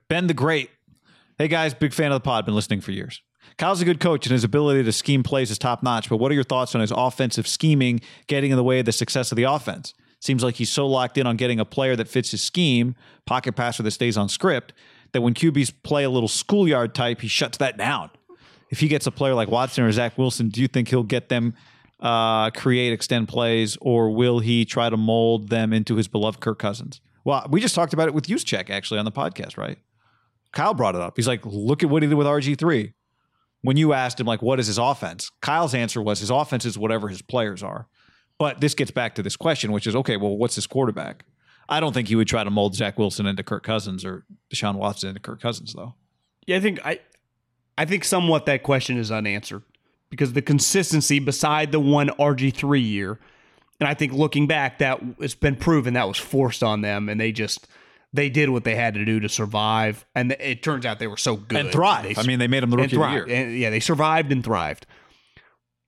[0.08, 0.70] Ben the Great.
[1.36, 2.46] Hey guys, big fan of the pod.
[2.46, 3.22] Been listening for years.
[3.58, 6.08] Kyle's a good coach and his ability to scheme plays is top notch.
[6.10, 8.92] But what are your thoughts on his offensive scheming getting in the way of the
[8.92, 9.94] success of the offense?
[10.20, 13.54] Seems like he's so locked in on getting a player that fits his scheme, pocket
[13.54, 14.72] passer that stays on script,
[15.12, 18.10] that when QBs play a little schoolyard type, he shuts that down.
[18.70, 21.28] If he gets a player like Watson or Zach Wilson, do you think he'll get
[21.28, 21.54] them
[22.00, 26.58] uh, create, extend plays, or will he try to mold them into his beloved Kirk
[26.58, 27.00] Cousins?
[27.24, 29.78] Well, we just talked about it with Juszczyk actually on the podcast, right?
[30.52, 31.14] Kyle brought it up.
[31.16, 32.92] He's like, look at what he did with RG3.
[33.66, 35.28] When you asked him, like, what is his offense?
[35.40, 37.88] Kyle's answer was his offense is whatever his players are.
[38.38, 41.24] But this gets back to this question, which is okay, well, what's his quarterback?
[41.68, 44.24] I don't think he would try to mold Zach Wilson into Kirk Cousins or
[44.54, 45.94] Deshaun Watson into Kirk Cousins, though.
[46.46, 47.00] Yeah, I think I,
[47.76, 49.64] I think somewhat that question is unanswered
[50.10, 53.18] because the consistency beside the one RG three year,
[53.80, 57.20] and I think looking back, that it's been proven that was forced on them, and
[57.20, 57.66] they just
[58.12, 61.16] they did what they had to do to survive, and it turns out they were
[61.16, 62.04] so good And thrive.
[62.04, 63.26] They I mean, they made him the rookie of the year.
[63.28, 64.86] And, yeah, they survived and thrived.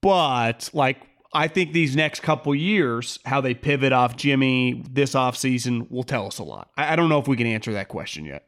[0.02, 0.98] But like
[1.32, 6.26] I think these next couple years, how they pivot off Jimmy this offseason will tell
[6.26, 6.70] us a lot.
[6.76, 8.44] I, I don't know if we can answer that question yet.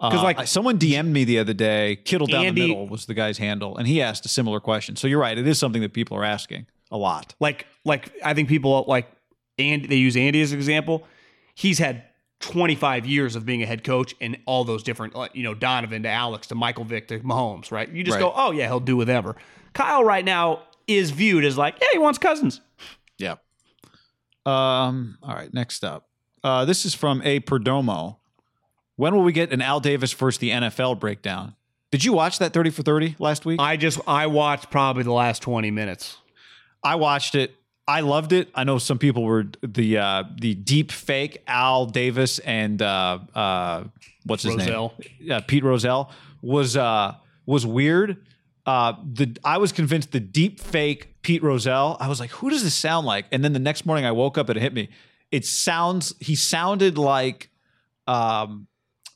[0.00, 2.88] Uh, because like- like someone DM'd me the other day, Kittle down Andy- the middle
[2.88, 4.96] was the guy's handle, and he asked a similar question.
[4.96, 7.34] So you're right, it is something that people are asking a lot.
[7.40, 9.08] Like like I think people like
[9.58, 11.04] and they use Andy as an example.
[11.54, 12.04] He's had
[12.42, 16.08] 25 years of being a head coach and all those different you know Donovan to
[16.10, 17.88] Alex to Michael Vick to Mahomes, right?
[17.88, 18.20] You just Right.
[18.20, 19.36] go, "Oh yeah, he'll do whatever."
[19.72, 22.60] Kyle right now is viewed as like, "Yeah, he wants Cousins."
[23.18, 23.36] Yeah.
[24.44, 25.18] Um.
[25.22, 25.52] All right.
[25.54, 26.08] Next up,
[26.42, 28.16] uh, this is from a Perdomo.
[28.96, 31.54] When will we get an Al Davis versus the NFL breakdown?
[31.90, 33.60] Did you watch that thirty for thirty last week?
[33.60, 36.18] I just I watched probably the last 20 minutes.
[36.82, 37.54] I watched it.
[37.86, 38.48] I loved it.
[38.54, 43.84] I know some people were the uh, the deep fake Al Davis and uh, uh,
[44.24, 44.94] what's his Rozelle.
[45.20, 45.32] name?
[45.32, 46.10] Uh, Pete Rozelle
[46.42, 47.14] was uh,
[47.44, 48.24] was weird.
[48.64, 51.96] Uh, the I was convinced the deep fake Pete Rozelle.
[51.98, 53.26] I was like, who does this sound like?
[53.32, 54.88] And then the next morning, I woke up and it hit me.
[55.32, 56.14] It sounds.
[56.20, 57.50] He sounded like
[58.06, 58.68] um,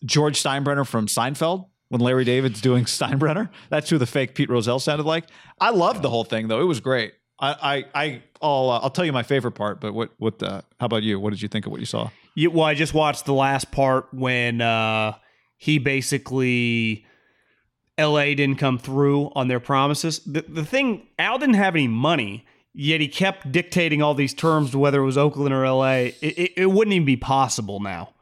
[0.04, 3.50] George Steinbrenner from Seinfeld when Larry David's doing Steinbrenner.
[3.70, 5.26] That's who the fake Pete Rozelle sounded like.
[5.60, 6.60] I loved the whole thing though.
[6.60, 7.12] It was great.
[7.38, 9.80] I I, I I'll uh, I'll tell you my favorite part.
[9.80, 11.18] But what what uh, how about you?
[11.20, 12.10] What did you think of what you saw?
[12.34, 15.14] Yeah, well, I just watched the last part when uh,
[15.56, 17.06] he basically
[17.98, 20.20] LA didn't come through on their promises.
[20.20, 22.44] The, the thing, Al didn't have any money,
[22.74, 25.92] yet he kept dictating all these terms to whether it was Oakland or LA.
[25.92, 28.12] It, it, it wouldn't even be possible now.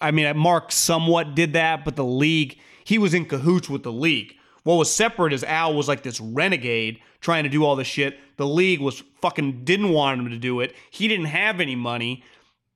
[0.00, 3.92] I mean, Mark somewhat did that, but the league, he was in cahoots with the
[3.92, 4.34] league.
[4.62, 8.18] What was separate is Al was like this renegade trying to do all this shit.
[8.36, 10.74] The league was fucking didn't want him to do it.
[10.90, 12.22] He didn't have any money.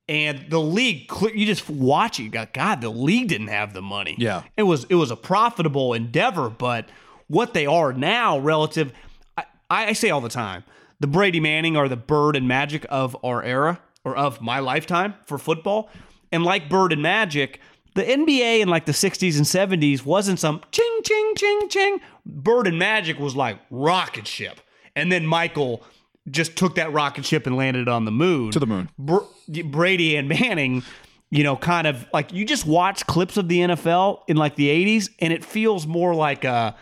[0.09, 2.23] And the league, you just watch it.
[2.23, 2.81] You got God.
[2.81, 4.15] The league didn't have the money.
[4.17, 4.43] Yeah.
[4.57, 6.89] it was it was a profitable endeavor, but
[7.27, 8.91] what they are now, relative,
[9.37, 10.65] I, I say all the time,
[10.99, 15.15] the Brady Manning are the Bird and Magic of our era or of my lifetime
[15.25, 15.89] for football.
[16.31, 17.59] And like Bird and Magic,
[17.95, 19.45] the NBA in like the 60s and
[19.81, 22.01] 70s wasn't some ching ching ching ching.
[22.25, 24.61] Bird and Magic was like rocket ship,
[24.95, 25.83] and then Michael
[26.29, 28.89] just took that rocket ship and landed it on the moon To the moon.
[28.97, 29.17] Br-
[29.65, 30.83] Brady and Manning,
[31.31, 34.67] you know, kind of like you just watch clips of the NFL in like the
[34.69, 36.75] 80s and it feels more like a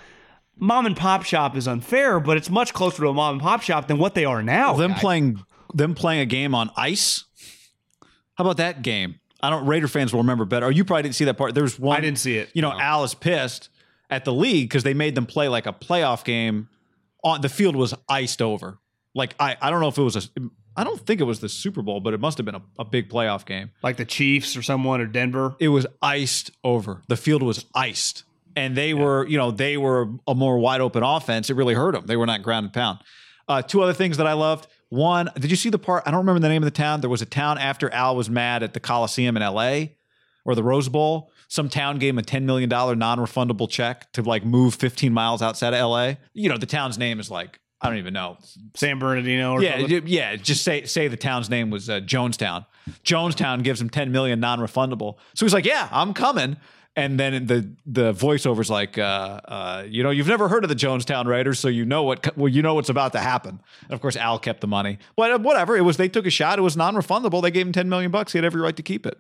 [0.57, 3.61] mom and pop shop is unfair, but it's much closer to a mom and pop
[3.61, 4.73] shop than what they are now.
[4.73, 4.99] them guys.
[4.99, 7.23] playing them playing a game on ice.
[8.36, 9.19] How about that game?
[9.41, 9.66] I don't.
[9.66, 10.66] Raider fans will remember better.
[10.68, 11.56] Or you probably didn't see that part.
[11.56, 11.98] There's one.
[11.98, 12.80] I didn't see it, You know, no.
[12.80, 13.70] Al is pissed
[14.10, 16.70] at the league because they made them play like a playoff game.
[17.24, 18.80] On the field was iced over.
[19.14, 20.22] Like I, I don't know if it was a.
[20.78, 22.86] I don't think it was the Super Bowl, but it must have been a, a
[22.86, 23.72] big playoff game.
[23.84, 25.56] like the Chiefs or someone or Denver.
[25.60, 27.02] It was iced over.
[27.10, 28.24] The field was iced,
[28.56, 31.49] and they were, you know, they were a more wide open offense.
[31.49, 32.06] It really hurt them.
[32.06, 32.99] They were not ground and pound.
[33.49, 34.68] Uh, two other things that I loved.
[34.90, 36.03] One, did you see the part?
[36.06, 37.02] I don't remember the name of the town.
[37.02, 39.95] There was a town after Al was mad at the Coliseum in L.A.
[40.45, 41.32] or the Rose Bowl.
[41.48, 45.41] Some town gave him a ten million dollar non-refundable check to like move fifteen miles
[45.41, 46.18] outside of L.A.
[46.34, 48.38] You know, the town's name is like I don't even know.
[48.76, 50.03] San Bernardino or Yeah, something.
[50.07, 50.36] yeah.
[50.36, 52.66] Just say say the town's name was uh, Jonestown.
[53.03, 55.16] Jonestown gives him ten million non-refundable.
[55.36, 56.57] So he's like, "Yeah, I'm coming."
[56.95, 60.76] And then the the voiceover's like, uh, uh, you know, you've never heard of the
[60.76, 63.61] Jonestown Raiders, so you know what well, you know what's about to happen.
[63.84, 64.98] And of course, Al kept the money.
[65.16, 66.60] But whatever, it was they took a shot.
[66.60, 67.41] It was non refundable.
[67.41, 68.34] They gave him ten million bucks.
[68.34, 69.18] He had every right to keep it.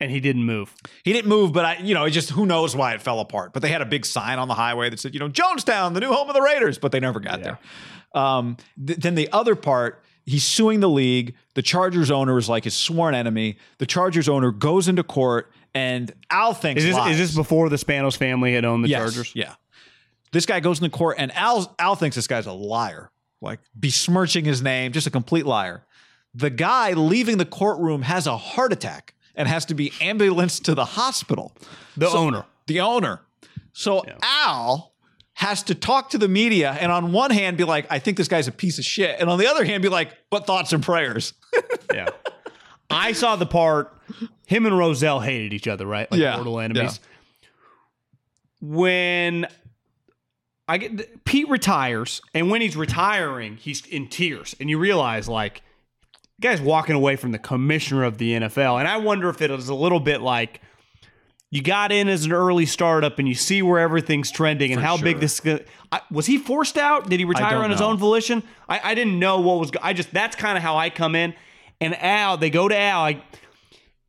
[0.00, 0.74] And he didn't move.
[1.04, 3.52] He didn't move, but I, you know, it just who knows why it fell apart.
[3.52, 6.00] But they had a big sign on the highway that said, you know, Jonestown, the
[6.00, 7.60] new home of the Raiders, but they never got there.
[8.12, 11.36] Um, th- then the other part, he's suing the league.
[11.54, 13.58] The Chargers owner is like his sworn enemy.
[13.78, 17.18] The Chargers owner goes into court, and Al thinks Is this, lies.
[17.18, 19.32] is this before the Spanos family had owned the Yes, Chargers?
[19.34, 19.54] Yeah.
[20.32, 24.44] This guy goes into court, and Al Al thinks this guy's a liar, like besmirching
[24.44, 25.84] his name, just a complete liar.
[26.34, 30.74] The guy leaving the courtroom has a heart attack and has to be ambulanced to
[30.74, 31.52] the hospital.
[31.96, 32.44] The So- owner.
[32.66, 33.20] The owner.
[33.74, 34.92] So Al
[35.34, 38.28] has to talk to the media and on one hand be like, I think this
[38.28, 39.18] guy's a piece of shit.
[39.18, 41.34] And on the other hand, be like, but thoughts and prayers.
[41.92, 42.08] Yeah.
[42.92, 43.92] I saw the part
[44.46, 46.10] him and Rozelle hated each other, right?
[46.10, 47.00] Like Yeah, mortal enemies.
[48.60, 49.46] When
[50.68, 55.62] I get Pete retires, and when he's retiring, he's in tears, and you realize like
[56.38, 59.50] the guy's walking away from the commissioner of the NFL, and I wonder if it
[59.50, 60.60] was a little bit like
[61.50, 64.96] you got in as an early startup and you see where everything's trending and how
[64.96, 65.40] big this
[65.92, 67.10] I, was he forced out?
[67.10, 68.42] Did he retire on his own volition?
[68.68, 71.34] I, I didn't know what was i just that's kind of how i come in
[71.80, 73.22] and al they go to al I,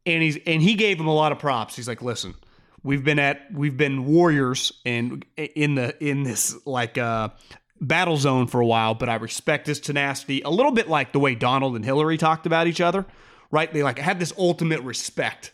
[0.06, 2.36] and he's and he gave him a lot of props he's like listen
[2.84, 7.30] we've been at we've been warriors and in the in this like uh
[7.82, 11.20] battle zone for a while but i respect his tenacity a little bit like the
[11.20, 13.06] way donald and hillary talked about each other
[13.52, 15.52] right they like had this ultimate respect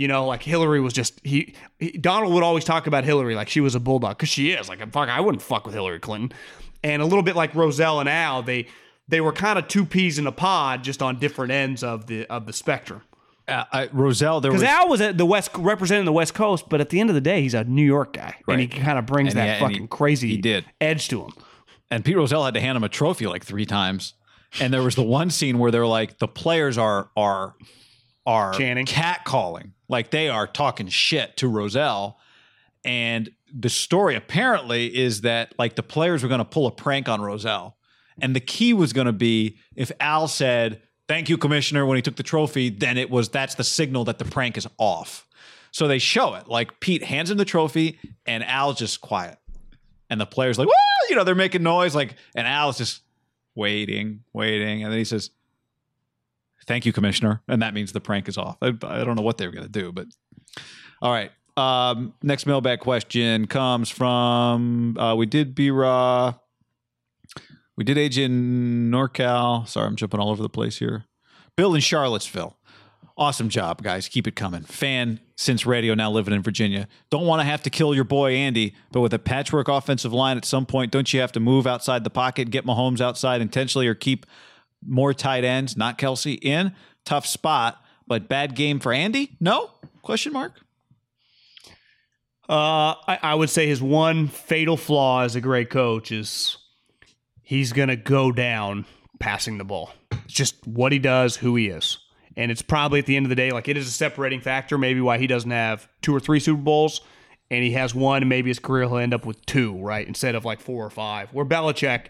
[0.00, 3.50] you know, like Hillary was just he, he Donald would always talk about Hillary like
[3.50, 4.66] she was a bulldog because she is.
[4.66, 6.32] Like fuck, I wouldn't fuck with Hillary Clinton.
[6.82, 8.68] And a little bit like Rozelle and Al, they
[9.10, 12.26] they were kind of two peas in a pod, just on different ends of the
[12.28, 13.02] of the spectrum.
[13.48, 16.66] Uh, I, Rozelle, there was Because Al was at the West representing the West Coast,
[16.68, 18.98] but at the end of the day, he's a New York guy, and he kind
[18.98, 20.64] of brings And that he- fucking crazy he did.
[20.80, 21.32] edge to him.
[21.90, 24.14] and Pete Rozelle had to hand him a trophy like three times.
[24.60, 27.54] And there was the one scene where they're like the players are are
[28.26, 28.86] are Chanting.
[28.86, 32.18] catcalling, like they are talking shit to Rozelle.
[32.84, 37.08] And the story apparently is that like the players were going to pull a prank
[37.08, 37.76] on Rozelle,
[38.22, 42.02] and the key was going to be if Al said "Thank you, Commissioner" when he
[42.02, 45.26] took the trophy, then it was that's the signal that the prank is off.
[45.72, 49.38] So they show it like Pete hands him the trophy, and Al's just quiet
[50.10, 53.02] and the players like, whoa, you know, they're making noise, like, and Al's just
[53.54, 55.30] waiting, waiting, and then he says,
[56.66, 58.58] "Thank you, Commissioner," and that means the prank is off.
[58.60, 60.06] I, I don't know what they were going to do, but
[61.00, 61.30] all right.
[61.56, 66.34] Um, next mailbag question comes from uh, we did B Raw,
[67.80, 69.66] we did age in NorCal.
[69.66, 71.06] Sorry, I'm jumping all over the place here.
[71.56, 72.58] Bill in Charlottesville.
[73.16, 74.06] Awesome job, guys.
[74.06, 74.64] Keep it coming.
[74.64, 76.88] Fan since radio, now living in Virginia.
[77.08, 80.36] Don't want to have to kill your boy Andy, but with a patchwork offensive line
[80.36, 83.86] at some point, don't you have to move outside the pocket, get Mahomes outside intentionally,
[83.86, 84.26] or keep
[84.86, 86.74] more tight ends, not Kelce, in?
[87.06, 89.38] Tough spot, but bad game for Andy?
[89.40, 89.70] No?
[90.02, 90.60] Question mark?
[92.46, 96.58] Uh, I, I would say his one fatal flaw as a great coach is
[97.50, 98.86] he's going to go down
[99.18, 99.90] passing the ball.
[100.24, 101.98] It's just what he does, who he is.
[102.36, 104.78] And it's probably at the end of the day, like it is a separating factor,
[104.78, 107.00] maybe why he doesn't have two or three Super Bowls
[107.50, 110.06] and he has one, and maybe his career will end up with two, right?
[110.06, 111.32] Instead of like four or five.
[111.32, 112.06] Where Belichick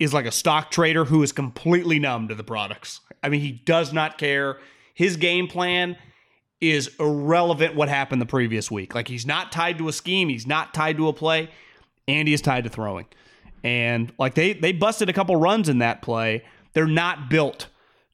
[0.00, 3.00] is like a stock trader who is completely numb to the products.
[3.22, 4.58] I mean, he does not care.
[4.92, 5.96] His game plan
[6.60, 8.96] is irrelevant what happened the previous week.
[8.96, 11.48] Like he's not tied to a scheme, he's not tied to a play.
[12.08, 13.06] Andy is tied to throwing.
[13.64, 16.44] And like they they busted a couple runs in that play.
[16.74, 17.68] They're not built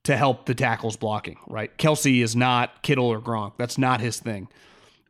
[0.05, 1.77] to help the tackles blocking, right?
[1.79, 3.53] Kelce is not Kittle or Gronk.
[3.59, 4.49] That's not his thing.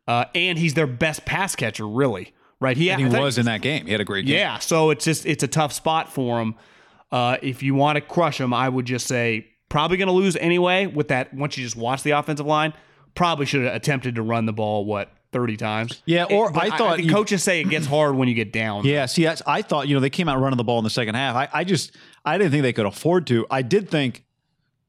[0.07, 2.77] Uh, and he's their best pass catcher, really, right?
[2.77, 3.85] He, And he was in that game.
[3.85, 4.37] He had a great game.
[4.37, 6.55] yeah, so it's just it's a tough spot for him.
[7.11, 10.35] Uh, if you want to crush him, I would just say probably going to lose
[10.37, 10.85] anyway.
[10.85, 12.73] With that, once you just watch the offensive line,
[13.15, 16.01] probably should have attempted to run the ball what thirty times.
[16.05, 18.53] Yeah, or But I thought the you- coaches say it gets hard when you get
[18.53, 18.85] down.
[18.85, 20.89] Yeah, see, that's, I thought, you know, they came out running the ball in the
[20.89, 21.35] second half.
[21.35, 21.91] I, I just,
[22.23, 23.45] I didn't think they could afford to.
[23.51, 24.23] I did think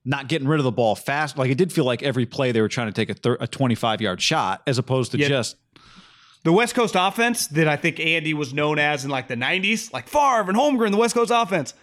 [0.05, 2.61] not getting rid of the ball fast, like it did feel like every play they
[2.61, 5.27] were trying to take a, thir- a 25 yard shot as opposed to Yeah.
[5.29, 5.57] just,
[6.45, 9.93] The West Coast offense that I think Andy was known as in like the '90s,
[9.93, 11.75] like Favre and Holmgren, the West Coast offense,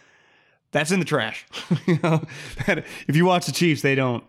[0.72, 1.46] that's in the trash.
[1.86, 2.24] you know,
[3.08, 4.24] if you watch the Chiefs, they don't.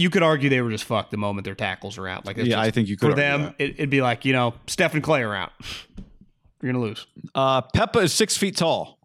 [0.00, 2.24] You could argue they were just fucked the moment their tackles are out.
[2.24, 4.54] Like Yeah, just- I think you could For them, it, it'd be like you know,
[4.68, 5.50] Steph and Clay are out.
[6.62, 7.06] You're gonna lose.
[7.34, 8.98] uh, Peppa is six feet tall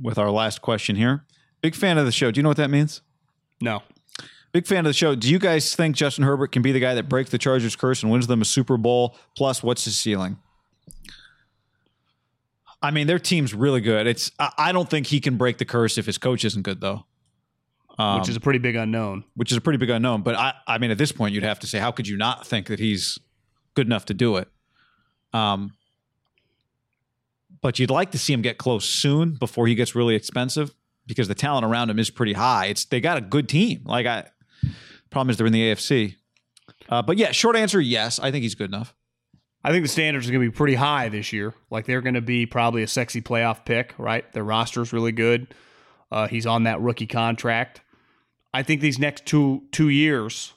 [0.00, 1.24] with our last question here.
[1.60, 2.30] Big fan of the show.
[2.32, 3.00] Do you know what that means?
[3.60, 3.82] No,
[4.52, 5.14] Big fan of the show.
[5.16, 8.02] Do you guys think Justin Herbert can be the guy that breaks the Chargers curse
[8.02, 9.16] and wins them a Super Bowl?
[9.36, 10.36] Plus, what's his ceiling?
[12.82, 14.06] I mean, their team's really good.
[14.06, 17.06] It's I don't think he can break the curse if his coach isn't good though.
[17.98, 19.24] Um, which is a pretty big unknown.
[19.34, 20.22] which is a pretty big unknown.
[20.22, 22.46] But I, I mean, at this point, you'd have to say, how could you not
[22.46, 23.18] think that he's
[23.74, 24.48] good enough to do it?
[25.32, 25.74] Um,
[27.60, 30.74] but you'd like to see him get close soon before he gets really expensive
[31.06, 32.66] because the talent around him is pretty high.
[32.66, 33.82] It's they got a good team.
[33.84, 34.26] Like I,
[35.10, 36.16] problem is they're in the AFC.
[36.88, 38.94] Uh, but yeah, short answer, yes, I think he's good enough.
[39.62, 41.54] I think the standards are going to be pretty high this year.
[41.70, 44.30] Like they're going to be probably a sexy playoff pick, right?
[44.32, 45.54] Their roster's really good.
[46.14, 47.80] Uh, he's on that rookie contract.
[48.52, 50.52] I think these next two two years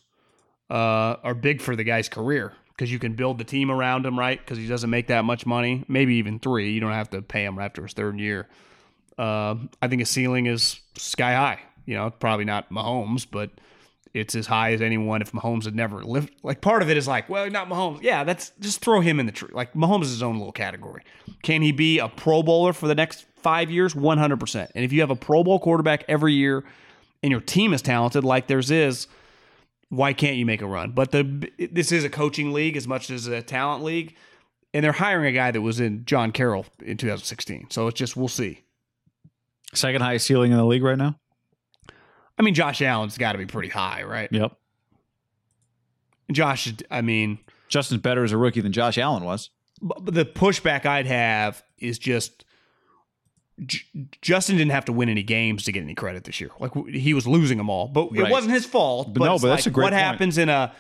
[0.70, 4.20] uh, are big for the guy's career because you can build the team around him,
[4.20, 4.40] right?
[4.40, 6.74] Because he doesn't make that much money, maybe even three.
[6.74, 8.48] You don't have to pay him after his third year.
[9.18, 11.60] Uh, I think his ceiling is sky high.
[11.88, 13.50] You know, probably not Mahomes, but
[14.18, 16.32] it's as high as anyone if Mahomes had never lived.
[16.44, 18.02] Like part of it is like, well, not Mahomes.
[18.02, 19.50] Yeah, that's just throw him in the tree.
[19.52, 21.04] Like Mahomes is his own little category.
[21.44, 23.96] Can he be a Pro Bowler for the next five years?
[23.96, 24.72] One hundred percent.
[24.76, 26.64] And if you have a Pro Bowl quarterback every year,
[27.24, 29.08] and your team is talented like theirs is,
[29.90, 30.92] why can't you make a run?
[30.92, 34.16] But the this is a coaching league as much as a talent league,
[34.74, 37.68] and they're hiring a guy that was in John Carroll in 2016.
[37.70, 38.64] So it's just we'll see.
[39.74, 41.20] Second highest ceiling in the league right now.
[42.38, 44.30] I mean, Josh Allen's got to be pretty high, right?
[44.32, 44.52] Yep.
[46.32, 47.40] Josh, I mean,
[47.70, 49.50] Justin's better as a rookie than Josh Allen was.
[49.82, 52.44] but but the pushback I'd have is just
[53.66, 53.86] J-
[54.22, 56.50] Justin didn't have to win any games to get any credit this year.
[56.60, 58.28] Like he was losing them all, but Right.
[58.28, 59.14] it wasn't his fault.
[59.14, 60.02] But no, it's but that's a great what point.
[60.04, 60.74] happens in a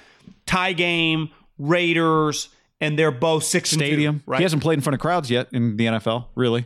[0.46, 2.50] tie game, Raiders,
[2.82, 4.22] and they're both six and two, Stadium.
[4.26, 4.38] right?
[4.40, 6.26] He hasn't played in front of crowds yet in the NFL.
[6.36, 6.66] Really.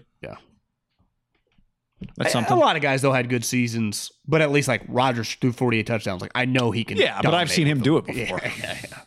[2.18, 2.53] That's A- something.
[2.56, 5.86] A lot of guys though had good seasons, but at least like Rodgers threw 48
[5.88, 6.22] touchdowns.
[6.22, 6.98] Like I know he can.
[6.98, 8.40] Yeah, but I've seen him do it before.
[8.44, 8.98] Yeah, yeah, yeah.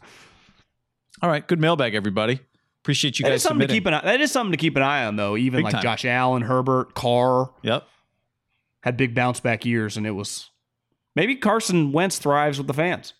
[1.23, 2.41] All right, good mailbag, everybody.
[2.83, 4.03] Appreciate you That guys something to keep an eye.
[4.05, 5.37] That is something to keep an eye on though.
[5.37, 5.83] Even Big like time.
[5.83, 7.51] Josh Allen, Herbert, Carr.
[7.63, 7.87] Yep.
[8.83, 10.51] had big bounce back years, and it was
[11.17, 13.15] maybe Carson Wentz thrives with the fans.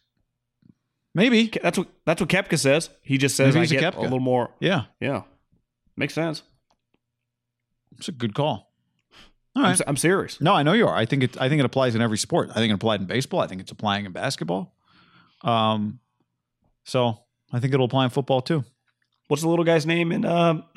[1.15, 1.51] Maybe.
[1.63, 2.91] That's what that's what Kepka says.
[3.03, 4.51] He just says Maybe I he's a get a, little more.
[4.61, 5.23] Yeah, Yeah,
[5.97, 6.43] makes sense.
[7.97, 8.71] it's a good call.
[9.57, 9.73] All I'm, right.
[9.73, 10.41] s- I'm serious.
[10.41, 10.95] No, I know you are.
[10.97, 11.41] I think it.
[11.41, 12.51] I think it applies in every sport.
[12.51, 13.41] I think it applied in baseball.
[13.41, 14.75] I think it's applying in basketball.
[15.43, 16.01] Um,
[16.85, 17.19] so
[17.53, 18.65] I think it'll apply in football too.
[19.29, 20.63] What's the little guy's name in uh,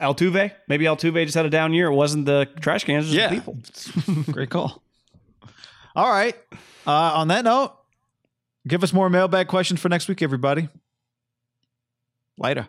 [0.00, 0.52] Altuve?
[0.68, 1.86] Maybe Altuve just had a down year.
[1.88, 3.34] It wasn't the trash cans, it was the
[4.14, 4.22] people.
[4.32, 4.82] Great call.
[5.96, 6.36] All right.
[6.86, 7.74] Uh, on that note,
[8.66, 10.68] give us more mailbag questions for next week, everybody.
[12.38, 12.68] Later.